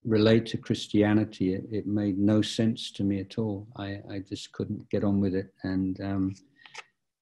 relate 0.04 0.46
to 0.48 0.58
Christianity. 0.58 1.54
It, 1.54 1.66
it, 1.72 1.88
made 1.88 2.18
no 2.18 2.42
sense 2.42 2.92
to 2.92 3.04
me 3.04 3.22
at 3.22 3.38
all. 3.38 3.68
I, 3.78 4.02
I 4.12 4.20
just 4.28 4.52
couldn't 4.52 4.90
get 4.90 5.06
on 5.06 5.22
with 5.22 5.36
it. 5.36 5.54
And, 5.64 6.00
um, 6.02 6.36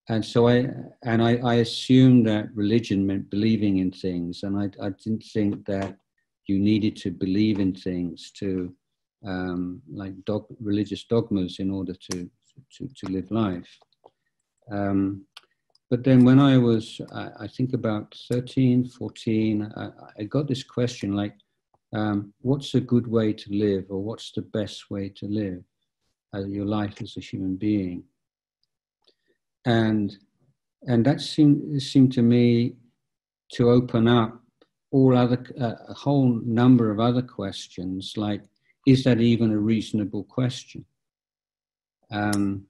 and 0.10 0.26
so 0.26 0.48
I, 0.48 0.70
and 1.04 1.22
I, 1.22 1.38
I 1.44 1.56
assumed 1.56 2.26
that 2.28 2.50
religion 2.56 3.06
meant 3.06 3.30
believing 3.30 3.78
in 3.78 3.92
things. 3.92 4.42
And 4.42 4.58
I, 4.58 4.86
I 4.86 4.90
didn't 4.90 5.24
think 5.34 5.66
that 5.66 5.98
you 6.48 6.58
needed 6.58 6.96
to 6.98 7.12
believe 7.12 7.60
in 7.60 7.76
things 7.76 8.32
to, 8.40 8.74
um, 9.26 9.82
like 9.92 10.14
dog, 10.26 10.46
religious 10.60 11.04
dogmas 11.04 11.60
in 11.60 11.70
order 11.70 11.94
to, 12.12 12.30
to, 12.78 12.90
to 12.96 13.12
live 13.12 13.30
life. 13.30 13.70
Um, 14.72 15.26
but 15.90 16.04
then 16.04 16.26
when 16.26 16.40
I 16.40 16.58
was, 16.58 17.00
I 17.14 17.48
think 17.48 17.74
about 17.74 18.16
13, 18.30 18.90
14, 18.90 19.74
I, 19.76 19.90
I 20.20 20.24
got 20.24 20.48
this 20.48 20.64
question 20.64 21.14
like, 21.14 21.34
um, 21.94 22.34
what's 22.42 22.76
a 22.76 22.82
good 22.82 23.08
way 23.08 23.32
to 23.32 23.54
live 23.54 23.86
or 23.90 24.04
what's 24.04 24.34
the 24.34 24.42
best 24.42 24.90
way 24.92 25.08
to 25.10 25.26
live 25.28 25.64
uh, 26.36 26.44
your 26.46 26.66
life 26.66 27.02
as 27.02 27.16
a 27.16 27.22
human 27.22 27.56
being? 27.56 28.04
And, 29.66 30.16
and 30.84 31.06
that 31.06 31.22
seemed, 31.22 31.82
seemed 31.82 32.12
to 32.14 32.22
me 32.22 32.76
to 33.54 33.70
open 33.70 34.10
up 34.10 34.42
all 34.92 35.18
other, 35.18 35.46
uh, 35.60 35.76
a 35.88 35.94
whole 35.94 36.42
number 36.44 36.92
of 36.92 37.00
other 37.00 37.22
questions 37.22 38.14
like, 38.18 38.44
is 38.86 39.06
that 39.06 39.22
even 39.22 39.52
a 39.52 39.58
reasonable 39.58 40.24
question? 40.26 40.86
Um, 42.12 42.66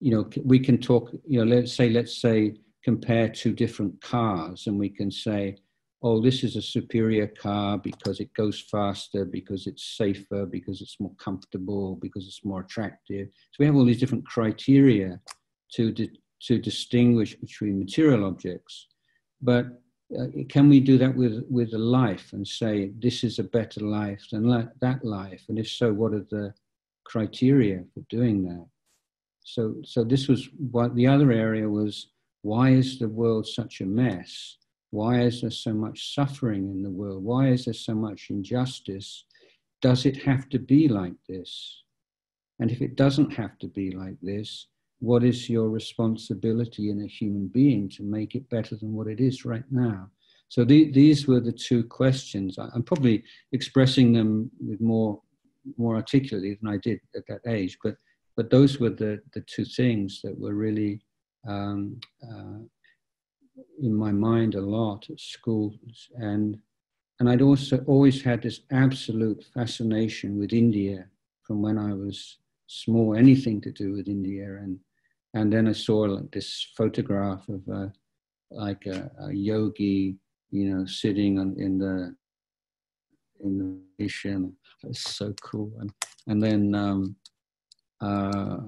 you 0.00 0.12
know, 0.12 0.28
we 0.44 0.58
can 0.58 0.78
talk, 0.78 1.10
you 1.26 1.44
know, 1.44 1.56
let's 1.56 1.72
say, 1.72 1.90
let's 1.90 2.20
say, 2.20 2.54
compare 2.84 3.28
two 3.28 3.52
different 3.52 4.00
cars 4.00 4.66
and 4.66 4.78
we 4.78 4.88
can 4.88 5.10
say, 5.10 5.56
oh, 6.02 6.20
this 6.20 6.44
is 6.44 6.54
a 6.54 6.62
superior 6.62 7.26
car 7.26 7.76
because 7.76 8.20
it 8.20 8.32
goes 8.34 8.60
faster, 8.70 9.24
because 9.24 9.66
it's 9.66 9.96
safer, 9.96 10.46
because 10.46 10.80
it's 10.80 11.00
more 11.00 11.14
comfortable, 11.16 11.96
because 11.96 12.26
it's 12.26 12.44
more 12.44 12.60
attractive. 12.60 13.28
So 13.50 13.56
we 13.58 13.66
have 13.66 13.74
all 13.74 13.84
these 13.84 13.98
different 13.98 14.26
criteria 14.26 15.20
to, 15.72 15.90
di- 15.90 16.20
to 16.42 16.58
distinguish 16.58 17.34
between 17.34 17.80
material 17.80 18.24
objects. 18.24 18.86
But 19.42 19.66
uh, 20.16 20.26
can 20.48 20.68
we 20.68 20.78
do 20.78 20.98
that 20.98 21.14
with, 21.16 21.44
with 21.50 21.74
a 21.74 21.78
life 21.78 22.32
and 22.32 22.46
say, 22.46 22.92
this 22.98 23.24
is 23.24 23.40
a 23.40 23.44
better 23.44 23.80
life 23.80 24.24
than 24.30 24.44
la- 24.44 24.68
that 24.80 25.04
life? 25.04 25.42
And 25.48 25.58
if 25.58 25.68
so, 25.68 25.92
what 25.92 26.14
are 26.14 26.26
the 26.30 26.54
criteria 27.04 27.82
for 27.92 28.00
doing 28.08 28.44
that? 28.44 28.66
So, 29.48 29.76
so 29.82 30.04
this 30.04 30.28
was 30.28 30.50
what 30.58 30.94
the 30.94 31.06
other 31.06 31.32
area 31.32 31.66
was 31.66 32.08
why 32.42 32.70
is 32.70 32.98
the 32.98 33.08
world 33.08 33.46
such 33.46 33.80
a 33.80 33.86
mess? 33.86 34.58
Why 34.90 35.22
is 35.22 35.40
there 35.40 35.50
so 35.50 35.72
much 35.72 36.14
suffering 36.14 36.70
in 36.70 36.82
the 36.82 36.90
world? 36.90 37.24
Why 37.24 37.48
is 37.48 37.64
there 37.64 37.74
so 37.74 37.94
much 37.94 38.26
injustice? 38.28 39.24
Does 39.80 40.04
it 40.04 40.22
have 40.22 40.50
to 40.50 40.58
be 40.58 40.88
like 40.88 41.14
this? 41.28 41.82
And 42.60 42.70
if 42.70 42.82
it 42.82 42.96
doesn't 42.96 43.32
have 43.32 43.58
to 43.60 43.68
be 43.68 43.90
like 43.90 44.16
this, 44.20 44.66
what 44.98 45.24
is 45.24 45.48
your 45.48 45.70
responsibility 45.70 46.90
in 46.90 47.02
a 47.02 47.06
human 47.06 47.46
being 47.46 47.88
to 47.90 48.02
make 48.02 48.34
it 48.34 48.50
better 48.50 48.76
than 48.76 48.92
what 48.92 49.06
it 49.06 49.18
is 49.20 49.46
right 49.46 49.64
now? 49.70 50.10
So 50.48 50.62
the, 50.62 50.90
these 50.92 51.26
were 51.26 51.40
the 51.40 51.52
two 51.52 51.84
questions. 51.84 52.58
I, 52.58 52.68
am 52.74 52.82
probably 52.82 53.24
expressing 53.52 54.12
them 54.12 54.50
with 54.60 54.80
more 54.80 55.22
more 55.76 55.96
articulately 55.96 56.54
than 56.54 56.70
I 56.70 56.78
did 56.78 56.98
at 57.14 57.26
that 57.28 57.42
age, 57.46 57.76
but 57.82 57.96
but 58.38 58.50
those 58.50 58.78
were 58.80 58.94
the 59.02 59.20
the 59.34 59.42
two 59.54 59.64
things 59.64 60.20
that 60.22 60.38
were 60.38 60.54
really 60.54 60.92
um, 61.46 62.00
uh, 62.22 62.60
in 63.86 63.94
my 64.04 64.12
mind 64.12 64.54
a 64.54 64.60
lot 64.60 65.00
at 65.10 65.20
schools 65.20 66.08
and 66.16 66.58
and 67.18 67.28
I'd 67.28 67.42
also 67.42 67.78
always 67.86 68.22
had 68.22 68.42
this 68.42 68.60
absolute 68.70 69.44
fascination 69.52 70.38
with 70.38 70.52
India 70.52 71.06
from 71.42 71.62
when 71.62 71.78
I 71.78 71.92
was 71.92 72.38
small, 72.68 73.16
anything 73.16 73.60
to 73.62 73.72
do 73.72 73.92
with 73.92 74.06
India. 74.08 74.44
And 74.62 74.78
and 75.34 75.52
then 75.52 75.66
I 75.66 75.72
saw 75.72 76.00
like 76.02 76.30
this 76.30 76.68
photograph 76.76 77.48
of 77.48 77.66
a, 77.68 77.92
like 78.50 78.86
a, 78.86 79.10
a 79.20 79.32
yogi, 79.32 80.16
you 80.50 80.70
know, 80.70 80.86
sitting 80.86 81.38
on, 81.38 81.56
in 81.58 81.78
the 81.78 82.14
in 83.40 83.58
the 83.58 84.02
mission. 84.02 84.56
It 84.84 84.88
was 84.88 85.00
so 85.00 85.34
cool. 85.42 85.72
And 85.80 85.92
and 86.28 86.42
then 86.42 86.74
um, 86.74 87.16
uh, 88.00 88.58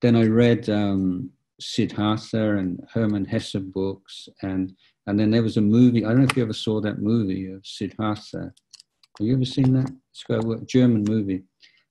then 0.00 0.16
I 0.16 0.26
read 0.26 0.68
um, 0.68 1.30
Siddhartha 1.60 2.56
and 2.56 2.80
Hermann 2.92 3.24
Hesse 3.24 3.56
books, 3.56 4.28
and 4.42 4.74
and 5.06 5.18
then 5.18 5.30
there 5.30 5.42
was 5.42 5.56
a 5.56 5.62
movie. 5.62 6.04
I 6.04 6.08
don't 6.08 6.18
know 6.18 6.26
if 6.30 6.36
you 6.36 6.42
ever 6.42 6.52
saw 6.52 6.80
that 6.80 7.00
movie 7.00 7.50
of 7.50 7.66
Siddhartha. 7.66 8.52
Have 9.18 9.26
you 9.26 9.34
ever 9.34 9.44
seen 9.44 9.72
that? 9.72 9.90
It's 10.12 10.24
a 10.28 10.64
German 10.66 11.04
movie, 11.04 11.42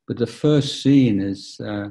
but 0.08 0.18
the 0.18 0.28
first 0.28 0.82
scene 0.82 1.20
is 1.20 1.60
uh, 1.60 1.90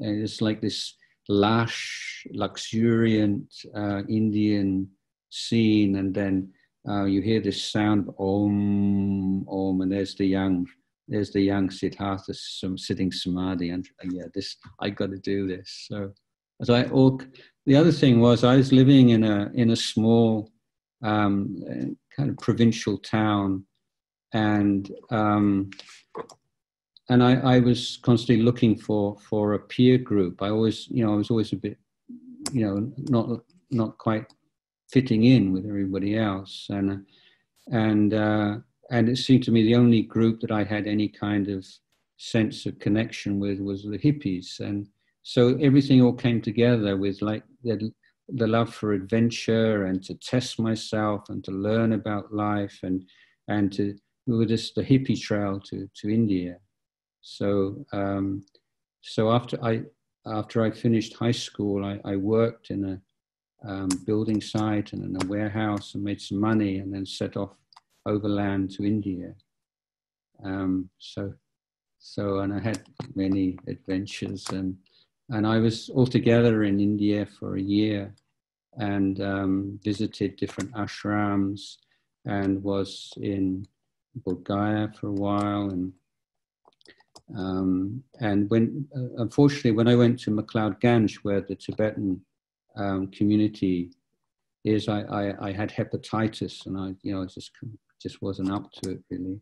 it's 0.00 0.40
like 0.40 0.60
this 0.60 0.94
lush, 1.28 2.26
luxuriant 2.32 3.52
uh, 3.76 4.02
Indian 4.08 4.88
scene, 5.30 5.96
and 5.96 6.14
then 6.14 6.52
uh, 6.88 7.04
you 7.04 7.20
hear 7.20 7.40
this 7.40 7.62
sound 7.62 8.08
of 8.08 8.14
om 8.18 9.46
om, 9.48 9.80
and 9.82 9.92
there's 9.92 10.14
the 10.14 10.26
young 10.26 10.66
there's 11.12 11.30
the 11.30 11.40
young 11.40 11.70
Siddhartha 11.70 12.34
sitting 12.34 13.12
samadhi, 13.12 13.70
and 13.70 13.86
yeah, 14.10 14.24
this 14.34 14.56
I 14.80 14.90
got 14.90 15.10
to 15.10 15.18
do 15.18 15.46
this. 15.46 15.86
So 15.88 16.12
as 16.60 16.70
I 16.70 16.84
all, 16.84 17.20
the 17.66 17.76
other 17.76 17.92
thing 17.92 18.20
was 18.20 18.44
I 18.44 18.56
was 18.56 18.72
living 18.72 19.10
in 19.10 19.24
a 19.24 19.50
in 19.54 19.70
a 19.70 19.76
small 19.76 20.50
um, 21.02 21.56
kind 22.16 22.30
of 22.30 22.38
provincial 22.38 22.98
town, 22.98 23.64
and 24.32 24.90
um, 25.10 25.70
and 27.08 27.22
I, 27.22 27.56
I 27.56 27.58
was 27.58 27.98
constantly 28.02 28.42
looking 28.42 28.76
for 28.76 29.18
for 29.28 29.54
a 29.54 29.58
peer 29.58 29.98
group. 29.98 30.42
I 30.42 30.48
always, 30.48 30.88
you 30.88 31.04
know, 31.04 31.12
I 31.12 31.16
was 31.16 31.30
always 31.30 31.52
a 31.52 31.56
bit, 31.56 31.76
you 32.52 32.66
know, 32.66 32.92
not 32.96 33.40
not 33.70 33.98
quite 33.98 34.26
fitting 34.90 35.24
in 35.24 35.52
with 35.52 35.66
everybody 35.66 36.16
else, 36.16 36.66
and 36.70 37.04
and 37.70 38.14
uh, 38.14 38.56
and 38.92 39.08
it 39.08 39.16
seemed 39.16 39.42
to 39.44 39.50
me 39.50 39.62
the 39.62 39.74
only 39.74 40.02
group 40.02 40.40
that 40.40 40.52
I 40.52 40.64
had 40.64 40.86
any 40.86 41.08
kind 41.08 41.48
of 41.48 41.66
sense 42.18 42.66
of 42.66 42.78
connection 42.78 43.40
with 43.40 43.58
was 43.58 43.82
the 43.82 43.98
hippies, 43.98 44.60
and 44.60 44.86
so 45.22 45.56
everything 45.56 46.02
all 46.02 46.12
came 46.12 46.40
together 46.40 46.96
with 46.96 47.22
like 47.22 47.42
the, 47.64 47.90
the 48.28 48.46
love 48.46 48.72
for 48.72 48.92
adventure 48.92 49.86
and 49.86 50.02
to 50.04 50.14
test 50.14 50.60
myself 50.60 51.28
and 51.30 51.42
to 51.44 51.50
learn 51.50 51.92
about 51.92 52.34
life 52.34 52.78
and 52.82 53.04
and 53.48 53.72
to 53.72 53.96
we 54.26 54.36
were 54.36 54.46
just 54.46 54.74
the 54.74 54.82
hippie 54.82 55.20
trail 55.20 55.58
to 55.60 55.88
to 55.96 56.08
India. 56.08 56.58
So 57.22 57.84
um, 57.92 58.44
so 59.00 59.32
after 59.32 59.62
I 59.64 59.82
after 60.26 60.62
I 60.62 60.70
finished 60.70 61.16
high 61.16 61.38
school, 61.46 61.84
I, 61.84 61.98
I 62.04 62.16
worked 62.16 62.70
in 62.70 62.84
a 62.84 63.00
um, 63.68 63.88
building 64.06 64.40
site 64.40 64.92
and 64.92 65.02
in 65.04 65.22
a 65.22 65.26
warehouse 65.26 65.94
and 65.94 66.04
made 66.04 66.20
some 66.20 66.40
money 66.40 66.78
and 66.78 66.92
then 66.92 67.06
set 67.06 67.36
off 67.36 67.56
overland 68.06 68.70
to 68.72 68.84
India. 68.84 69.34
Um, 70.44 70.90
so 70.98 71.32
so 71.98 72.40
and 72.40 72.52
I 72.52 72.58
had 72.58 72.82
many 73.14 73.58
adventures 73.68 74.48
and 74.50 74.76
and 75.30 75.46
I 75.46 75.58
was 75.58 75.88
altogether 75.94 76.64
in 76.64 76.80
India 76.80 77.24
for 77.26 77.56
a 77.56 77.62
year 77.62 78.12
and 78.76 79.20
um, 79.20 79.80
visited 79.84 80.36
different 80.36 80.72
ashrams 80.72 81.76
and 82.24 82.62
was 82.62 83.12
in 83.16 83.66
Bodh 84.26 84.96
for 84.96 85.08
a 85.08 85.12
while 85.12 85.70
and 85.70 85.92
um, 87.36 88.02
and 88.20 88.50
when 88.50 88.86
uh, 88.96 89.22
unfortunately 89.22 89.70
when 89.70 89.88
I 89.88 89.94
went 89.94 90.18
to 90.20 90.32
McLeod 90.32 90.80
Ganj 90.80 91.16
where 91.22 91.40
the 91.40 91.54
Tibetan 91.54 92.20
um, 92.76 93.06
community 93.08 93.92
is 94.64 94.88
I, 94.88 95.02
I, 95.02 95.48
I, 95.48 95.52
had 95.52 95.70
hepatitis 95.70 96.66
and 96.66 96.78
I 96.78 96.94
you 97.02 97.12
know 97.12 97.20
I 97.20 97.24
was 97.24 97.34
just 97.34 97.52
just 98.02 98.20
wasn't 98.22 98.50
up 98.50 98.70
to 98.72 98.90
it 98.90 99.00
really 99.10 99.40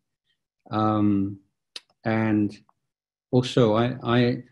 um, 0.70 1.38
and 2.04 2.56
also 3.32 3.74
I, 3.74 3.96
I 4.02 4.42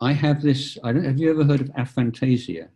I 0.00 0.12
have 0.12 0.42
this. 0.42 0.76
I 0.84 0.92
don't. 0.92 1.04
Have 1.04 1.18
you 1.18 1.30
ever 1.30 1.44
heard 1.44 1.60
of 1.62 1.68
aphantasia? 1.68 2.68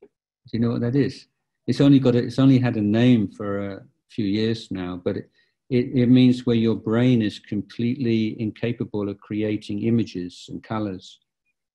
Do 0.00 0.52
you 0.52 0.60
know 0.60 0.70
what 0.70 0.80
that 0.80 0.96
is? 0.96 1.26
It's 1.66 1.80
only 1.80 1.98
got. 1.98 2.14
A, 2.14 2.18
it's 2.18 2.38
only 2.38 2.58
had 2.58 2.76
a 2.76 2.80
name 2.80 3.30
for 3.30 3.72
a 3.72 3.82
few 4.08 4.24
years 4.24 4.70
now, 4.70 5.00
but 5.04 5.16
it, 5.16 5.30
it, 5.68 5.90
it 5.94 6.06
means 6.08 6.46
where 6.46 6.56
your 6.56 6.74
brain 6.74 7.20
is 7.20 7.38
completely 7.38 8.40
incapable 8.40 9.08
of 9.08 9.20
creating 9.20 9.82
images 9.82 10.46
and 10.48 10.62
colors. 10.62 11.20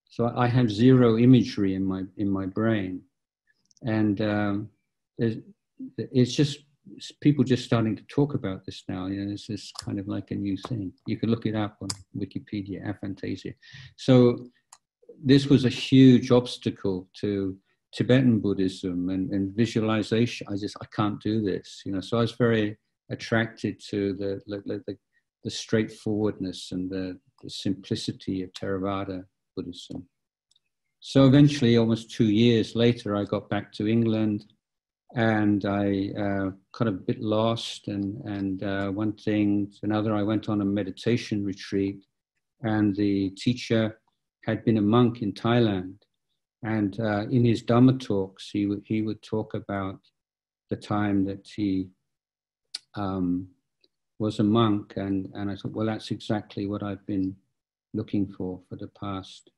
So 0.10 0.34
I 0.36 0.48
have 0.48 0.72
zero 0.72 1.18
imagery 1.18 1.76
in 1.76 1.86
my 1.86 2.04
in 2.18 2.30
my 2.30 2.48
brain, 2.48 3.02
and 3.84 4.20
um, 4.22 4.70
it's 5.20 6.34
just 6.34 6.60
people 7.22 7.44
just 7.44 7.66
starting 7.66 7.96
to 7.96 8.04
talk 8.04 8.34
about 8.34 8.66
this 8.66 8.84
now. 8.88 9.08
You 9.08 9.24
know, 9.24 9.32
this 9.32 9.50
is 9.50 9.72
kind 9.80 10.00
of 10.00 10.08
like 10.08 10.32
a 10.32 10.36
new 10.36 10.58
thing. 10.68 10.92
You 11.06 11.18
can 11.18 11.30
look 11.30 11.46
it 11.46 11.56
up 11.56 11.78
on 11.82 11.90
Wikipedia, 12.16 12.86
aphantasia. 12.86 13.54
So 13.96 14.48
this 15.24 15.48
was 15.48 15.66
a 15.66 15.70
huge 15.70 16.32
obstacle 16.32 17.08
to 17.22 17.58
Tibetan 17.94 18.40
Buddhism 18.40 19.10
and, 19.10 19.32
and 19.32 19.56
visualization. 19.56 20.48
I 20.50 20.58
just 20.58 20.78
I 20.82 20.86
can't 20.96 21.22
do 21.22 21.42
this, 21.42 21.82
you 21.86 21.92
know. 21.92 22.02
So 22.02 22.18
I 22.18 22.22
was 22.22 22.34
very 22.34 22.78
attracted 23.10 23.80
to 23.90 24.14
the 24.14 24.42
the, 24.48 24.84
the, 24.86 24.98
the 25.44 25.52
straightforwardness 25.52 26.72
and 26.72 26.90
the, 26.90 27.18
the 27.42 27.50
simplicity 27.50 28.44
of 28.44 28.52
Theravada 28.54 29.24
Buddhism. 29.56 30.08
So 31.00 31.26
eventually, 31.26 31.78
almost 31.78 32.12
two 32.12 32.30
years 32.30 32.76
later, 32.76 33.16
I 33.16 33.24
got 33.24 33.50
back 33.50 33.72
to 33.74 33.88
England, 33.88 34.46
and 35.16 35.66
I 35.66 36.12
uh, 36.20 36.52
got 36.74 36.88
a 36.88 36.92
bit 36.92 37.22
lost. 37.22 37.88
And 37.88 38.22
and 38.26 38.64
uh, 38.64 38.90
one 38.90 39.14
thing 39.14 39.72
to 39.72 39.80
another, 39.84 40.14
I 40.14 40.24
went 40.24 40.50
on 40.50 40.62
a 40.62 40.66
meditation 40.66 41.44
retreat, 41.44 42.06
and 42.62 42.96
the 42.96 43.32
teacher 43.32 44.00
had 44.46 44.64
been 44.64 44.78
a 44.78 44.82
monk 44.82 45.22
in 45.22 45.34
Thailand. 45.34 45.96
And 46.64 47.00
uh, 47.00 47.28
in 47.30 47.46
his 47.46 47.62
Dhamma 47.62 48.00
talks, 48.00 48.50
he, 48.50 48.64
w- 48.64 48.82
he 48.86 49.02
would 49.02 49.22
talk 49.22 49.54
about 49.54 50.00
the 50.70 50.76
time 50.76 51.24
that 51.26 51.48
he 51.56 51.90
um, 52.96 53.48
was 54.20 54.40
a 54.40 54.44
monk. 54.44 54.94
And, 54.96 55.30
and 55.36 55.52
I 55.52 55.56
thought, 55.56 55.74
well, 55.74 55.86
that's 55.86 56.12
exactly 56.12 56.66
what 56.66 56.82
I've 56.82 57.06
been 57.06 57.36
looking 57.94 58.26
for 58.26 58.60
for 58.68 58.76
the 58.76 58.88
past 58.88 59.52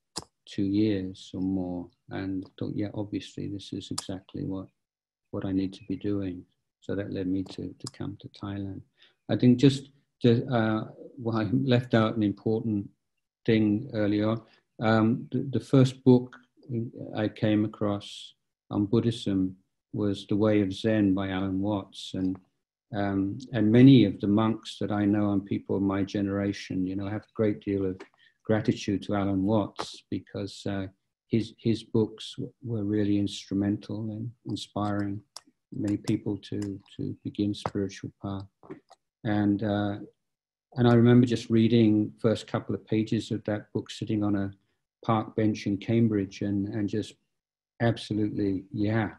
two 0.46 0.64
years 0.64 1.32
or 1.34 1.42
more. 1.42 1.88
And 2.10 2.50
thought, 2.60 2.74
yeah, 2.76 2.90
obviously, 2.94 3.48
this 3.48 3.72
is 3.72 3.92
exactly 3.92 4.44
what, 4.44 4.68
what 5.32 5.46
I 5.46 5.52
need 5.52 5.74
to 5.74 5.84
be 5.88 5.96
doing. 5.96 6.44
So 6.82 6.96
that 6.96 7.12
led 7.14 7.28
me 7.28 7.44
to, 7.44 7.76
to 7.78 7.88
come 7.98 8.18
to 8.22 8.30
Thailand. 8.30 8.82
I 9.30 9.36
think 9.36 9.60
just 9.60 9.90
to, 10.24 10.46
uh, 10.48 10.86
well, 11.18 11.38
I 11.38 11.44
left 11.52 11.94
out 11.94 12.16
an 12.16 12.24
important 12.24 12.90
thing 13.46 13.90
earlier. 13.94 14.36
Um, 14.82 15.28
the, 15.32 15.48
the, 15.52 15.60
first 15.60 16.04
book 16.04 16.36
I 17.16 17.28
came 17.28 17.66
across 17.66 18.34
on 18.72 18.86
Buddhism 18.86 19.56
was 19.94 20.26
The 20.28 20.36
Way 20.36 20.62
of 20.62 20.74
Zen 20.74 21.14
by 21.14 21.30
Alan 21.30 21.62
Watts. 21.62 22.12
And, 22.14 22.38
Um, 23.04 23.38
and 23.54 23.72
many 23.72 24.06
of 24.06 24.20
the 24.20 24.28
monks 24.28 24.78
that 24.80 24.92
I 24.92 25.06
know 25.06 25.32
and 25.34 25.46
people 25.46 25.76
of 25.76 25.84
my 25.84 26.02
generation, 26.04 26.88
you 26.88 26.96
know, 26.96 27.08
have 27.08 27.22
a 27.22 27.36
great 27.36 27.60
deal 27.62 27.86
of 27.86 27.96
gratitude 28.44 29.04
to 29.04 29.14
Alan 29.14 29.44
Watts 29.44 30.04
because 30.10 30.66
uh, 30.66 30.88
his 31.30 31.54
his 31.58 31.84
books 31.84 32.36
were 32.64 32.84
really 32.84 33.18
instrumental 33.18 34.10
in 34.12 34.32
inspiring 34.46 35.22
many 35.72 35.98
people 35.98 36.38
to 36.38 36.80
to 36.98 37.16
begin 37.24 37.54
spiritual 37.54 38.12
path. 38.22 38.48
And 39.24 39.64
uh, 39.64 39.98
and 40.76 40.88
I 40.88 40.94
remember 40.94 41.26
just 41.26 41.50
reading 41.50 42.14
first 42.20 42.48
couple 42.48 42.76
of 42.76 42.86
pages 42.86 43.32
of 43.32 43.44
that 43.46 43.72
book, 43.74 43.90
sitting 43.90 44.24
on 44.24 44.36
a 44.36 44.52
park 45.06 45.36
bench 45.36 45.68
in 45.68 45.78
Cambridge, 45.78 46.42
and 46.42 46.68
and 46.70 46.90
just 46.90 47.14
absolutely, 47.82 48.66
yeah, 48.72 49.12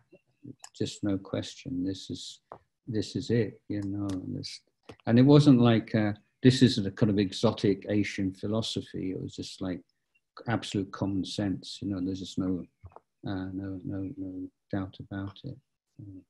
just 0.76 1.02
no 1.04 1.16
question. 1.18 1.84
This 1.84 2.10
is 2.10 2.40
this 2.86 3.16
is 3.16 3.30
it, 3.30 3.60
you 3.68 3.82
know. 3.82 4.08
And, 4.10 4.36
this, 4.36 4.60
and 5.06 5.18
it 5.18 5.22
wasn't 5.22 5.60
like 5.60 5.94
uh, 5.94 6.12
this 6.42 6.62
isn't 6.62 6.86
a 6.86 6.90
kind 6.90 7.10
of 7.10 7.18
exotic 7.18 7.86
Asian 7.88 8.32
philosophy. 8.32 9.12
It 9.12 9.22
was 9.22 9.36
just 9.36 9.60
like 9.60 9.80
absolute 10.48 10.90
common 10.92 11.24
sense. 11.24 11.78
You 11.80 11.90
know, 11.90 12.00
there's 12.02 12.20
just 12.20 12.38
no 12.38 12.64
uh, 13.26 13.48
no 13.52 13.80
no 13.84 14.10
no 14.16 14.48
doubt 14.72 14.96
about 15.00 15.38
it. 15.44 15.56
Uh, 16.00 16.20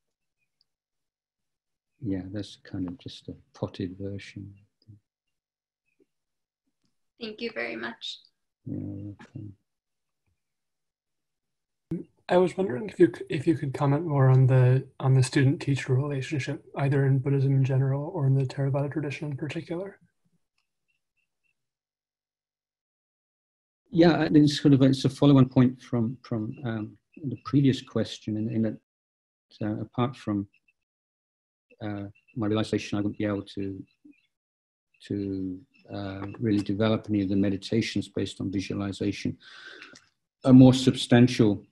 yeah, 2.00 2.22
that's 2.32 2.58
kind 2.64 2.88
of 2.88 2.98
just 2.98 3.28
a 3.28 3.34
potted 3.54 3.96
version. 3.98 4.54
Thank 7.20 7.40
you 7.42 7.50
very 7.54 7.76
much. 7.76 8.18
Yeah, 8.64 9.12
okay. 9.12 9.46
I 12.30 12.36
was 12.36 12.56
wondering 12.56 12.88
if 12.88 12.98
you 13.00 13.12
if 13.28 13.46
you 13.46 13.56
could 13.56 13.74
comment 13.74 14.06
more 14.06 14.30
on 14.30 14.46
the 14.46 14.86
on 15.00 15.14
the 15.14 15.22
student 15.22 15.60
teacher 15.60 15.94
relationship, 15.94 16.64
either 16.76 17.04
in 17.04 17.18
Buddhism 17.18 17.52
in 17.52 17.64
general 17.64 18.10
or 18.14 18.26
in 18.26 18.34
the 18.34 18.44
Theravada 18.44 18.90
tradition 18.90 19.32
in 19.32 19.36
particular. 19.36 19.98
Yeah, 23.92 24.28
it's 24.30 24.60
sort 24.60 24.74
of 24.74 24.82
a, 24.82 24.84
it's 24.84 25.04
a 25.04 25.10
follow-on 25.10 25.48
point 25.48 25.82
from 25.82 26.16
from 26.22 26.56
um, 26.64 26.96
the 27.24 27.38
previous 27.44 27.82
question, 27.82 28.36
in, 28.36 28.48
in 28.50 28.62
that 28.62 28.76
uh, 29.62 29.80
apart 29.80 30.16
from 30.16 30.46
uh, 31.82 32.04
my 32.36 32.46
realization, 32.46 32.96
I 32.96 33.00
wouldn't 33.00 33.18
be 33.18 33.24
able 33.24 33.42
to 33.42 33.82
to 35.08 35.58
uh, 35.92 36.26
really 36.38 36.62
develop 36.62 37.06
any 37.08 37.22
of 37.22 37.28
the 37.28 37.36
meditations 37.36 38.08
based 38.08 38.40
on 38.40 38.52
visualization. 38.52 39.36
A 40.44 40.52
more 40.52 40.74
substantial 40.74 41.64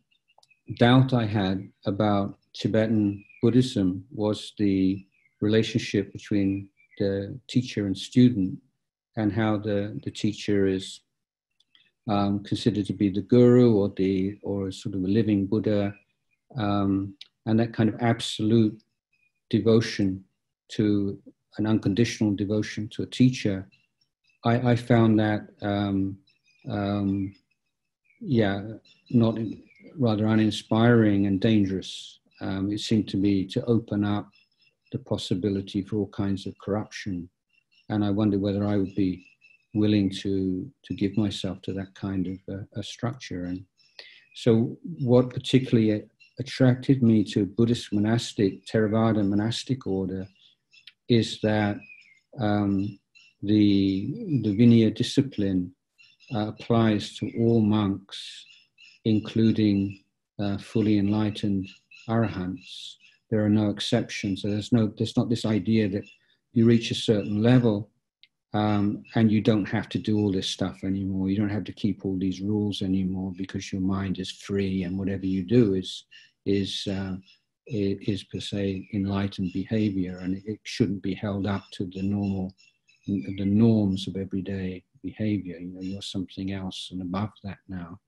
doubt 0.79 1.13
I 1.13 1.25
had 1.25 1.69
about 1.87 2.39
Tibetan 2.53 3.25
Buddhism 3.43 4.05
was 4.11 4.53
the 4.59 5.07
relationship 5.41 6.13
between 6.13 6.69
the 6.99 7.39
teacher 7.49 7.87
and 7.87 7.97
student 7.97 8.59
and 9.17 9.33
how 9.33 9.57
the, 9.59 10.01
the 10.05 10.11
teacher 10.11 10.67
is 10.67 11.01
um, 12.09 12.43
considered 12.43 12.87
to 12.87 12.93
be 12.93 13.11
the 13.11 13.23
guru 13.23 13.75
or 13.75 13.93
the 13.97 14.39
or 14.43 14.71
sort 14.71 14.95
of 14.95 15.03
a 15.03 15.07
living 15.07 15.47
Buddha 15.47 15.95
um, 16.57 17.15
and 17.47 17.59
that 17.61 17.73
kind 17.73 17.89
of 17.89 17.97
absolute 18.01 18.81
devotion 19.51 20.25
to 20.73 21.19
an 21.59 21.67
unconditional 21.67 22.35
devotion 22.35 22.89
to 22.89 23.03
a 23.03 23.07
teacher 23.07 23.69
I, 24.45 24.73
I 24.73 24.77
found 24.77 25.19
that 25.19 25.49
um, 25.63 26.19
um 26.71 27.35
yeah 28.21 28.63
not 29.11 29.39
rather 29.99 30.27
uninspiring 30.27 31.27
and 31.27 31.41
dangerous. 31.41 32.21
Um, 32.41 32.71
it 32.71 32.81
seemed 32.81 33.09
to 33.09 33.17
me 33.17 33.47
to 33.47 33.65
open 33.65 34.05
up 34.05 34.29
the 34.93 34.99
possibility 34.99 35.83
for 35.83 35.97
all 35.97 36.09
kinds 36.09 36.47
of 36.47 36.59
corruption. 36.59 37.29
And 37.89 38.05
I 38.05 38.11
wondered 38.11 38.41
whether 38.41 38.67
I 38.67 38.77
would 38.77 38.95
be 38.95 39.27
willing 39.75 40.11
to, 40.11 40.71
to 40.85 40.95
give 40.95 41.17
myself 41.17 41.61
to 41.63 41.73
that 41.75 41.95
kind 41.95 42.27
of 42.27 42.55
uh, 42.55 42.63
a 42.77 42.83
structure. 42.83 43.45
And 43.45 43.65
so, 44.35 44.77
what 45.01 45.31
particularly 45.31 46.05
attracted 46.39 47.03
me 47.03 47.25
to 47.25 47.47
Buddhist 47.47 47.93
monastic, 47.93 48.65
Theravada 48.67 49.27
monastic 49.27 49.87
order 49.87 50.27
is 51.09 51.41
that 51.43 51.77
um, 52.39 52.99
the, 53.43 54.41
the 54.43 54.57
Vinaya 54.57 54.95
discipline 54.95 55.73
uh, 56.35 56.49
applies 56.49 57.17
to 57.17 57.33
all 57.39 57.61
monks 57.61 58.47
including 59.09 60.01
uh, 60.39 60.59
fully 60.59 60.99
enlightened 60.99 61.69
arahants. 62.09 62.95
There 63.31 63.45
are 63.45 63.49
no 63.49 63.71
exceptions. 63.71 64.43
So 64.43 64.49
there's 64.49 64.73
no, 64.73 64.93
there's 64.97 65.17
not 65.17 65.29
this 65.29 65.45
idea 65.45 65.89
that 65.89 66.05
you 66.53 66.65
reach 66.65 66.91
a 66.91 66.95
certain 66.95 67.43
level 67.43 67.91
um, 68.55 69.03
and 69.15 69.31
you 69.31 69.41
don't 69.41 69.67
have 69.67 69.89
to 69.91 69.99
do 69.99 70.19
all 70.19 70.33
this 70.33 70.49
stuff 70.49 70.83
anymore. 70.83 71.29
You 71.29 71.37
don't 71.37 71.51
have 71.51 71.65
to 71.65 71.73
keep 71.73 72.05
all 72.05 72.19
these 72.19 72.41
rules 72.41 72.81
anymore 72.81 73.33
because 73.37 73.73
your 73.73 73.83
mind 73.83 74.19
is 74.19 74.31
free 74.31 74.85
and 74.85 74.99
whatever 74.99 75.27
you 75.27 75.43
do 75.45 75.75
is 75.75 76.05
is 76.47 76.87
uh, 76.91 77.17
is 77.67 78.25
per 78.25 78.41
se 78.41 78.89
enlightened 78.95 79.53
behavior 79.53 80.19
and 80.23 80.41
it 80.47 80.61
shouldn't 80.63 81.03
be 81.03 81.13
held 81.15 81.47
up 81.47 81.65
to 81.73 81.91
the 81.93 82.03
normal 82.03 82.55
the 83.07 83.45
norms 83.45 84.09
of 84.09 84.17
everyday 84.17 84.83
behavior. 85.03 85.59
You 85.59 85.75
know, 85.75 85.81
you're 85.81 86.03
something 86.03 86.53
else 86.53 86.89
and 86.91 87.03
above 87.03 87.31
that 87.45 87.59
now. 87.69 87.99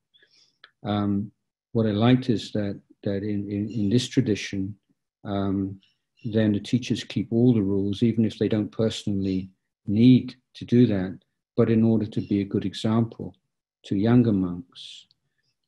Um, 0.85 1.31
what 1.73 1.87
I 1.87 1.91
liked 1.91 2.31
is 2.31 2.51
that 2.53 2.81
that 3.03 3.23
in, 3.23 3.51
in, 3.51 3.71
in 3.71 3.91
this 3.91 4.09
tradition, 4.09 4.75
um, 5.25 5.81
then 6.25 6.53
the 6.53 6.61
teachers 6.61 7.05
keep 7.05 7.29
all 7.31 7.55
the 7.55 7.63
rules, 7.63 8.03
even 8.03 8.25
if 8.25 8.39
they 8.39 8.49
don't 8.49 8.71
personally 8.73 9.51
need 9.87 10.35
to 10.55 10.65
do 10.65 10.87
that, 10.87 11.19
but 11.57 11.71
in 11.71 11.85
order 11.85 12.07
to 12.07 12.21
be 12.21 12.41
a 12.41 12.45
good 12.45 12.65
example 12.65 13.35
to 13.85 13.97
younger 13.97 14.33
monks. 14.33 15.07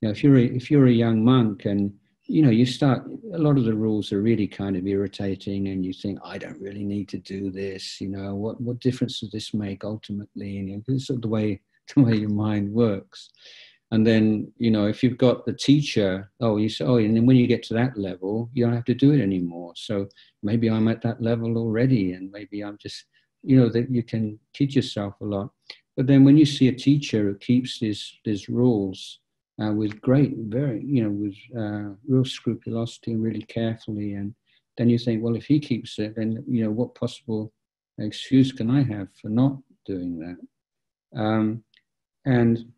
Now, 0.01 0.11
if 0.11 0.23
you're 0.23 0.37
a, 0.37 0.45
if 0.45 0.71
you're 0.71 0.87
a 0.87 0.93
young 0.93 1.25
monk 1.25 1.65
and 1.65 1.93
you 2.25 2.43
know 2.43 2.51
you 2.51 2.65
start 2.65 3.05
a 3.35 3.39
lot 3.39 3.59
of 3.59 3.65
the 3.65 3.75
rules 3.75 4.13
are 4.13 4.23
really 4.23 4.47
kind 4.47 4.77
of 4.77 4.87
irritating 4.87 5.69
and 5.69 5.85
you 5.85 5.93
think 5.93 6.21
i 6.25 6.39
don't 6.39 6.61
really 6.61 6.85
need 6.85 7.09
to 7.09 7.19
do 7.19 7.51
this 7.51 8.01
you 8.01 8.09
know 8.09 8.33
what 8.37 8.61
what 8.61 8.79
difference 8.79 9.19
does 9.19 9.33
this 9.33 9.53
make 9.53 9.83
ultimately 9.83 10.59
and 10.59 10.69
you 10.69 10.77
know, 10.77 10.83
this 10.87 11.11
is 11.11 11.21
the 11.21 11.29
way 11.29 11.61
the 11.97 12.03
way 12.03 12.15
your 12.15 12.31
mind 12.31 12.73
works 12.73 13.29
and 13.93 14.07
then, 14.07 14.51
you 14.57 14.71
know, 14.71 14.87
if 14.87 15.03
you've 15.03 15.19
got 15.19 15.45
the 15.45 15.53
teacher, 15.53 16.33
oh, 16.41 16.57
you 16.57 16.71
say, 16.71 16.83
oh, 16.83 16.97
and 16.97 17.15
then 17.15 17.27
when 17.27 17.37
you 17.37 17.47
get 17.47 17.63
to 17.65 17.75
that 17.75 17.95
level, 17.95 18.49
you 18.55 18.65
don't 18.65 18.75
have 18.75 18.87
to 18.87 18.95
do 18.95 19.13
it 19.13 19.21
anymore. 19.21 19.75
So 19.77 20.09
maybe 20.43 20.71
I'm 20.71 20.89
at 20.89 21.03
that 21.03 21.21
level 21.21 21.59
already, 21.59 22.15
and 22.15 22.31
maybe 22.31 22.63
I'm 22.63 22.79
just, 22.79 23.05
you 23.43 23.57
know, 23.57 23.69
that 23.69 23.91
you 23.91 24.03
can 24.03 24.39
teach 24.55 24.77
yourself 24.77 25.15
a 25.21 25.25
lot. 25.25 25.51
But 25.97 26.07
then 26.07 26.25
when 26.25 26.37
you 26.37 26.47
see 26.47 26.69
a 26.69 26.73
teacher 26.73 27.23
who 27.25 27.35
keeps 27.37 27.79
these 27.79 28.19
these 28.25 28.49
rules 28.49 29.21
uh, 29.63 29.73
with 29.73 30.01
great, 30.01 30.35
very, 30.37 30.83
you 30.85 31.03
know, 31.03 31.11
with 31.11 31.37
uh, 31.57 31.95
real 32.09 32.25
scrupulosity 32.25 33.13
and 33.13 33.23
really 33.23 33.43
carefully, 33.43 34.15
and 34.15 34.35
then 34.79 34.89
you 34.89 34.99
think, 34.99 35.23
well, 35.23 35.37
if 35.37 35.45
he 35.45 35.61
keeps 35.61 35.99
it, 35.99 36.17
then 36.17 36.43
you 36.49 36.65
know, 36.65 36.71
what 36.71 36.95
possible 36.95 37.53
excuse 37.99 38.53
can 38.53 38.71
I 38.71 38.83
have 38.83 39.09
for 39.21 39.29
not 39.29 39.59
doing 39.85 40.19
that? 40.19 41.21
Um, 41.21 41.63
and 42.25 42.73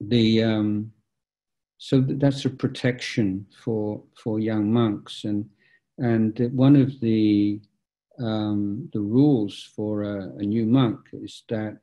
the 0.00 0.42
um, 0.42 0.92
so 1.78 2.00
that's 2.00 2.44
a 2.44 2.50
protection 2.50 3.46
for 3.62 4.02
for 4.22 4.40
young 4.40 4.72
monks 4.72 5.24
and 5.24 5.48
and 5.98 6.50
one 6.52 6.76
of 6.76 6.98
the 7.00 7.60
um, 8.20 8.88
the 8.92 9.00
rules 9.00 9.70
for 9.74 10.02
a, 10.02 10.28
a, 10.38 10.42
new 10.42 10.66
monk 10.66 11.00
is 11.12 11.42
that 11.48 11.78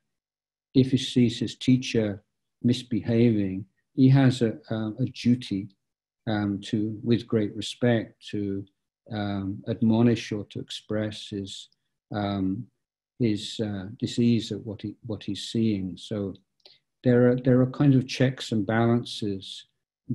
if 0.73 0.91
he 0.91 0.97
sees 0.97 1.39
his 1.39 1.55
teacher 1.55 2.23
misbehaving, 2.63 3.65
he 3.93 4.07
has 4.09 4.41
a, 4.41 4.53
a, 4.69 4.75
a 4.99 5.05
duty 5.13 5.67
um, 6.27 6.61
to, 6.61 6.97
with 7.03 7.27
great 7.27 7.53
respect, 7.55 8.25
to 8.29 8.63
um, 9.11 9.61
admonish 9.67 10.31
or 10.31 10.45
to 10.45 10.59
express 10.59 11.27
his 11.29 11.69
um, 12.13 12.67
his 13.19 13.59
uh, 13.59 13.85
disease 13.99 14.51
at 14.51 14.65
what 14.65 14.81
he 14.81 14.95
what 15.05 15.23
he's 15.23 15.49
seeing. 15.51 15.95
So 15.97 16.33
there 17.03 17.29
are 17.29 17.35
there 17.35 17.61
are 17.61 17.69
kinds 17.69 17.95
of 17.95 18.07
checks 18.07 18.51
and 18.51 18.65
balances 18.65 19.65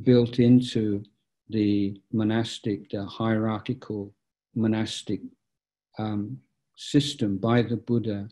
built 0.02 0.38
into 0.38 1.04
the 1.48 2.00
monastic, 2.12 2.90
the 2.90 3.04
hierarchical 3.04 4.12
monastic 4.54 5.20
um, 5.98 6.38
system 6.76 7.38
by 7.38 7.62
the 7.62 7.76
Buddha 7.76 8.28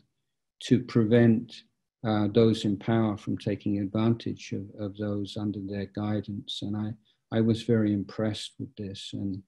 to 0.63 0.79
prevent 0.83 1.63
uh, 2.07 2.27
those 2.33 2.65
in 2.65 2.77
power 2.77 3.17
from 3.17 3.37
taking 3.37 3.79
advantage 3.79 4.53
of, 4.53 4.69
of 4.79 4.97
those 4.97 5.37
under 5.37 5.59
their 5.59 5.85
guidance. 5.87 6.59
And 6.61 6.77
I, 6.77 6.93
I 7.35 7.41
was 7.41 7.63
very 7.63 7.93
impressed 7.93 8.53
with 8.59 8.75
this, 8.75 9.11
and 9.13 9.41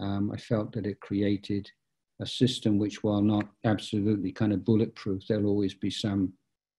um, 0.00 0.32
I 0.32 0.36
felt 0.36 0.72
that 0.72 0.86
it 0.86 1.00
created 1.00 1.70
a 2.20 2.26
system 2.26 2.78
which, 2.78 3.02
while 3.02 3.22
not 3.22 3.46
absolutely 3.64 4.32
kind 4.32 4.52
of 4.52 4.64
bulletproof, 4.64 5.26
there'll 5.26 5.46
always 5.46 5.74
be 5.74 5.90
some 5.90 6.32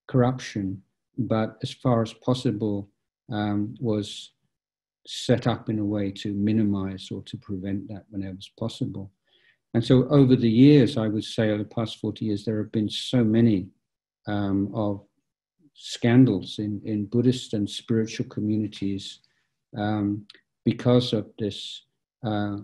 corruption 0.08 0.82
but 1.18 1.58
as 1.62 1.72
far 1.72 2.02
as 2.02 2.14
possible, 2.14 2.90
um, 3.32 3.76
was 3.80 4.32
set 5.06 5.48
up 5.48 5.70
in 5.70 5.80
a 5.80 5.86
way 5.86 6.12
to 6.12 6.34
minimize 6.34 7.10
or 7.12 7.22
to 7.24 7.38
prevent 7.38 7.88
that 7.90 8.06
whenever 8.10 8.36
it's 8.36 8.50
possible. 8.60 9.12
And 9.74 9.84
so 9.84 10.08
over 10.10 10.36
the 10.36 10.50
years, 10.50 10.98
I 10.98 11.08
would 11.08 11.24
say 11.24 11.50
over 11.50 11.64
the 11.64 11.70
past 11.70 12.00
40 12.00 12.26
years, 12.26 12.46
there 12.46 12.58
have 12.60 12.72
been 12.72 12.90
so 12.90 13.24
many 13.24 13.70
um, 14.28 14.72
of 14.74 15.04
scandals 15.74 16.60
in, 16.60 16.82
in 16.86 17.06
Buddhist 17.06 17.54
and 17.54 17.68
spiritual 17.68 18.28
communities 18.28 19.20
um, 19.76 20.28
because 20.64 21.12
of 21.14 21.28
this 21.40 21.84
uh, 22.24 22.58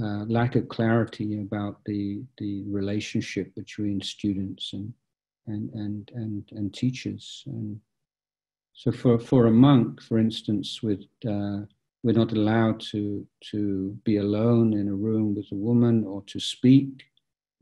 uh, 0.00 0.24
lack 0.26 0.54
of 0.54 0.68
clarity 0.68 1.40
about 1.40 1.80
the, 1.84 2.22
the 2.38 2.62
relationship 2.68 3.54
between 3.56 4.00
students 4.00 4.72
and, 4.72 4.92
and, 5.48 5.70
and, 5.70 6.10
and, 6.14 6.44
and 6.52 6.72
teachers. 6.72 7.42
And 7.46 7.80
so 8.72 8.92
for, 8.92 9.18
for 9.18 9.46
a 9.46 9.50
monk, 9.50 10.00
for 10.02 10.18
instance, 10.18 10.80
with 10.82 11.02
uh, 11.28 11.62
we're 12.02 12.12
not 12.12 12.32
allowed 12.32 12.80
to, 12.80 13.26
to 13.50 13.96
be 14.04 14.18
alone 14.18 14.72
in 14.74 14.88
a 14.88 14.94
room 14.94 15.34
with 15.34 15.46
a 15.52 15.56
woman 15.56 16.04
or 16.04 16.22
to 16.26 16.38
speak 16.38 17.04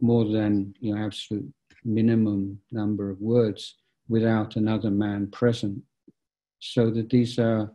more 0.00 0.24
than 0.24 0.74
you 0.80 0.94
know, 0.94 1.04
absolute 1.04 1.50
minimum 1.84 2.60
number 2.70 3.10
of 3.10 3.20
words 3.20 3.76
without 4.08 4.56
another 4.56 4.90
man 4.90 5.26
present. 5.28 5.80
So 6.58 6.90
that 6.90 7.10
these 7.10 7.38
are, 7.38 7.70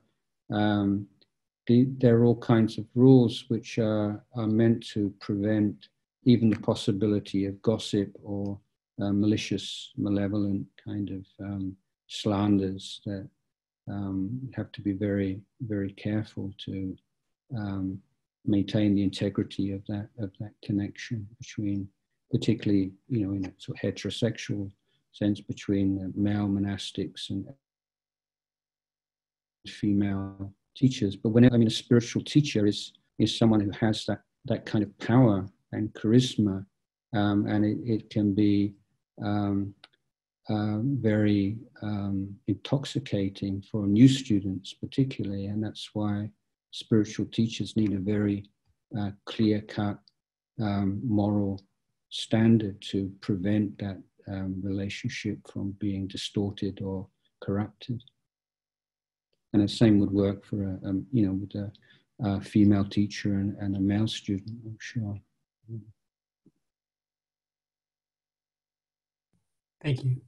um, 0.51 1.07
the, 1.67 1.87
there 1.97 2.17
are 2.17 2.25
all 2.25 2.39
kinds 2.39 2.77
of 2.77 2.85
rules 2.95 3.45
which 3.47 3.77
are, 3.77 4.23
are 4.35 4.47
meant 4.47 4.85
to 4.93 5.13
prevent 5.19 5.87
even 6.25 6.49
the 6.49 6.59
possibility 6.59 7.45
of 7.45 7.61
gossip 7.61 8.11
or 8.23 8.59
uh, 9.01 9.11
malicious, 9.11 9.91
malevolent 9.97 10.65
kind 10.83 11.09
of 11.09 11.45
um, 11.45 11.75
slanders 12.07 13.01
that 13.05 13.29
um, 13.89 14.39
have 14.55 14.71
to 14.73 14.81
be 14.81 14.93
very, 14.93 15.41
very 15.61 15.91
careful 15.93 16.53
to 16.65 16.95
um, 17.57 17.99
maintain 18.45 18.95
the 18.95 19.03
integrity 19.03 19.71
of 19.71 19.85
that 19.87 20.09
of 20.19 20.31
that 20.39 20.53
connection 20.63 21.27
between, 21.39 21.87
particularly 22.31 22.91
you 23.07 23.25
know, 23.25 23.33
in 23.33 23.45
a 23.45 23.51
sort 23.57 23.77
of 23.77 23.93
heterosexual 23.93 24.71
sense 25.11 25.41
between 25.41 26.13
male 26.15 26.47
monastics 26.47 27.29
and 27.29 27.45
female 29.67 30.53
teachers. 30.75 31.15
But 31.15 31.29
whenever 31.29 31.55
I 31.55 31.57
mean 31.57 31.67
a 31.67 31.71
spiritual 31.71 32.23
teacher 32.23 32.65
is 32.65 32.93
is 33.17 33.37
someone 33.37 33.59
who 33.59 33.71
has 33.79 34.05
that 34.05 34.21
that 34.45 34.65
kind 34.65 34.83
of 34.83 34.97
power 34.99 35.45
and 35.71 35.93
charisma, 35.93 36.65
um, 37.13 37.45
and 37.47 37.65
it, 37.65 37.77
it 37.83 38.09
can 38.09 38.33
be 38.33 38.73
um, 39.23 39.73
uh, 40.49 40.79
very 40.81 41.57
um, 41.81 42.35
intoxicating 42.47 43.61
for 43.61 43.85
new 43.85 44.07
students, 44.07 44.73
particularly, 44.73 45.45
and 45.45 45.63
that's 45.63 45.91
why 45.93 46.29
spiritual 46.71 47.25
teachers 47.27 47.75
need 47.75 47.93
a 47.93 47.99
very 47.99 48.45
uh, 48.99 49.11
clear 49.25 49.61
cut 49.61 49.99
um, 50.59 50.99
moral 51.03 51.61
standard 52.09 52.81
to 52.81 53.11
prevent 53.21 53.77
that 53.77 54.01
um, 54.27 54.59
relationship 54.63 55.37
from 55.51 55.71
being 55.79 56.07
distorted 56.07 56.81
or 56.81 57.07
corrupted. 57.41 58.01
And 59.53 59.63
the 59.63 59.67
same 59.67 59.99
would 59.99 60.11
work 60.11 60.45
for 60.45 60.63
a, 60.63 60.87
um, 60.87 61.05
you 61.11 61.25
know, 61.25 61.33
with 61.33 61.55
a, 61.55 61.71
a 62.23 62.41
female 62.41 62.85
teacher 62.85 63.33
and, 63.33 63.55
and, 63.57 63.75
a 63.75 63.79
male 63.79 64.07
student, 64.07 64.57
I'm 64.65 64.77
sure. 64.79 65.19
Thank 69.81 70.03
you. 70.03 70.21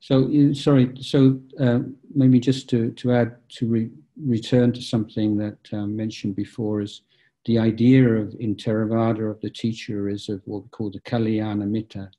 So, 0.00 0.52
sorry, 0.52 0.92
so 1.00 1.40
uh, 1.58 1.80
maybe 2.14 2.38
just 2.38 2.68
to, 2.70 2.92
to 2.92 3.12
add, 3.12 3.36
to 3.56 3.66
re- 3.66 3.90
return 4.24 4.72
to 4.72 4.82
something 4.82 5.36
that 5.38 5.58
um, 5.72 5.96
mentioned 5.96 6.36
before 6.36 6.82
is 6.82 7.02
the 7.44 7.58
idea 7.58 8.08
of 8.08 8.34
in 8.38 8.56
Theravada 8.56 9.30
of 9.30 9.40
the 9.40 9.50
teacher 9.50 10.08
is 10.08 10.28
of 10.28 10.42
what 10.44 10.64
we 10.64 10.68
call 10.68 10.90
the 10.90 11.00
Kalyana 11.00 11.66
Mitta, 11.68 12.10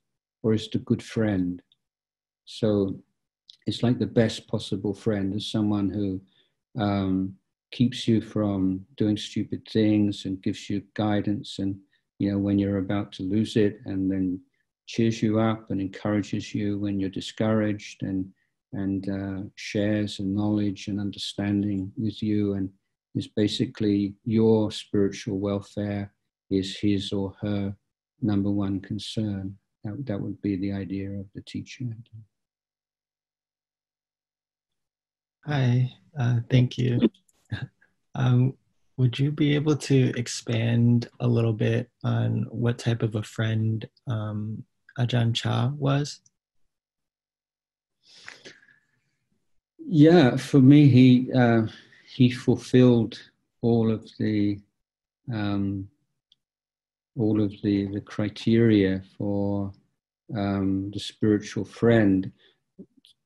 or 0.42 0.54
is 0.54 0.68
the 0.68 0.78
good 0.78 1.02
friend. 1.02 1.62
So 2.44 2.98
it's 3.66 3.82
like 3.82 3.98
the 3.98 4.06
best 4.06 4.48
possible 4.48 4.94
friend, 4.94 5.34
as 5.34 5.46
someone 5.46 5.90
who 5.90 6.20
um, 6.82 7.34
keeps 7.70 8.08
you 8.08 8.20
from 8.20 8.84
doing 8.96 9.16
stupid 9.16 9.66
things 9.70 10.24
and 10.24 10.42
gives 10.42 10.70
you 10.70 10.82
guidance 10.94 11.58
and 11.58 11.76
you 12.18 12.32
know 12.32 12.38
when 12.38 12.58
you're 12.58 12.78
about 12.78 13.12
to 13.12 13.22
lose 13.22 13.56
it 13.56 13.80
and 13.84 14.10
then 14.10 14.40
cheers 14.88 15.22
you 15.22 15.38
up 15.38 15.70
and 15.70 15.80
encourages 15.80 16.54
you 16.54 16.78
when 16.78 16.98
you're 16.98 17.10
discouraged 17.10 18.02
and 18.02 18.26
and 18.72 19.08
uh, 19.08 19.48
shares 19.54 20.20
knowledge 20.20 20.88
and 20.88 21.00
understanding 21.00 21.90
with 21.96 22.22
you 22.22 22.54
and 22.54 22.68
is 23.14 23.26
basically 23.26 24.14
your 24.24 24.70
spiritual 24.70 25.38
welfare 25.38 26.12
is 26.50 26.78
his 26.78 27.12
or 27.12 27.34
her 27.40 27.74
number 28.20 28.50
one 28.50 28.80
concern. 28.80 29.56
That, 29.84 30.04
that 30.06 30.20
would 30.20 30.40
be 30.42 30.56
the 30.56 30.72
idea 30.72 31.10
of 31.10 31.26
the 31.34 31.40
teacher. 31.42 31.84
Hi, 35.46 35.90
uh, 36.18 36.40
thank 36.50 36.78
you. 36.78 37.00
Um, 38.14 38.54
would 38.96 39.16
you 39.16 39.30
be 39.30 39.54
able 39.54 39.76
to 39.76 40.12
expand 40.16 41.08
a 41.20 41.28
little 41.28 41.52
bit 41.52 41.88
on 42.02 42.46
what 42.50 42.78
type 42.78 43.02
of 43.02 43.14
a 43.14 43.22
friend 43.22 43.88
um, 44.08 44.64
Ajahn 44.98 45.34
Chah 45.34 45.70
was? 45.78 46.20
Yeah, 49.78 50.36
for 50.36 50.60
me, 50.60 50.88
he 50.88 51.32
uh, 51.32 51.62
he 52.06 52.30
fulfilled 52.30 53.18
all 53.62 53.90
of 53.90 54.06
the 54.18 54.60
um, 55.32 55.88
all 57.16 57.40
of 57.40 57.52
the 57.62 57.86
the 57.86 58.00
criteria 58.00 59.02
for 59.16 59.72
um, 60.36 60.90
the 60.92 61.00
spiritual 61.00 61.64
friend. 61.64 62.30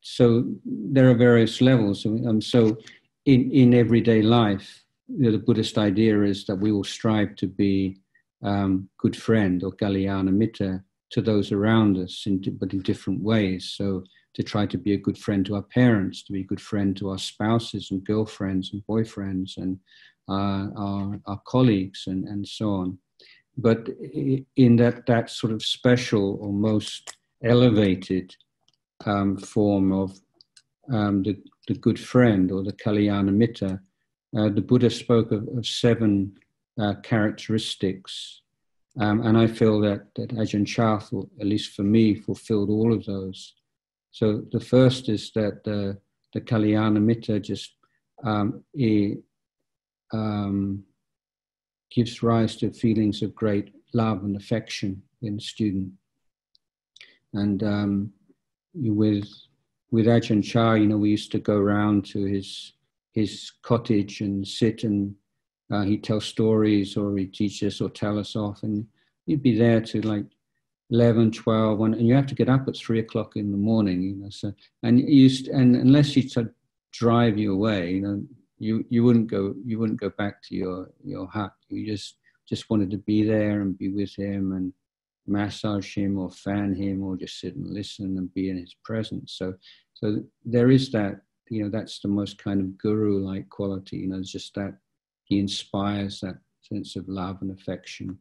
So 0.02 0.44
there 0.64 1.10
are 1.10 1.14
various 1.14 1.60
levels. 1.60 2.06
Um, 2.06 2.40
so 2.40 2.78
in 3.24 3.50
in 3.50 3.74
everyday 3.74 4.22
life, 4.22 4.84
you 5.08 5.24
know, 5.24 5.32
the 5.32 5.38
Buddhist 5.38 5.78
idea 5.78 6.22
is 6.22 6.44
that 6.46 6.56
we 6.56 6.70
will 6.70 6.84
strive 6.84 7.34
to 7.36 7.46
be 7.48 7.96
um, 8.42 8.88
good 8.98 9.16
friend 9.16 9.64
or 9.64 9.72
kalyana 9.72 10.30
mitta 10.30 10.82
to 11.12 11.22
those 11.22 11.52
around 11.52 11.98
us, 11.98 12.24
in, 12.26 12.40
but 12.58 12.72
in 12.72 12.80
different 12.80 13.22
ways. 13.22 13.74
So 13.76 14.04
to 14.34 14.42
try 14.42 14.66
to 14.66 14.78
be 14.78 14.94
a 14.94 14.98
good 14.98 15.18
friend 15.18 15.44
to 15.46 15.56
our 15.56 15.62
parents, 15.62 16.22
to 16.24 16.32
be 16.32 16.40
a 16.40 16.44
good 16.44 16.60
friend 16.60 16.96
to 16.96 17.10
our 17.10 17.18
spouses 17.18 17.90
and 17.90 18.02
girlfriends 18.04 18.72
and 18.72 18.82
boyfriends 18.88 19.58
and 19.58 19.78
uh, 20.28 20.68
our, 20.76 21.20
our 21.26 21.40
colleagues 21.46 22.04
and, 22.06 22.26
and 22.26 22.46
so 22.46 22.70
on. 22.70 22.98
But 23.58 23.88
in 24.56 24.76
that, 24.76 25.04
that 25.06 25.28
sort 25.28 25.52
of 25.52 25.62
special 25.62 26.38
or 26.40 26.52
most 26.52 27.16
elevated 27.44 28.34
um, 29.04 29.36
form 29.36 29.92
of 29.92 30.18
um, 30.90 31.22
the, 31.22 31.36
the 31.68 31.74
good 31.74 32.00
friend 32.00 32.50
or 32.50 32.62
the 32.62 32.72
Kalyana 32.72 33.34
Mitta, 33.34 33.80
uh, 34.36 34.48
the 34.48 34.62
Buddha 34.62 34.88
spoke 34.88 35.30
of, 35.32 35.46
of 35.48 35.66
seven 35.66 36.32
uh, 36.80 36.94
characteristics 37.02 38.41
um, 39.00 39.22
and 39.22 39.38
I 39.38 39.46
feel 39.46 39.80
that, 39.80 40.14
that 40.16 40.30
Ajahn 40.30 40.66
Chah, 40.66 41.00
at 41.40 41.46
least 41.46 41.72
for 41.72 41.82
me, 41.82 42.14
fulfilled 42.14 42.70
all 42.70 42.92
of 42.92 43.04
those. 43.06 43.54
So 44.10 44.42
the 44.52 44.60
first 44.60 45.08
is 45.08 45.30
that 45.34 45.64
the, 45.64 45.98
the 46.34 46.40
Kalyana 46.40 47.02
Mitta 47.02 47.40
just 47.40 47.74
um, 48.22 48.62
it, 48.74 49.18
um, 50.12 50.84
gives 51.90 52.22
rise 52.22 52.56
to 52.56 52.70
feelings 52.70 53.22
of 53.22 53.34
great 53.34 53.74
love 53.94 54.24
and 54.24 54.36
affection 54.36 55.02
in 55.22 55.36
the 55.36 55.40
student. 55.40 55.92
And 57.32 57.62
um, 57.62 58.12
with 58.74 59.28
with 59.90 60.06
Ajahn 60.06 60.42
Chah, 60.42 60.74
you 60.74 60.86
know, 60.86 60.96
we 60.96 61.10
used 61.10 61.32
to 61.32 61.38
go 61.38 61.56
around 61.56 62.04
to 62.06 62.24
his 62.24 62.74
his 63.12 63.52
cottage 63.62 64.20
and 64.20 64.46
sit 64.46 64.84
and 64.84 65.14
uh, 65.72 65.82
he'd 65.82 66.04
tell 66.04 66.20
stories 66.20 66.96
or 66.96 67.16
he'd 67.16 67.32
teach 67.32 67.62
us 67.62 67.80
or 67.80 67.88
tell 67.88 68.18
us 68.18 68.36
off, 68.36 68.62
and 68.62 68.86
you'd 69.26 69.42
be 69.42 69.56
there 69.56 69.80
to 69.80 70.02
like 70.02 70.26
11, 70.90 71.32
12, 71.32 71.78
one, 71.78 71.94
and 71.94 72.06
you 72.06 72.14
have 72.14 72.26
to 72.26 72.34
get 72.34 72.50
up 72.50 72.68
at 72.68 72.76
three 72.76 72.98
o'clock 72.98 73.36
in 73.36 73.50
the 73.50 73.56
morning, 73.56 74.02
you 74.02 74.14
know. 74.14 74.28
So, 74.30 74.52
and 74.82 75.00
you 75.00 75.30
and 75.52 75.74
unless 75.74 76.12
he 76.12 76.28
to 76.30 76.50
drive 76.92 77.38
you 77.38 77.54
away, 77.54 77.92
you 77.92 78.02
know, 78.02 78.22
you 78.58 78.84
you 78.90 79.02
wouldn't 79.02 79.28
go 79.28 79.54
you 79.64 79.78
wouldn't 79.78 80.00
go 80.00 80.10
back 80.10 80.42
to 80.44 80.54
your 80.54 80.90
your 81.02 81.26
hut. 81.26 81.52
You 81.68 81.86
just 81.86 82.18
just 82.46 82.68
wanted 82.68 82.90
to 82.90 82.98
be 82.98 83.24
there 83.24 83.62
and 83.62 83.78
be 83.78 83.88
with 83.88 84.14
him 84.14 84.52
and 84.52 84.72
massage 85.26 85.94
him 85.96 86.18
or 86.18 86.30
fan 86.30 86.74
him 86.74 87.02
or 87.02 87.16
just 87.16 87.40
sit 87.40 87.56
and 87.56 87.72
listen 87.72 88.18
and 88.18 88.32
be 88.34 88.50
in 88.50 88.58
his 88.58 88.76
presence. 88.84 89.34
So 89.38 89.54
so 89.94 90.22
there 90.44 90.70
is 90.70 90.92
that 90.92 91.22
you 91.48 91.62
know 91.62 91.70
that's 91.70 92.00
the 92.00 92.08
most 92.08 92.36
kind 92.36 92.60
of 92.60 92.76
guru 92.76 93.18
like 93.18 93.48
quality. 93.48 93.96
You 93.96 94.08
know, 94.08 94.18
it's 94.18 94.32
just 94.32 94.54
that 94.56 94.74
he 95.32 95.38
inspires 95.38 96.20
that 96.20 96.36
sense 96.60 96.94
of 96.96 97.08
love 97.08 97.38
and 97.40 97.50
affection. 97.50 98.18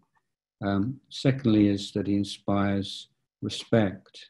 Um, 0.63 0.99
secondly, 1.09 1.67
is 1.67 1.91
that 1.91 2.07
he 2.07 2.15
inspires 2.15 3.09
respect, 3.41 4.29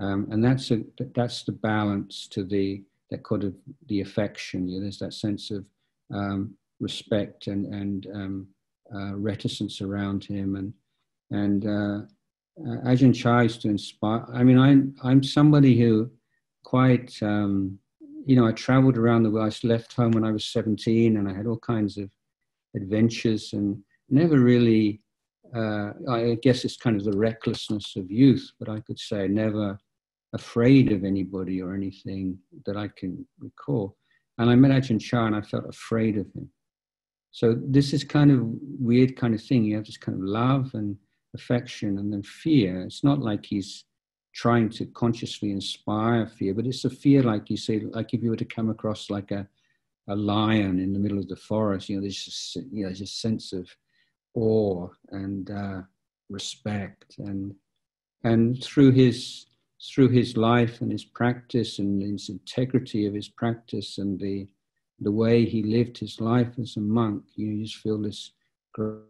um, 0.00 0.26
and 0.30 0.42
that's 0.42 0.70
a 0.70 0.82
that's 1.14 1.44
the 1.44 1.52
balance 1.52 2.26
to 2.28 2.42
the 2.42 2.82
that 3.10 3.22
kind 3.22 3.44
of 3.44 3.54
the 3.88 4.00
affection. 4.00 4.68
You 4.68 4.76
know, 4.76 4.82
there's 4.82 4.98
that 4.98 5.12
sense 5.12 5.50
of 5.50 5.64
um, 6.12 6.54
respect 6.80 7.46
and 7.46 7.66
and 7.66 8.06
um, 8.12 8.48
uh, 8.94 9.14
reticence 9.14 9.80
around 9.80 10.24
him, 10.24 10.56
and 10.56 10.72
and 11.30 11.66
uh, 11.66 12.00
uh, 12.66 12.90
Ajahn 12.90 13.42
used 13.42 13.62
to 13.62 13.68
inspire. 13.68 14.26
I 14.32 14.42
mean, 14.42 14.58
I'm 14.58 14.96
I'm 15.04 15.22
somebody 15.22 15.78
who 15.78 16.10
quite 16.64 17.12
um, 17.22 17.78
you 18.26 18.36
know 18.36 18.46
I 18.46 18.52
traveled 18.52 18.98
around 18.98 19.22
the 19.22 19.30
world. 19.30 19.52
I 19.52 19.66
left 19.66 19.94
home 19.94 20.12
when 20.12 20.24
I 20.24 20.32
was 20.32 20.46
17, 20.46 21.16
and 21.16 21.28
I 21.28 21.34
had 21.34 21.46
all 21.46 21.58
kinds 21.58 21.98
of 21.98 22.10
adventures, 22.76 23.52
and 23.52 23.82
never 24.08 24.38
really. 24.38 25.00
Uh, 25.54 25.92
I 26.10 26.36
guess 26.42 26.64
it's 26.64 26.76
kind 26.76 26.96
of 26.96 27.04
the 27.04 27.16
recklessness 27.16 27.94
of 27.94 28.10
youth, 28.10 28.50
but 28.58 28.68
I 28.68 28.80
could 28.80 28.98
say 28.98 29.28
never 29.28 29.78
afraid 30.34 30.90
of 30.90 31.04
anybody 31.04 31.62
or 31.62 31.74
anything 31.74 32.36
that 32.66 32.76
I 32.76 32.88
can 32.88 33.24
recall. 33.38 33.96
And 34.38 34.50
I 34.50 34.56
met 34.56 34.72
Ajahn 34.72 35.00
Chah 35.00 35.26
and 35.26 35.36
I 35.36 35.40
felt 35.40 35.68
afraid 35.68 36.18
of 36.18 36.26
him. 36.34 36.50
So 37.30 37.56
this 37.56 37.92
is 37.92 38.04
kind 38.04 38.30
of 38.30 38.40
weird 38.80 39.16
kind 39.16 39.34
of 39.34 39.42
thing. 39.42 39.64
You 39.64 39.76
have 39.76 39.86
this 39.86 39.96
kind 39.96 40.18
of 40.18 40.24
love 40.24 40.70
and 40.74 40.96
affection 41.34 41.98
and 41.98 42.12
then 42.12 42.22
fear. 42.22 42.82
It's 42.82 43.04
not 43.04 43.20
like 43.20 43.46
he's 43.46 43.84
trying 44.34 44.68
to 44.68 44.84
consciously 44.86 45.52
inspire 45.52 46.26
fear, 46.26 46.52
but 46.54 46.66
it's 46.66 46.84
a 46.84 46.90
fear 46.90 47.22
like 47.22 47.48
you 47.48 47.56
say, 47.56 47.80
like 47.80 48.12
if 48.12 48.22
you 48.22 48.30
were 48.30 48.36
to 48.36 48.44
come 48.44 48.68
across 48.68 49.08
like 49.08 49.30
a, 49.30 49.46
a 50.08 50.16
lion 50.16 50.80
in 50.80 50.92
the 50.92 50.98
middle 50.98 51.18
of 51.18 51.28
the 51.28 51.36
forest, 51.36 51.88
you 51.88 51.96
know, 51.96 52.02
there's 52.02 52.24
just, 52.24 52.56
you 52.56 52.82
know, 52.82 52.88
there's 52.88 53.00
a 53.00 53.06
sense 53.06 53.52
of 53.52 53.68
awe 54.34 54.88
and 55.10 55.50
uh, 55.50 55.80
respect 56.28 57.14
and 57.18 57.54
and 58.24 58.62
through 58.64 58.90
his 58.90 59.46
through 59.94 60.08
his 60.08 60.36
life 60.36 60.80
and 60.80 60.90
his 60.90 61.04
practice 61.04 61.78
and 61.78 62.02
his 62.02 62.28
integrity 62.28 63.06
of 63.06 63.14
his 63.14 63.28
practice 63.28 63.98
and 63.98 64.18
the 64.18 64.48
the 65.00 65.12
way 65.12 65.44
he 65.44 65.62
lived 65.62 65.98
his 65.98 66.20
life 66.20 66.58
as 66.58 66.76
a 66.76 66.80
monk, 66.80 67.22
you 67.36 67.46
know, 67.46 67.52
you 67.54 67.64
just 67.64 67.76
feel 67.76 68.00
this 68.00 68.32
great 68.72 69.04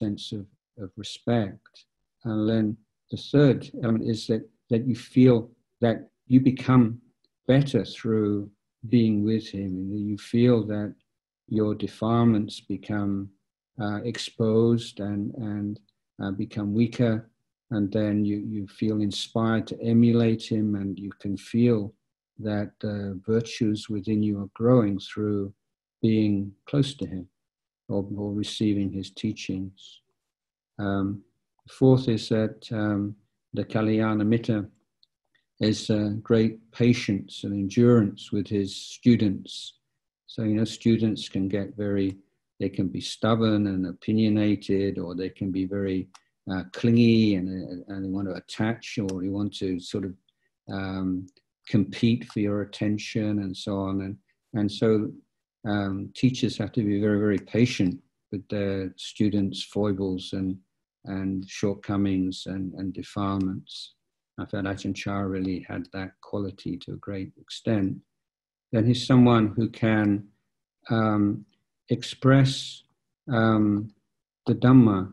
sense 0.00 0.32
of, 0.32 0.46
of 0.78 0.90
respect. 0.96 1.86
And 2.24 2.48
then 2.48 2.76
the 3.10 3.16
third 3.16 3.70
element 3.82 4.08
is 4.08 4.26
that, 4.26 4.48
that 4.70 4.86
you 4.86 4.94
feel 4.94 5.50
that 5.80 6.08
you 6.26 6.40
become 6.40 7.00
better 7.46 7.84
through 7.84 8.50
being 8.88 9.24
with 9.24 9.48
him. 9.48 9.90
and 9.90 10.08
You 10.08 10.18
feel 10.18 10.64
that 10.66 10.94
your 11.48 11.74
defilements 11.74 12.60
become 12.60 13.30
uh, 13.80 14.00
exposed 14.02 15.00
and, 15.00 15.32
and 15.34 15.80
uh, 16.22 16.30
become 16.32 16.74
weaker 16.74 17.28
and 17.70 17.92
then 17.92 18.24
you, 18.24 18.38
you 18.38 18.66
feel 18.68 19.00
inspired 19.00 19.66
to 19.66 19.80
emulate 19.82 20.50
him 20.50 20.76
and 20.76 20.98
you 20.98 21.10
can 21.20 21.36
feel 21.36 21.92
that 22.38 22.72
uh, 22.84 23.18
virtues 23.26 23.88
within 23.88 24.22
you 24.22 24.40
are 24.40 24.50
growing 24.54 24.98
through 24.98 25.52
being 26.02 26.52
close 26.66 26.94
to 26.94 27.06
him 27.06 27.28
or, 27.88 28.06
or 28.16 28.32
receiving 28.32 28.92
his 28.92 29.10
teachings. 29.10 30.00
Um, 30.78 31.22
fourth 31.68 32.08
is 32.08 32.28
that 32.28 32.66
um, 32.72 33.16
the 33.52 33.64
Kalyana 33.64 34.26
Mitta 34.26 34.66
is 35.60 35.90
uh, 35.90 36.10
great 36.22 36.70
patience 36.72 37.44
and 37.44 37.54
endurance 37.54 38.30
with 38.32 38.46
his 38.46 38.76
students. 38.76 39.74
So, 40.26 40.42
you 40.42 40.54
know, 40.54 40.64
students 40.64 41.28
can 41.28 41.48
get 41.48 41.76
very, 41.76 42.18
they 42.60 42.68
can 42.68 42.88
be 42.88 43.00
stubborn 43.00 43.66
and 43.66 43.86
opinionated, 43.86 44.98
or 44.98 45.14
they 45.14 45.30
can 45.30 45.50
be 45.50 45.64
very 45.64 46.08
uh, 46.50 46.64
clingy 46.72 47.36
and, 47.36 47.48
uh, 47.48 47.94
and 47.94 48.04
they 48.04 48.10
want 48.10 48.28
to 48.28 48.34
attach 48.34 48.98
or 48.98 49.24
you 49.24 49.32
want 49.32 49.54
to 49.56 49.80
sort 49.80 50.04
of 50.04 50.14
um, 50.70 51.26
compete 51.68 52.24
for 52.26 52.40
your 52.40 52.62
attention 52.62 53.40
and 53.40 53.56
so 53.56 53.78
on. 53.78 54.02
And, 54.02 54.16
and 54.54 54.70
so 54.70 55.10
um, 55.66 56.10
teachers 56.14 56.58
have 56.58 56.72
to 56.72 56.82
be 56.82 57.00
very, 57.00 57.18
very 57.18 57.38
patient 57.38 57.98
with 58.30 58.46
their 58.48 58.92
students' 58.96 59.62
foibles 59.62 60.32
and, 60.32 60.58
and 61.06 61.48
shortcomings 61.48 62.44
and, 62.46 62.72
and 62.74 62.92
defilements. 62.92 63.94
I 64.38 64.44
felt 64.44 64.64
Ajahn 64.64 64.94
Chah 64.94 65.20
really 65.20 65.64
had 65.68 65.88
that 65.92 66.10
quality 66.20 66.76
to 66.78 66.92
a 66.92 66.96
great 66.96 67.32
extent. 67.40 67.96
Then 68.72 68.86
he's 68.86 69.06
someone 69.06 69.54
who 69.56 69.70
can 69.70 70.24
um, 70.90 71.44
express 71.88 72.82
um, 73.32 73.90
the 74.46 74.54
Dhamma 74.54 75.12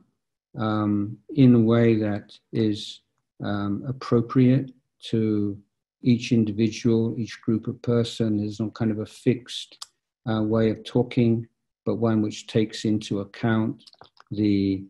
um, 0.58 1.18
in 1.36 1.56
a 1.56 1.60
way 1.60 1.96
that 1.96 2.38
is 2.52 3.02
um, 3.44 3.84
appropriate 3.88 4.72
to 5.06 5.58
each 6.02 6.32
individual, 6.32 7.16
each 7.18 7.42
group 7.42 7.68
of 7.68 7.82
person. 7.82 8.38
There's 8.38 8.60
not 8.60 8.74
kind 8.74 8.92
of 8.92 9.00
a 9.00 9.06
fixed 9.06 9.86
uh, 10.30 10.44
way 10.44 10.70
of 10.70 10.84
talking, 10.84 11.48
but 11.86 11.96
one 11.96 12.22
which 12.22 12.48
takes 12.48 12.86
into 12.86 13.22
account 13.22 13.84
the 14.32 14.84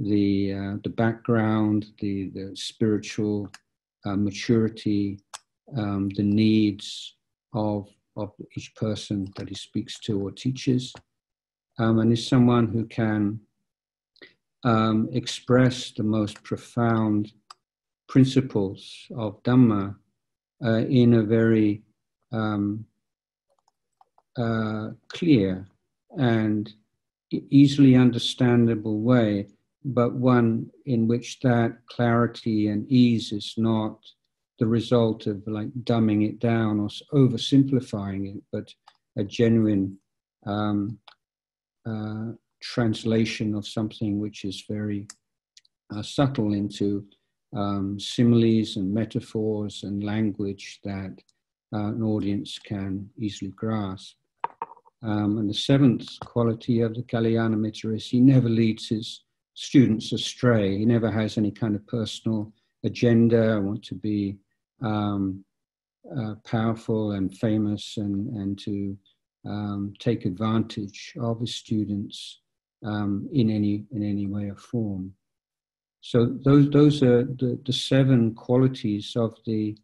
the 0.00 0.54
uh, 0.54 0.76
the 0.82 0.90
background, 0.90 1.86
the 2.00 2.30
the 2.30 2.56
spiritual 2.56 3.50
uh, 4.04 4.16
maturity, 4.16 5.20
um, 5.76 6.08
the 6.16 6.22
needs 6.22 7.16
of 7.52 7.88
of 8.16 8.32
each 8.56 8.74
person 8.74 9.30
that 9.36 9.48
he 9.48 9.54
speaks 9.54 9.98
to 10.00 10.18
or 10.26 10.30
teaches, 10.30 10.92
um, 11.78 11.98
and 11.98 12.12
is 12.12 12.26
someone 12.26 12.66
who 12.68 12.84
can 12.86 13.40
um, 14.64 15.08
express 15.12 15.90
the 15.92 16.02
most 16.02 16.42
profound 16.42 17.32
principles 18.08 19.06
of 19.16 19.42
Dhamma 19.42 19.94
uh, 20.64 20.84
in 20.88 21.14
a 21.14 21.22
very 21.22 21.82
um, 22.32 22.84
uh, 24.36 24.88
clear 25.08 25.66
and 26.18 26.72
easily 27.30 27.94
understandable 27.94 29.00
way, 29.00 29.46
but 29.84 30.14
one 30.14 30.70
in 30.86 31.08
which 31.08 31.40
that 31.40 31.78
clarity 31.86 32.68
and 32.68 32.90
ease 32.90 33.32
is 33.32 33.54
not 33.56 33.98
the 34.58 34.66
result 34.66 35.26
of 35.26 35.42
like 35.46 35.70
dumbing 35.84 36.28
it 36.28 36.38
down 36.38 36.78
or 36.78 36.88
oversimplifying 37.14 38.36
it, 38.36 38.42
but 38.52 38.72
a 39.16 39.24
genuine 39.24 39.98
um, 40.46 40.98
uh, 41.86 42.32
translation 42.60 43.54
of 43.54 43.66
something 43.66 44.20
which 44.20 44.44
is 44.44 44.64
very 44.68 45.06
uh, 45.96 46.02
subtle 46.02 46.52
into 46.52 47.04
um, 47.56 47.98
similes 47.98 48.76
and 48.76 48.92
metaphors 48.92 49.82
and 49.82 50.04
language 50.04 50.78
that 50.84 51.16
uh, 51.72 51.88
an 51.88 52.02
audience 52.02 52.58
can 52.58 53.08
easily 53.18 53.50
grasp. 53.52 54.16
Um, 55.02 55.38
and 55.38 55.48
the 55.48 55.54
seventh 55.54 56.20
quality 56.20 56.82
of 56.82 56.94
the 56.94 57.02
Kalyana 57.02 57.56
Mitta 57.56 57.94
is 57.94 58.06
he 58.06 58.20
never 58.20 58.50
leads 58.50 58.88
his 58.88 59.22
students 59.60 60.10
astray. 60.12 60.78
He 60.78 60.86
never 60.86 61.10
has 61.10 61.36
any 61.36 61.50
kind 61.50 61.74
of 61.76 61.86
personal 61.86 62.50
agenda. 62.82 63.52
I 63.52 63.58
want 63.58 63.82
to 63.84 63.94
be 63.94 64.38
um, 64.82 65.44
uh, 66.18 66.36
powerful 66.46 67.12
and 67.12 67.36
famous 67.36 67.98
and, 67.98 68.28
and 68.38 68.58
to 68.60 68.96
um, 69.46 69.92
take 69.98 70.24
advantage 70.24 71.12
of 71.20 71.40
his 71.40 71.54
students 71.54 72.40
um, 72.86 73.28
in 73.34 73.50
any 73.50 73.84
in 73.92 74.02
any 74.02 74.26
way 74.26 74.48
or 74.48 74.56
form. 74.56 75.12
So 76.00 76.38
those 76.42 76.70
those 76.70 77.02
are 77.02 77.24
the, 77.24 77.60
the 77.66 77.72
seven 77.74 78.34
qualities 78.34 79.12
of 79.14 79.36
the 79.44 79.76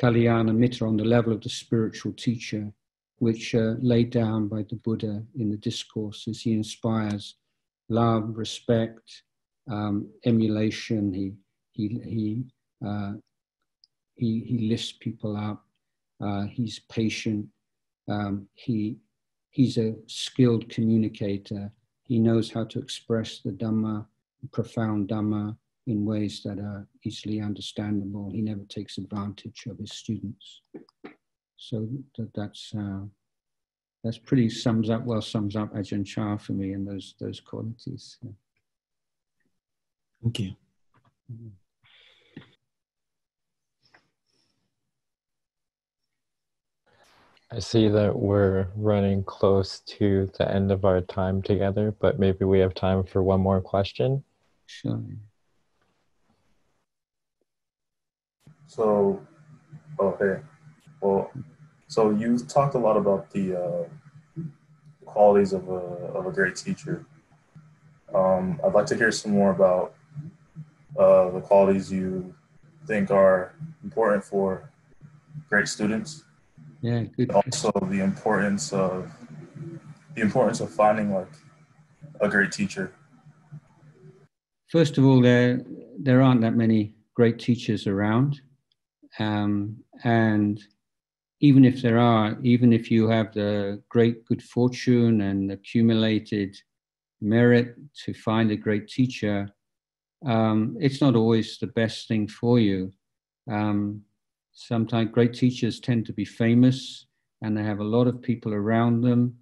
Kalyana 0.00 0.54
Mitta 0.56 0.86
on 0.86 0.96
the 0.96 1.04
level 1.04 1.32
of 1.32 1.40
the 1.40 1.48
spiritual 1.48 2.12
teacher, 2.12 2.72
which 3.18 3.56
are 3.56 3.76
laid 3.82 4.10
down 4.10 4.46
by 4.46 4.62
the 4.70 4.76
Buddha 4.76 5.24
in 5.36 5.50
the 5.50 5.56
discourses. 5.56 6.40
He 6.42 6.52
inspires 6.52 7.34
love, 7.90 8.36
respect, 8.36 9.22
um, 9.70 10.08
emulation. 10.24 11.12
He 11.12 11.32
he 11.72 12.00
he, 12.04 12.44
uh, 12.86 13.12
he 14.14 14.40
he 14.40 14.68
lifts 14.70 14.92
people 14.92 15.36
up. 15.36 15.66
Uh, 16.18 16.46
he's 16.46 16.78
patient. 16.78 17.46
Um, 18.08 18.48
he 18.54 18.96
he's 19.50 19.76
a 19.76 19.94
skilled 20.06 20.68
communicator 20.70 21.70
he 22.10 22.18
knows 22.18 22.50
how 22.50 22.64
to 22.64 22.80
express 22.80 23.38
the 23.38 23.52
Dhamma, 23.52 24.04
profound 24.50 25.08
Dhamma, 25.08 25.56
in 25.86 26.04
ways 26.04 26.42
that 26.44 26.58
are 26.58 26.88
easily 27.04 27.40
understandable. 27.40 28.32
He 28.32 28.42
never 28.42 28.64
takes 28.64 28.98
advantage 28.98 29.62
of 29.70 29.78
his 29.78 29.92
students. 29.92 30.62
So 31.56 31.86
that, 32.18 32.32
that's 32.34 32.74
uh, 32.76 33.02
that's 34.02 34.18
pretty 34.18 34.48
sums 34.48 34.90
up 34.90 35.04
well 35.04 35.20
sums 35.20 35.56
up 35.56 35.74
Ajahn 35.74 36.06
Chah 36.06 36.36
for 36.36 36.52
me 36.52 36.72
and 36.72 36.86
those 36.86 37.14
those 37.20 37.40
qualities. 37.40 38.18
Yeah. 38.22 38.30
Thank 40.22 40.40
you. 40.40 40.52
Mm-hmm. 41.32 41.48
I 47.52 47.58
see 47.58 47.88
that 47.88 48.16
we're 48.16 48.68
running 48.76 49.24
close 49.24 49.80
to 49.80 50.30
the 50.38 50.48
end 50.48 50.70
of 50.70 50.84
our 50.84 51.00
time 51.00 51.42
together, 51.42 51.92
but 51.98 52.18
maybe 52.18 52.44
we 52.44 52.60
have 52.60 52.74
time 52.74 53.02
for 53.02 53.24
one 53.24 53.40
more 53.40 53.60
question. 53.60 54.22
Sure. 54.66 55.02
So, 58.68 59.26
okay. 59.98 60.42
Well, 61.00 61.32
so 61.90 62.10
you 62.10 62.38
talked 62.38 62.76
a 62.76 62.78
lot 62.78 62.96
about 62.96 63.28
the 63.32 63.46
uh, 63.64 64.42
qualities 65.04 65.52
of 65.52 65.68
a, 65.68 65.82
of 66.18 66.24
a 66.24 66.30
great 66.30 66.54
teacher. 66.54 67.04
Um, 68.14 68.60
I'd 68.64 68.72
like 68.72 68.86
to 68.86 68.96
hear 68.96 69.10
some 69.10 69.32
more 69.32 69.50
about 69.50 69.94
uh, 70.96 71.30
the 71.30 71.40
qualities 71.40 71.90
you 71.90 72.32
think 72.86 73.10
are 73.10 73.56
important 73.82 74.22
for 74.22 74.70
great 75.48 75.66
students. 75.66 76.22
Yeah, 76.80 77.02
good. 77.16 77.32
Also, 77.32 77.72
the 77.82 78.04
importance 78.04 78.72
of 78.72 79.10
the 80.14 80.22
importance 80.22 80.60
of 80.60 80.70
finding 80.70 81.12
like 81.12 81.32
a 82.20 82.28
great 82.28 82.52
teacher. 82.52 82.92
First 84.68 84.96
of 84.96 85.04
all, 85.04 85.20
there 85.20 85.60
there 85.98 86.22
aren't 86.22 86.42
that 86.42 86.54
many 86.54 86.94
great 87.14 87.40
teachers 87.40 87.88
around, 87.88 88.40
um, 89.18 89.76
and 90.04 90.62
even 91.40 91.64
if 91.64 91.80
there 91.80 91.98
are, 91.98 92.36
even 92.42 92.72
if 92.72 92.90
you 92.90 93.08
have 93.08 93.32
the 93.32 93.82
great 93.88 94.24
good 94.26 94.42
fortune 94.42 95.22
and 95.22 95.50
accumulated 95.50 96.54
merit 97.20 97.76
to 98.04 98.12
find 98.12 98.50
a 98.50 98.56
great 98.56 98.88
teacher, 98.88 99.48
um, 100.26 100.76
it's 100.80 101.00
not 101.00 101.16
always 101.16 101.58
the 101.58 101.66
best 101.68 102.08
thing 102.08 102.28
for 102.28 102.58
you. 102.58 102.92
Um, 103.50 104.02
sometimes 104.52 105.10
great 105.12 105.32
teachers 105.32 105.80
tend 105.80 106.04
to 106.06 106.12
be 106.12 106.26
famous 106.26 107.06
and 107.42 107.56
they 107.56 107.62
have 107.62 107.80
a 107.80 107.84
lot 107.84 108.06
of 108.06 108.20
people 108.20 108.52
around 108.52 109.00
them, 109.00 109.34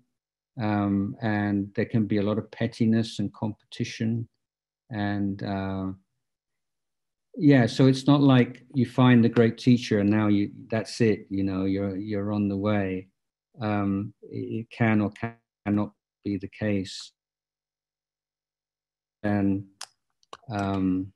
um, 0.60 1.16
and 1.20 1.68
there 1.74 1.84
can 1.84 2.06
be 2.06 2.18
a 2.18 2.22
lot 2.22 2.38
of 2.38 2.48
pettiness 2.52 3.18
and 3.18 3.32
competition. 3.34 4.28
And 4.90 5.42
uh, 5.42 5.86
yeah, 7.36 7.66
so 7.66 7.86
it's 7.86 8.06
not 8.06 8.20
like 8.20 8.64
you 8.74 8.86
find 8.86 9.24
the 9.24 9.28
great 9.28 9.58
teacher 9.58 10.00
and 10.00 10.10
now 10.10 10.28
you 10.28 10.50
that's 10.70 11.00
it. 11.00 11.26
You 11.30 11.44
know, 11.44 11.64
you're 11.64 11.96
you're 11.96 12.32
on 12.32 12.48
the 12.48 12.56
way. 12.56 13.08
Um, 13.60 14.14
it 14.22 14.68
can 14.70 15.00
or 15.00 15.12
cannot 15.66 15.92
be 16.24 16.38
the 16.38 16.48
case. 16.48 17.12
And 19.22 19.64
um, 20.50 21.12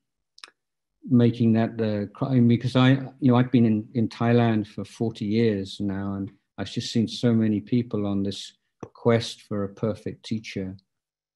making 1.08 1.52
that 1.54 1.76
the 1.76 2.10
crime 2.14 2.48
because 2.48 2.76
I, 2.76 2.90
you 3.20 3.32
know, 3.32 3.36
I've 3.36 3.50
been 3.50 3.66
in, 3.66 3.88
in 3.94 4.08
Thailand 4.08 4.66
for 4.66 4.84
40 4.84 5.24
years 5.24 5.78
now, 5.80 6.14
and 6.14 6.30
I've 6.58 6.70
just 6.70 6.92
seen 6.92 7.08
so 7.08 7.32
many 7.32 7.60
people 7.60 8.06
on 8.06 8.22
this 8.22 8.52
quest 8.94 9.42
for 9.42 9.64
a 9.64 9.68
perfect 9.74 10.24
teacher, 10.24 10.76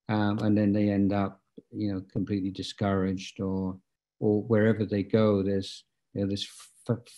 um, 0.09 0.39
and 0.39 0.57
then 0.57 0.72
they 0.72 0.91
end 0.91 1.12
up, 1.12 1.41
you 1.70 1.93
know, 1.93 2.03
completely 2.12 2.51
discouraged, 2.51 3.41
or 3.41 3.79
or 4.21 4.43
wherever 4.43 4.85
they 4.85 5.03
go, 5.03 5.43
there's 5.43 5.85
you 6.14 6.23
know, 6.23 6.29
this 6.29 6.47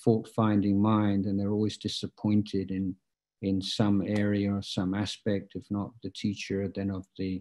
fault-finding 0.05 0.81
mind, 0.81 1.27
and 1.27 1.39
they're 1.39 1.53
always 1.53 1.77
disappointed 1.77 2.71
in 2.71 2.95
in 3.43 3.63
some 3.63 4.03
area 4.05 4.53
or 4.53 4.63
some 4.63 4.95
aspect, 4.95 5.53
if 5.55 5.65
not 5.71 5.93
the 6.03 6.11
teacher, 6.11 6.69
then 6.75 6.91
of 6.91 7.07
the 7.17 7.41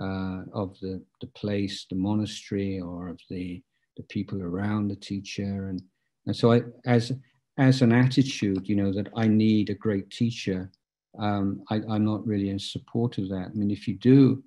uh, 0.00 0.42
of 0.52 0.78
the, 0.80 1.02
the 1.20 1.26
place, 1.28 1.86
the 1.88 1.96
monastery, 1.96 2.80
or 2.80 3.08
of 3.08 3.20
the, 3.28 3.62
the 3.96 4.02
people 4.04 4.42
around 4.42 4.88
the 4.88 4.96
teacher. 4.96 5.68
And, 5.68 5.82
and 6.26 6.34
so 6.34 6.52
I, 6.52 6.62
as, 6.86 7.12
as 7.58 7.82
an 7.82 7.92
attitude, 7.92 8.68
you 8.68 8.76
know, 8.76 8.92
that 8.92 9.08
I 9.16 9.28
need 9.28 9.70
a 9.70 9.74
great 9.74 10.10
teacher, 10.10 10.70
um, 11.18 11.62
I, 11.70 11.76
am 11.76 12.04
not 12.04 12.26
really 12.26 12.50
in 12.50 12.58
support 12.58 13.18
of 13.18 13.28
that. 13.28 13.50
I 13.50 13.54
mean, 13.54 13.70
if 13.70 13.86
you 13.86 13.94
do, 13.94 14.42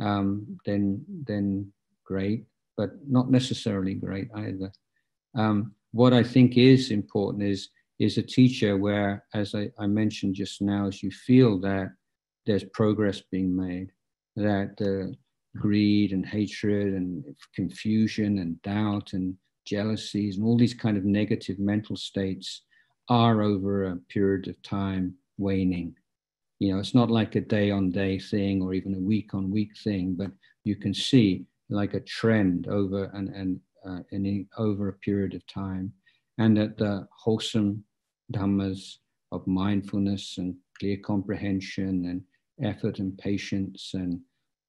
um, 0.00 0.58
then, 0.64 1.04
then 1.26 1.72
great, 2.04 2.44
but 2.76 2.90
not 3.08 3.30
necessarily 3.30 3.94
great 3.94 4.28
either. 4.34 4.72
Um, 5.34 5.72
what 5.92 6.12
I 6.12 6.22
think 6.22 6.56
is 6.56 6.90
important 6.90 7.44
is, 7.44 7.68
is 7.98 8.18
a 8.18 8.22
teacher 8.22 8.76
where, 8.76 9.24
as 9.34 9.54
I, 9.54 9.70
I 9.78 9.86
mentioned 9.86 10.34
just 10.34 10.60
now, 10.60 10.86
as 10.88 11.02
you 11.02 11.10
feel 11.10 11.60
that 11.60 11.92
there's 12.46 12.64
progress 12.64 13.22
being 13.30 13.54
made 13.54 13.90
that 14.36 14.74
uh, 14.80 15.14
greed 15.56 16.12
and 16.12 16.26
hatred 16.26 16.94
and 16.94 17.24
confusion 17.54 18.38
and 18.38 18.60
doubt 18.62 19.12
and 19.12 19.36
jealousies 19.64 20.36
and 20.36 20.44
all 20.44 20.58
these 20.58 20.74
kind 20.74 20.96
of 20.96 21.04
negative 21.04 21.58
mental 21.58 21.96
states 21.96 22.62
are 23.08 23.42
over 23.42 23.84
a 23.84 23.96
period 24.08 24.48
of 24.48 24.60
time 24.62 25.14
waning. 25.38 25.94
You 26.58 26.72
know, 26.72 26.78
it's 26.78 26.94
not 26.94 27.10
like 27.10 27.34
a 27.34 27.40
day 27.40 27.70
on 27.70 27.90
day 27.90 28.18
thing 28.18 28.62
or 28.62 28.74
even 28.74 28.94
a 28.94 28.98
week 28.98 29.34
on 29.34 29.50
week 29.50 29.70
thing, 29.82 30.14
but 30.16 30.30
you 30.64 30.76
can 30.76 30.94
see 30.94 31.44
like 31.70 31.94
a 31.94 32.00
trend 32.00 32.68
over 32.68 33.10
and, 33.14 33.28
and 33.28 33.60
uh, 33.88 34.00
in, 34.12 34.46
over 34.58 34.88
a 34.88 34.98
period 34.98 35.34
of 35.34 35.46
time. 35.46 35.92
And 36.38 36.56
that 36.56 36.76
the 36.76 37.06
wholesome 37.16 37.84
dhammas 38.32 38.96
of 39.32 39.46
mindfulness 39.46 40.38
and 40.38 40.54
clear 40.78 40.96
comprehension 40.96 42.06
and 42.06 42.22
effort 42.62 42.98
and 42.98 43.16
patience 43.18 43.90
and 43.94 44.20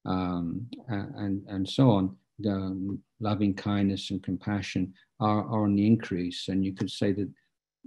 um, 0.06 0.68
and 0.88 1.43
and 1.48 1.68
so 1.68 1.89
on, 1.89 2.16
the 2.38 3.00
loving 3.20 3.56
kindness 3.56 4.12
and 4.12 4.22
compassion 4.22 4.93
are, 5.20 5.43
are 5.46 5.64
on 5.64 5.76
the 5.76 5.88
increase. 5.88 6.48
And 6.48 6.64
you 6.64 6.76
could 6.76 6.91
say 6.91 7.12
that, 7.14 7.30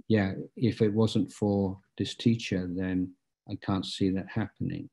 yeah, 0.09 0.33
if 0.57 0.81
it 0.81 0.93
wasn't 0.93 1.31
for 1.31 1.79
this 1.97 2.15
teacher, 2.15 2.69
then 2.69 3.13
I 3.49 3.55
can't 3.65 3.85
see 3.85 4.09
that 4.11 4.27
happening. 4.29 4.89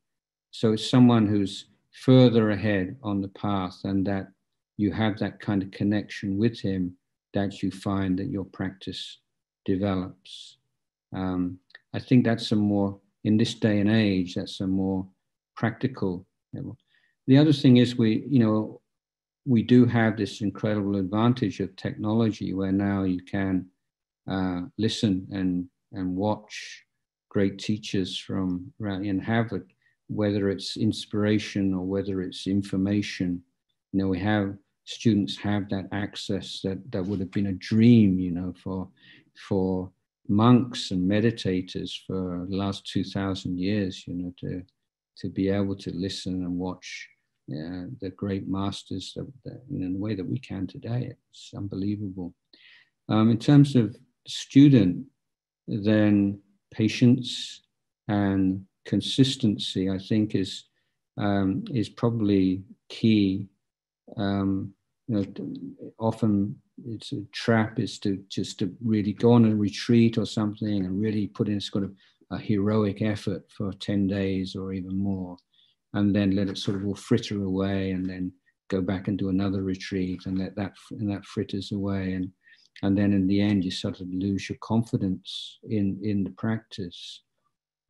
So 0.53 0.73
it's 0.73 0.89
someone 0.89 1.27
who's 1.27 1.67
further 2.05 2.51
ahead 2.51 2.97
on 3.03 3.21
the 3.21 3.29
path, 3.29 3.79
and 3.85 4.07
that 4.07 4.29
you 4.77 4.93
have 4.93 5.19
that 5.19 5.41
kind 5.41 5.63
of 5.63 5.71
connection 5.71 6.37
with 6.37 6.61
him 6.61 6.97
that 7.33 7.63
you 7.63 7.71
find 7.71 8.19
that 8.19 8.31
your 8.31 8.45
practice 8.45 9.19
develops. 9.65 10.59
Um, 11.15 11.59
I 11.95 11.99
think 11.99 12.25
that's 12.25 12.53
a 12.53 12.57
more, 12.57 12.99
in 13.25 13.37
this 13.37 13.55
day 13.55 13.81
and 13.81 13.91
age, 13.91 14.35
that's 14.35 14.61
a 14.61 14.67
more 14.67 15.07
practical. 15.57 16.27
level. 16.53 16.77
The 17.27 17.39
other 17.39 17.53
thing 17.53 17.79
is 17.79 17.97
we, 17.97 18.25
you 18.29 18.39
know, 18.39 18.81
we 19.47 19.63
do 19.63 19.87
have 19.87 20.17
this 20.17 20.41
incredible 20.41 20.97
advantage 20.97 21.61
of 21.61 21.75
technology 21.77 22.53
where 22.53 22.73
now 22.73 23.05
you 23.05 23.23
can 23.23 23.67
uh, 24.31 24.63
listen 24.77 25.27
and 25.33 25.69
and 25.93 26.17
watch 26.17 26.85
great 27.29 27.59
teachers 27.59 28.19
from 28.19 28.73
and 28.81 29.23
have 29.23 29.53
it, 29.53 29.63
whether 30.09 30.51
it's 30.51 30.77
inspiration 30.77 31.75
or 31.75 31.85
whether 31.85 32.23
it's 32.23 32.47
information. 32.47 33.43
You 33.93 34.03
know, 34.03 34.09
we 34.09 34.19
have 34.21 34.57
students 34.85 35.37
have 35.39 35.69
that 35.71 35.89
access 35.93 36.61
that 36.63 36.79
that 36.93 37.05
would 37.05 37.21
have 37.21 37.31
been 37.33 37.49
a 37.49 37.53
dream, 37.53 38.19
you 38.19 38.31
know, 38.31 38.55
for 38.63 38.89
for 39.49 39.91
monks 40.29 40.91
and 40.91 41.09
meditators 41.09 41.93
for 42.07 42.47
the 42.51 42.57
last 42.57 42.85
2000 42.89 43.57
years 43.57 44.09
you 44.09 44.15
know 44.15 44.35
to 44.37 44.61
to 45.17 45.29
be 45.29 45.49
able 45.49 45.77
to 45.77 45.93
listen 45.95 46.43
and 46.43 46.59
watch 46.59 47.09
uh, 47.49 47.87
the 48.01 48.13
great 48.17 48.49
masters 48.49 49.13
that, 49.15 49.27
that, 49.45 49.63
you 49.71 49.79
know, 49.79 49.87
in 49.87 49.93
the 49.93 49.99
way 50.01 50.17
that 50.17 50.27
we 50.27 50.39
can 50.39 50.67
today. 50.67 51.15
It's 51.31 51.53
unbelievable. 51.57 52.35
Um, 53.09 53.31
in 53.31 53.39
terms 53.39 53.77
of 53.77 53.95
student, 54.27 55.07
then 55.69 56.41
patience 56.73 57.63
and 58.09 58.65
consistency, 58.87 59.91
I 59.91 59.99
think, 59.99 60.35
is 60.35 60.65
um, 61.19 61.65
is 61.71 61.89
probably 61.89 62.63
key. 62.89 63.49
Um, 64.17 64.73
you 65.09 65.17
know, 65.17 65.93
often 65.99 66.57
it's 66.85 67.13
a 67.13 67.23
trap 67.33 67.79
is 67.79 67.99
to 68.01 68.23
just 68.29 68.59
to 68.59 68.75
really 68.85 69.13
go 69.13 69.33
on 69.33 69.51
a 69.51 69.55
retreat 69.55 70.19
or 70.19 70.27
something 70.27 70.85
and 70.85 71.01
really 71.01 71.27
put 71.27 71.49
in 71.49 71.61
sort 71.61 71.85
of 71.85 71.93
a 72.31 72.39
heroic 72.39 73.03
effort 73.03 73.43
for 73.57 73.73
10 73.73 74.09
days 74.09 74.57
or 74.57 74.73
even 74.73 74.97
more 74.97 75.37
and 75.95 76.15
then 76.15 76.33
let 76.33 76.49
it 76.49 76.59
sort 76.59 76.77
of 76.77 76.85
all 76.85 76.95
fritter 76.95 77.45
away 77.45 77.93
and 77.93 78.09
then 78.09 78.33
go 78.69 78.81
back 78.81 79.09
and 79.09 79.19
do 79.19 79.29
another 79.29 79.63
retreat 79.63 80.27
and 80.27 80.39
let 80.39 80.55
that 80.57 80.73
and 80.91 81.11
that 81.11 81.25
fritters 81.25 81.73
away 81.73 82.13
and 82.15 82.31
and 82.83 82.99
then 82.99 83.13
in 83.13 83.27
the 83.27 83.41
end 83.41 83.65
you 83.65 83.71
sort 83.71 84.01
of 84.01 84.09
lose 84.11 84.49
your 84.49 84.59
confidence 84.61 85.59
in 85.71 85.99
in 86.03 86.25
the 86.25 86.31
practice 86.31 87.23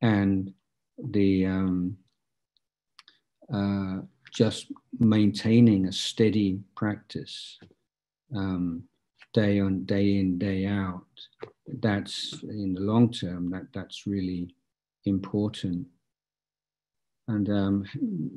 and 0.01 0.53
the 0.97 1.45
um, 1.45 1.97
uh, 3.53 3.97
just 4.33 4.71
maintaining 4.99 5.87
a 5.87 5.91
steady 5.91 6.59
practice 6.75 7.59
um, 8.35 8.83
day 9.33 9.59
on 9.59 9.83
day 9.85 10.17
in 10.17 10.37
day 10.37 10.65
out 10.65 11.05
that's 11.79 12.41
in 12.43 12.73
the 12.73 12.81
long 12.81 13.11
term 13.11 13.49
that 13.51 13.67
that's 13.73 14.07
really 14.07 14.53
important. 15.05 15.87
And 17.29 17.49
um, 17.49 17.85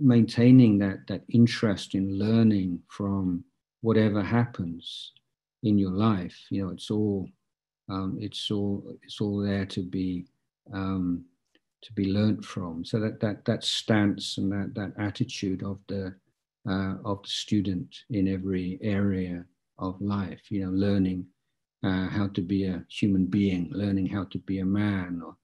maintaining 0.00 0.78
that 0.78 1.06
that 1.06 1.22
interest 1.28 1.94
in 1.94 2.18
learning 2.18 2.80
from 2.88 3.44
whatever 3.82 4.22
happens 4.22 5.12
in 5.62 5.78
your 5.78 5.90
life 5.90 6.36
you 6.50 6.62
know 6.64 6.70
it's 6.70 6.90
all 6.90 7.28
um, 7.88 8.16
it's 8.20 8.50
all 8.50 8.82
it's 9.02 9.20
all 9.20 9.38
there 9.38 9.66
to 9.66 9.82
be 9.82 10.26
um, 10.72 11.24
to 11.82 11.92
be 11.92 12.12
learnt 12.12 12.44
from 12.44 12.84
so 12.84 12.98
that 13.00 13.20
that 13.20 13.44
that 13.44 13.64
stance 13.64 14.38
and 14.38 14.50
that 14.52 14.74
that 14.74 14.92
attitude 15.02 15.62
of 15.62 15.78
the 15.88 16.14
uh, 16.68 16.94
of 17.04 17.22
the 17.22 17.28
student 17.28 17.94
in 18.10 18.28
every 18.28 18.78
area 18.82 19.44
of 19.78 20.00
life 20.00 20.42
you 20.50 20.64
know 20.64 20.70
learning 20.72 21.24
uh, 21.82 22.08
how 22.08 22.28
to 22.28 22.42
be 22.42 22.64
a 22.66 22.84
human 22.88 23.24
being 23.24 23.70
learning 23.72 24.06
how 24.06 24.24
to 24.24 24.38
be 24.38 24.58
a 24.58 24.64
man 24.64 25.22
or 25.24 25.36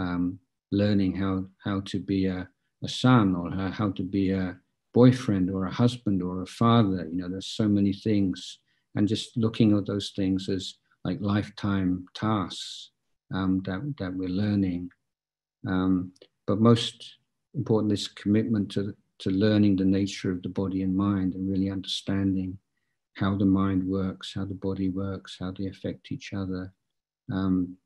um, 0.00 0.38
learning 0.70 1.14
how 1.14 1.44
how 1.64 1.80
to 1.80 1.98
be 1.98 2.26
a 2.26 2.48
a 2.82 2.88
son 2.88 3.34
or 3.34 3.50
how 3.70 3.90
to 3.90 4.02
be 4.02 4.30
a 4.30 4.56
boyfriend 4.92 5.50
or 5.50 5.66
a 5.66 5.72
husband 5.72 6.22
or 6.22 6.42
a 6.42 6.46
father. 6.46 7.06
You 7.10 7.18
know, 7.18 7.28
there's 7.28 7.46
so 7.46 7.68
many 7.68 7.92
things, 7.92 8.58
and 8.94 9.06
just 9.06 9.36
looking 9.36 9.76
at 9.76 9.86
those 9.86 10.12
things 10.16 10.48
as 10.48 10.74
like 11.04 11.18
lifetime 11.20 12.06
tasks 12.14 12.90
um, 13.32 13.62
that 13.64 13.94
that 13.98 14.14
we're 14.14 14.28
learning. 14.28 14.90
Um, 15.66 16.12
but 16.46 16.60
most 16.60 17.16
important, 17.54 17.90
this 17.90 18.08
commitment 18.08 18.70
to 18.72 18.94
to 19.20 19.30
learning 19.30 19.76
the 19.76 19.84
nature 19.84 20.32
of 20.32 20.42
the 20.42 20.48
body 20.48 20.82
and 20.82 20.96
mind 20.96 21.34
and 21.34 21.46
really 21.46 21.70
understanding 21.70 22.56
how 23.16 23.36
the 23.36 23.44
mind 23.44 23.86
works, 23.86 24.32
how 24.34 24.46
the 24.46 24.54
body 24.54 24.88
works, 24.88 25.36
how 25.38 25.50
they 25.50 25.66
affect 25.66 26.10
each 26.10 26.32
other, 26.32 26.72
um, 27.30 27.76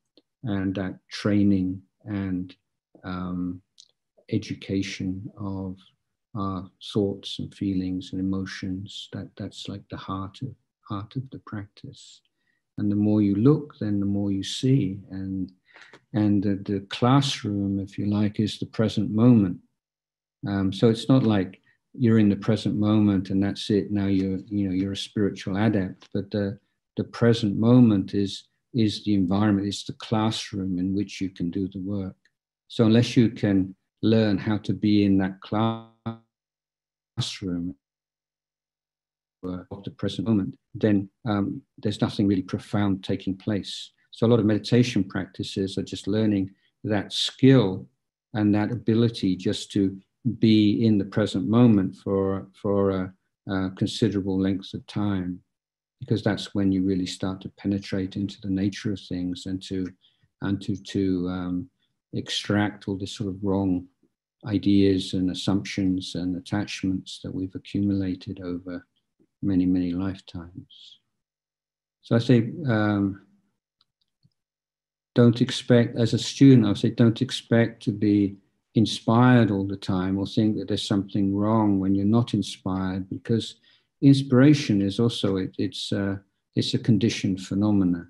and 0.44 0.76
that 0.76 0.96
training 1.10 1.82
and 2.04 2.54
um, 3.02 3.60
education 4.30 5.28
of 5.36 5.76
our 6.36 6.70
thoughts 6.92 7.40
and 7.40 7.52
feelings 7.52 8.10
and 8.12 8.20
emotions. 8.20 9.08
That 9.12 9.28
that's 9.36 9.68
like 9.68 9.82
the 9.90 9.96
heart 9.96 10.38
of 10.42 10.54
heart 10.88 11.16
of 11.16 11.28
the 11.30 11.40
practice. 11.40 12.20
And 12.78 12.90
the 12.90 12.96
more 12.96 13.22
you 13.22 13.34
look, 13.36 13.74
then 13.78 14.00
the 14.00 14.06
more 14.06 14.32
you 14.32 14.42
see. 14.42 15.00
And 15.10 15.52
and 16.12 16.42
the, 16.42 16.56
the 16.64 16.80
classroom, 16.90 17.80
if 17.80 17.98
you 17.98 18.06
like, 18.06 18.38
is 18.38 18.58
the 18.58 18.66
present 18.66 19.10
moment. 19.10 19.58
Um, 20.46 20.72
so 20.72 20.88
it's 20.88 21.08
not 21.08 21.24
like 21.24 21.60
you're 21.94 22.18
in 22.18 22.28
the 22.28 22.36
present 22.36 22.76
moment 22.76 23.30
and 23.30 23.42
that's 23.42 23.70
it. 23.70 23.90
Now 23.90 24.06
you're 24.06 24.40
you 24.48 24.68
know 24.68 24.74
you're 24.74 24.92
a 24.92 24.96
spiritual 24.96 25.56
adept, 25.56 26.08
but 26.12 26.30
the 26.30 26.58
the 26.96 27.04
present 27.04 27.56
moment 27.56 28.14
is 28.14 28.44
is 28.74 29.04
the 29.04 29.14
environment, 29.14 29.68
it's 29.68 29.84
the 29.84 29.92
classroom 29.94 30.78
in 30.78 30.94
which 30.94 31.20
you 31.20 31.30
can 31.30 31.50
do 31.50 31.68
the 31.68 31.78
work. 31.78 32.16
So 32.68 32.84
unless 32.84 33.16
you 33.16 33.30
can 33.30 33.74
learn 34.02 34.36
how 34.36 34.58
to 34.58 34.72
be 34.72 35.04
in 35.04 35.18
that 35.18 35.40
classroom 35.40 36.18
of 39.44 39.84
the 39.84 39.90
present 39.92 40.26
moment, 40.26 40.58
then 40.74 41.08
um, 41.24 41.62
there's 41.78 42.00
nothing 42.00 42.26
really 42.26 42.42
profound 42.42 43.04
taking 43.04 43.36
place. 43.36 43.92
So 44.14 44.26
a 44.26 44.28
lot 44.28 44.38
of 44.38 44.46
meditation 44.46 45.02
practices 45.02 45.76
are 45.76 45.82
just 45.82 46.06
learning 46.06 46.52
that 46.84 47.12
skill 47.12 47.88
and 48.32 48.54
that 48.54 48.70
ability 48.70 49.34
just 49.34 49.72
to 49.72 49.98
be 50.38 50.86
in 50.86 50.98
the 50.98 51.04
present 51.04 51.48
moment 51.48 51.96
for 51.96 52.46
for 52.54 52.90
a, 52.90 53.12
a 53.52 53.70
considerable 53.70 54.38
length 54.38 54.72
of 54.72 54.86
time 54.86 55.40
because 55.98 56.22
that's 56.22 56.54
when 56.54 56.70
you 56.70 56.84
really 56.84 57.06
start 57.06 57.40
to 57.40 57.48
penetrate 57.58 58.14
into 58.14 58.40
the 58.40 58.50
nature 58.50 58.92
of 58.92 59.00
things 59.00 59.46
and 59.46 59.60
to 59.64 59.84
and 60.42 60.62
to 60.62 60.76
to 60.76 61.28
um, 61.28 61.68
extract 62.12 62.86
all 62.86 62.96
this 62.96 63.16
sort 63.16 63.28
of 63.28 63.42
wrong 63.42 63.84
ideas 64.46 65.14
and 65.14 65.28
assumptions 65.32 66.14
and 66.14 66.36
attachments 66.36 67.18
that 67.24 67.34
we've 67.34 67.56
accumulated 67.56 68.40
over 68.44 68.86
many 69.42 69.66
many 69.66 69.90
lifetimes. 69.90 71.00
So 72.02 72.14
I 72.14 72.20
say. 72.20 72.52
Um, 72.68 73.26
don't 75.14 75.40
expect, 75.40 75.96
as 75.96 76.12
a 76.12 76.18
student, 76.18 76.66
I 76.66 76.68
would 76.68 76.78
say, 76.78 76.90
don't 76.90 77.22
expect 77.22 77.82
to 77.84 77.92
be 77.92 78.36
inspired 78.74 79.50
all 79.50 79.66
the 79.66 79.76
time 79.76 80.18
or 80.18 80.26
think 80.26 80.56
that 80.58 80.68
there's 80.68 80.86
something 80.86 81.34
wrong 81.34 81.78
when 81.78 81.94
you're 81.94 82.04
not 82.04 82.34
inspired 82.34 83.08
because 83.08 83.56
inspiration 84.02 84.82
is 84.82 84.98
also 84.98 85.36
it, 85.36 85.54
it's 85.58 85.92
uh, 85.92 86.16
it's 86.56 86.74
a 86.74 86.78
conditioned 86.78 87.40
phenomena. 87.40 88.06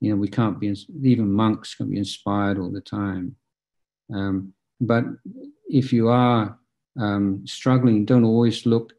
You 0.00 0.10
know, 0.10 0.16
we 0.16 0.28
can't 0.28 0.58
be 0.58 0.74
even 1.02 1.32
monks 1.32 1.74
can 1.74 1.90
be 1.90 1.98
inspired 1.98 2.58
all 2.58 2.70
the 2.70 2.80
time. 2.80 3.36
Um, 4.12 4.52
but 4.80 5.04
if 5.68 5.92
you 5.92 6.08
are 6.08 6.58
um, 6.98 7.46
struggling, 7.46 8.04
don't 8.04 8.24
always 8.24 8.66
look 8.66 8.92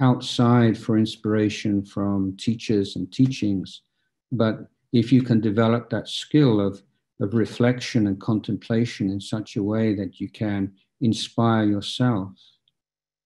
outside 0.00 0.76
for 0.76 0.98
inspiration 0.98 1.84
from 1.84 2.36
teachers 2.36 2.96
and 2.96 3.10
teachings. 3.12 3.82
But 4.30 4.66
if 4.92 5.12
you 5.12 5.22
can 5.22 5.40
develop 5.40 5.90
that 5.90 6.08
skill 6.08 6.60
of 6.60 6.82
of 7.20 7.34
reflection 7.34 8.08
and 8.08 8.20
contemplation 8.20 9.08
in 9.08 9.20
such 9.20 9.56
a 9.56 9.62
way 9.62 9.94
that 9.94 10.18
you 10.18 10.28
can 10.28 10.72
inspire 11.00 11.64
yourself, 11.64 12.32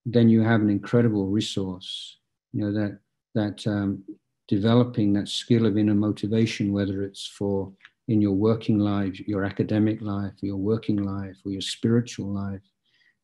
then 0.05 0.29
you 0.29 0.41
have 0.41 0.61
an 0.61 0.69
incredible 0.69 1.27
resource 1.27 2.17
you 2.53 2.61
know 2.61 2.71
that 2.71 2.99
that 3.35 3.67
um, 3.67 4.03
developing 4.47 5.13
that 5.13 5.27
skill 5.29 5.65
of 5.65 5.77
inner 5.77 5.93
motivation, 5.93 6.73
whether 6.73 7.03
it's 7.03 7.27
for 7.27 7.71
in 8.07 8.21
your 8.21 8.31
working 8.31 8.79
life, 8.79 9.19
your 9.27 9.43
academic 9.43 10.01
life, 10.01 10.31
your 10.41 10.55
working 10.55 10.97
life, 10.97 11.35
or 11.45 11.51
your 11.51 11.61
spiritual 11.61 12.33
life. 12.33 12.61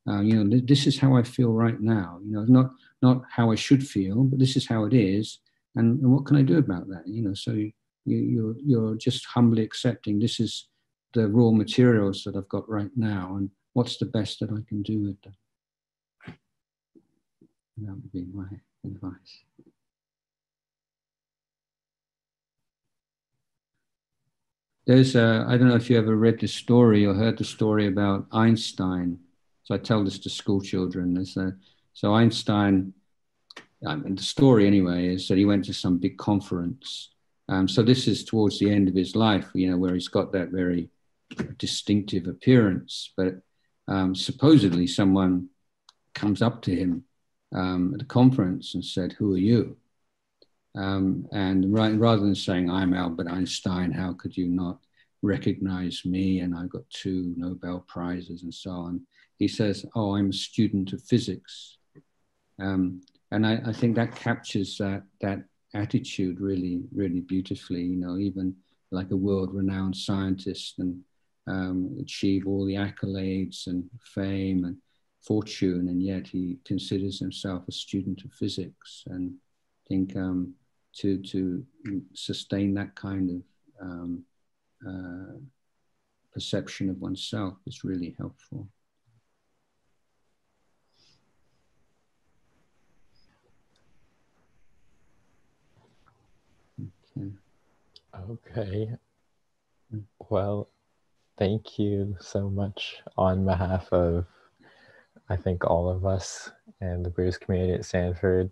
Uh, 0.07 0.19
you 0.19 0.35
know, 0.35 0.47
th- 0.49 0.67
this 0.67 0.85
is 0.85 0.99
how 0.99 1.15
I 1.15 1.23
feel 1.23 1.53
right 1.53 1.79
now. 1.79 2.19
You 2.23 2.33
know, 2.33 2.45
not 2.45 2.71
not 3.01 3.23
how 3.29 3.51
I 3.51 3.55
should 3.55 3.85
feel, 3.87 4.23
but 4.23 4.39
this 4.39 4.55
is 4.55 4.67
how 4.67 4.85
it 4.85 4.93
is, 4.93 5.39
and, 5.75 5.99
and 6.01 6.11
what 6.11 6.25
can 6.25 6.37
I 6.37 6.41
do 6.41 6.57
about 6.57 6.87
that? 6.89 7.03
You 7.07 7.23
know, 7.23 7.33
so 7.33 7.51
you're 8.05 8.55
you're 8.59 8.95
just 8.95 9.25
humbly 9.25 9.63
accepting 9.63 10.19
this 10.19 10.39
is 10.39 10.67
the 11.13 11.27
raw 11.27 11.51
materials 11.51 12.23
that 12.23 12.35
I've 12.35 12.49
got 12.49 12.67
right 12.69 12.91
now, 12.95 13.35
and 13.37 13.49
what's 13.73 13.97
the 13.97 14.05
best 14.05 14.39
that 14.39 14.49
I 14.49 14.61
can 14.67 14.81
do 14.81 15.03
with 15.03 15.21
them. 15.21 15.35
That 17.77 17.91
would 17.91 18.11
be 18.11 18.25
my 18.33 18.45
advice. 18.85 19.43
There's 24.85 25.15
a, 25.15 25.45
I 25.47 25.57
don't 25.57 25.69
know 25.69 25.75
if 25.75 25.89
you 25.89 25.97
ever 25.97 26.15
read 26.15 26.39
the 26.39 26.47
story 26.47 27.05
or 27.05 27.13
heard 27.13 27.37
the 27.37 27.45
story 27.45 27.87
about 27.87 28.27
Einstein. 28.33 29.17
So 29.63 29.73
I 29.73 29.77
tell 29.77 30.03
this 30.03 30.19
to 30.19 30.29
school 30.29 30.59
children. 30.59 31.17
A, 31.17 31.53
so 31.93 32.13
Einstein, 32.13 32.93
I 33.87 33.95
mean, 33.95 34.15
the 34.15 34.23
story 34.23 34.67
anyway 34.67 35.07
is 35.07 35.27
that 35.29 35.37
he 35.37 35.45
went 35.45 35.65
to 35.65 35.73
some 35.73 35.99
big 35.99 36.17
conference. 36.17 37.12
Um, 37.49 37.67
so 37.67 37.83
this 37.83 38.07
is 38.07 38.23
towards 38.23 38.59
the 38.59 38.71
end 38.71 38.87
of 38.87 38.95
his 38.95 39.15
life, 39.15 39.49
you 39.53 39.69
know, 39.69 39.77
where 39.77 39.93
he's 39.93 40.07
got 40.07 40.31
that 40.31 40.49
very 40.49 40.89
distinctive 41.57 42.27
appearance. 42.27 43.11
But 43.17 43.35
um, 43.87 44.15
supposedly 44.15 44.87
someone 44.87 45.49
comes 46.13 46.41
up 46.41 46.61
to 46.63 46.75
him 46.75 47.03
um, 47.53 47.93
at 47.95 48.01
a 48.01 48.05
conference 48.05 48.75
and 48.75 48.83
said, 48.83 49.13
Who 49.13 49.33
are 49.33 49.37
you? 49.37 49.77
Um, 50.75 51.27
and 51.31 51.73
right, 51.73 51.97
rather 51.97 52.21
than 52.21 52.35
saying, 52.35 52.69
I'm 52.69 52.93
Albert 52.93 53.27
Einstein, 53.27 53.91
how 53.91 54.13
could 54.13 54.35
you 54.35 54.47
not 54.47 54.79
recognize 55.21 56.01
me? 56.03 56.39
And 56.39 56.55
I 56.55 56.65
got 56.65 56.89
two 56.89 57.33
Nobel 57.37 57.85
Prizes 57.87 58.43
and 58.43 58.53
so 58.53 58.71
on. 58.71 59.01
He 59.37 59.47
says, 59.47 59.85
Oh, 59.95 60.15
I'm 60.15 60.29
a 60.29 60.33
student 60.33 60.93
of 60.93 61.03
physics. 61.03 61.77
Um, 62.59 63.01
and 63.31 63.45
I, 63.45 63.61
I, 63.65 63.73
think 63.73 63.95
that 63.95 64.15
captures 64.15 64.77
that, 64.77 65.03
that 65.21 65.43
attitude 65.73 66.39
really, 66.39 66.83
really 66.93 67.21
beautifully. 67.21 67.81
You 67.83 67.97
know, 67.97 68.17
even 68.17 68.55
like 68.91 69.11
a 69.11 69.15
world 69.15 69.53
renowned 69.53 69.95
scientist 69.95 70.79
and 70.79 70.99
um, 71.47 71.97
achieve 71.99 72.47
all 72.47 72.65
the 72.65 72.75
accolades 72.75 73.67
and 73.67 73.89
fame 74.03 74.65
and 74.65 74.77
fortune, 75.21 75.87
and 75.89 76.01
yet 76.01 76.27
he 76.27 76.57
considers 76.65 77.19
himself 77.19 77.63
a 77.67 77.71
student 77.71 78.23
of 78.23 78.31
physics. 78.33 79.03
And 79.07 79.33
I 79.33 79.81
think 79.87 80.15
um, 80.15 80.53
to 80.97 81.17
to 81.17 81.65
sustain 82.13 82.73
that 82.75 82.95
kind 82.95 83.29
of 83.29 83.41
um, 83.81 84.23
uh, 84.87 85.37
perception 86.33 86.89
of 86.89 86.99
oneself 86.99 87.55
is 87.65 87.83
really 87.83 88.15
helpful. 88.17 88.67
Okay. 97.17 97.31
Okay. 98.15 98.89
Well, 100.29 100.69
thank 101.37 101.79
you 101.79 102.15
so 102.19 102.49
much 102.49 102.97
on 103.17 103.45
behalf 103.45 103.91
of 103.91 104.25
I 105.29 105.35
think 105.35 105.65
all 105.65 105.89
of 105.89 106.05
us 106.05 106.51
and 106.81 107.05
the 107.05 107.09
Buddhist 107.09 107.41
community 107.41 107.73
at 107.73 107.85
Stanford. 107.85 108.51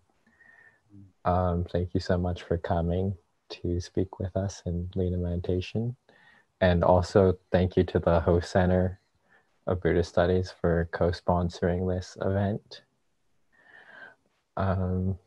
Um, 1.25 1.65
thank 1.71 1.93
you 1.93 1.99
so 1.99 2.17
much 2.17 2.43
for 2.43 2.57
coming 2.57 3.15
to 3.49 3.79
speak 3.79 4.19
with 4.19 4.35
us 4.35 4.63
and 4.65 4.89
lead 4.95 5.13
a 5.13 5.17
meditation. 5.17 5.95
And 6.61 6.83
also 6.83 7.37
thank 7.51 7.77
you 7.77 7.83
to 7.85 7.99
the 7.99 8.19
Ho 8.21 8.39
Center 8.39 8.99
of 9.67 9.81
Buddhist 9.81 10.09
Studies 10.09 10.53
for 10.59 10.89
co-sponsoring 10.91 11.87
this 11.93 12.17
event. 12.21 12.81
Um, 14.57 15.17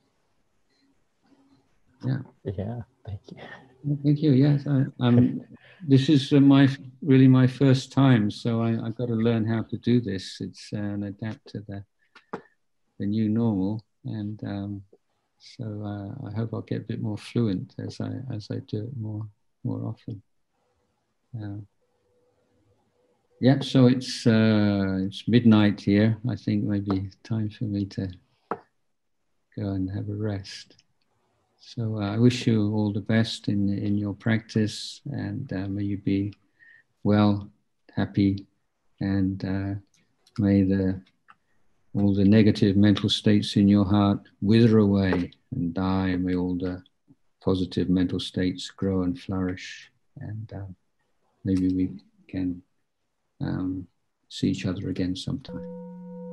yeah. 2.05 2.19
Yeah, 2.45 2.81
thank 3.07 3.21
you. 3.31 3.39
Thank 3.87 4.23
you. 4.23 4.33
Yes, 4.33 4.67
I, 4.67 4.85
um, 5.01 5.43
this 5.87 6.09
is 6.09 6.33
uh, 6.33 6.41
my 6.41 6.69
really 7.03 7.29
my 7.29 7.47
first 7.47 7.93
time, 7.93 8.31
so 8.31 8.63
I, 8.63 8.71
have 8.71 8.97
got 8.97 9.09
to 9.09 9.15
learn 9.15 9.45
how 9.45 9.63
to 9.65 9.77
do 9.77 10.01
this. 10.01 10.39
It's 10.41 10.71
uh, 10.73 10.97
adapt 11.03 11.49
to 11.49 11.61
the 11.69 11.85
the 12.99 13.05
new 13.05 13.29
normal, 13.29 13.85
and 14.07 14.43
um, 14.45 14.83
so 15.39 15.65
uh, 15.85 16.29
I 16.29 16.33
hope 16.35 16.55
I'll 16.55 16.63
get 16.63 16.81
a 16.81 16.85
bit 16.85 17.03
more 17.03 17.19
fluent 17.19 17.75
as 17.79 18.01
I 18.01 18.13
as 18.33 18.49
I 18.51 18.61
do 18.67 18.85
it 18.85 18.97
more 18.97 19.29
more 19.65 19.85
often. 19.85 20.23
yeah, 23.41 23.61
so 23.61 23.87
it's 23.87 24.27
uh, 24.27 24.97
it's 25.01 25.29
midnight 25.29 25.83
here. 25.83 26.17
I 26.31 26.37
think 26.37 26.65
maybe 26.65 27.11
time 27.23 27.51
for 27.51 27.65
me 27.65 27.85
to 27.87 28.09
go 29.59 29.69
and 29.69 29.91
have 29.91 30.09
a 30.09 30.15
rest. 30.15 30.84
So 31.67 31.97
uh, 31.97 32.15
I 32.15 32.19
wish 32.19 32.47
you 32.47 32.73
all 32.75 32.93
the 32.93 33.01
best 33.01 33.49
in 33.49 33.69
in 33.71 33.97
your 33.97 34.15
practice, 34.15 35.01
and 35.11 35.51
uh, 35.53 35.67
may 35.67 35.83
you 35.83 35.99
be 35.99 36.33
well, 37.03 37.51
happy, 37.97 38.47
and 39.01 39.45
uh, 39.45 39.75
may 40.39 40.63
the 40.63 41.01
all 41.95 42.15
the 42.15 42.25
negative 42.25 42.77
mental 42.77 43.09
states 43.09 43.57
in 43.57 43.67
your 43.67 43.87
heart 43.87 44.21
wither 44.43 44.79
away 44.79 45.31
and 45.53 45.73
die, 45.73 46.09
and 46.09 46.25
may 46.25 46.37
all 46.37 46.55
the 46.55 46.83
positive 47.41 47.89
mental 47.89 48.21
states 48.21 48.71
grow 48.71 49.03
and 49.03 49.19
flourish, 49.19 49.91
and 50.21 50.53
uh, 50.53 50.71
maybe 51.45 51.69
we 51.75 51.91
can 52.29 52.63
um, 53.41 53.87
see 54.29 54.51
each 54.51 54.67
other 54.67 54.91
again 54.91 55.17
sometime. 55.17 56.24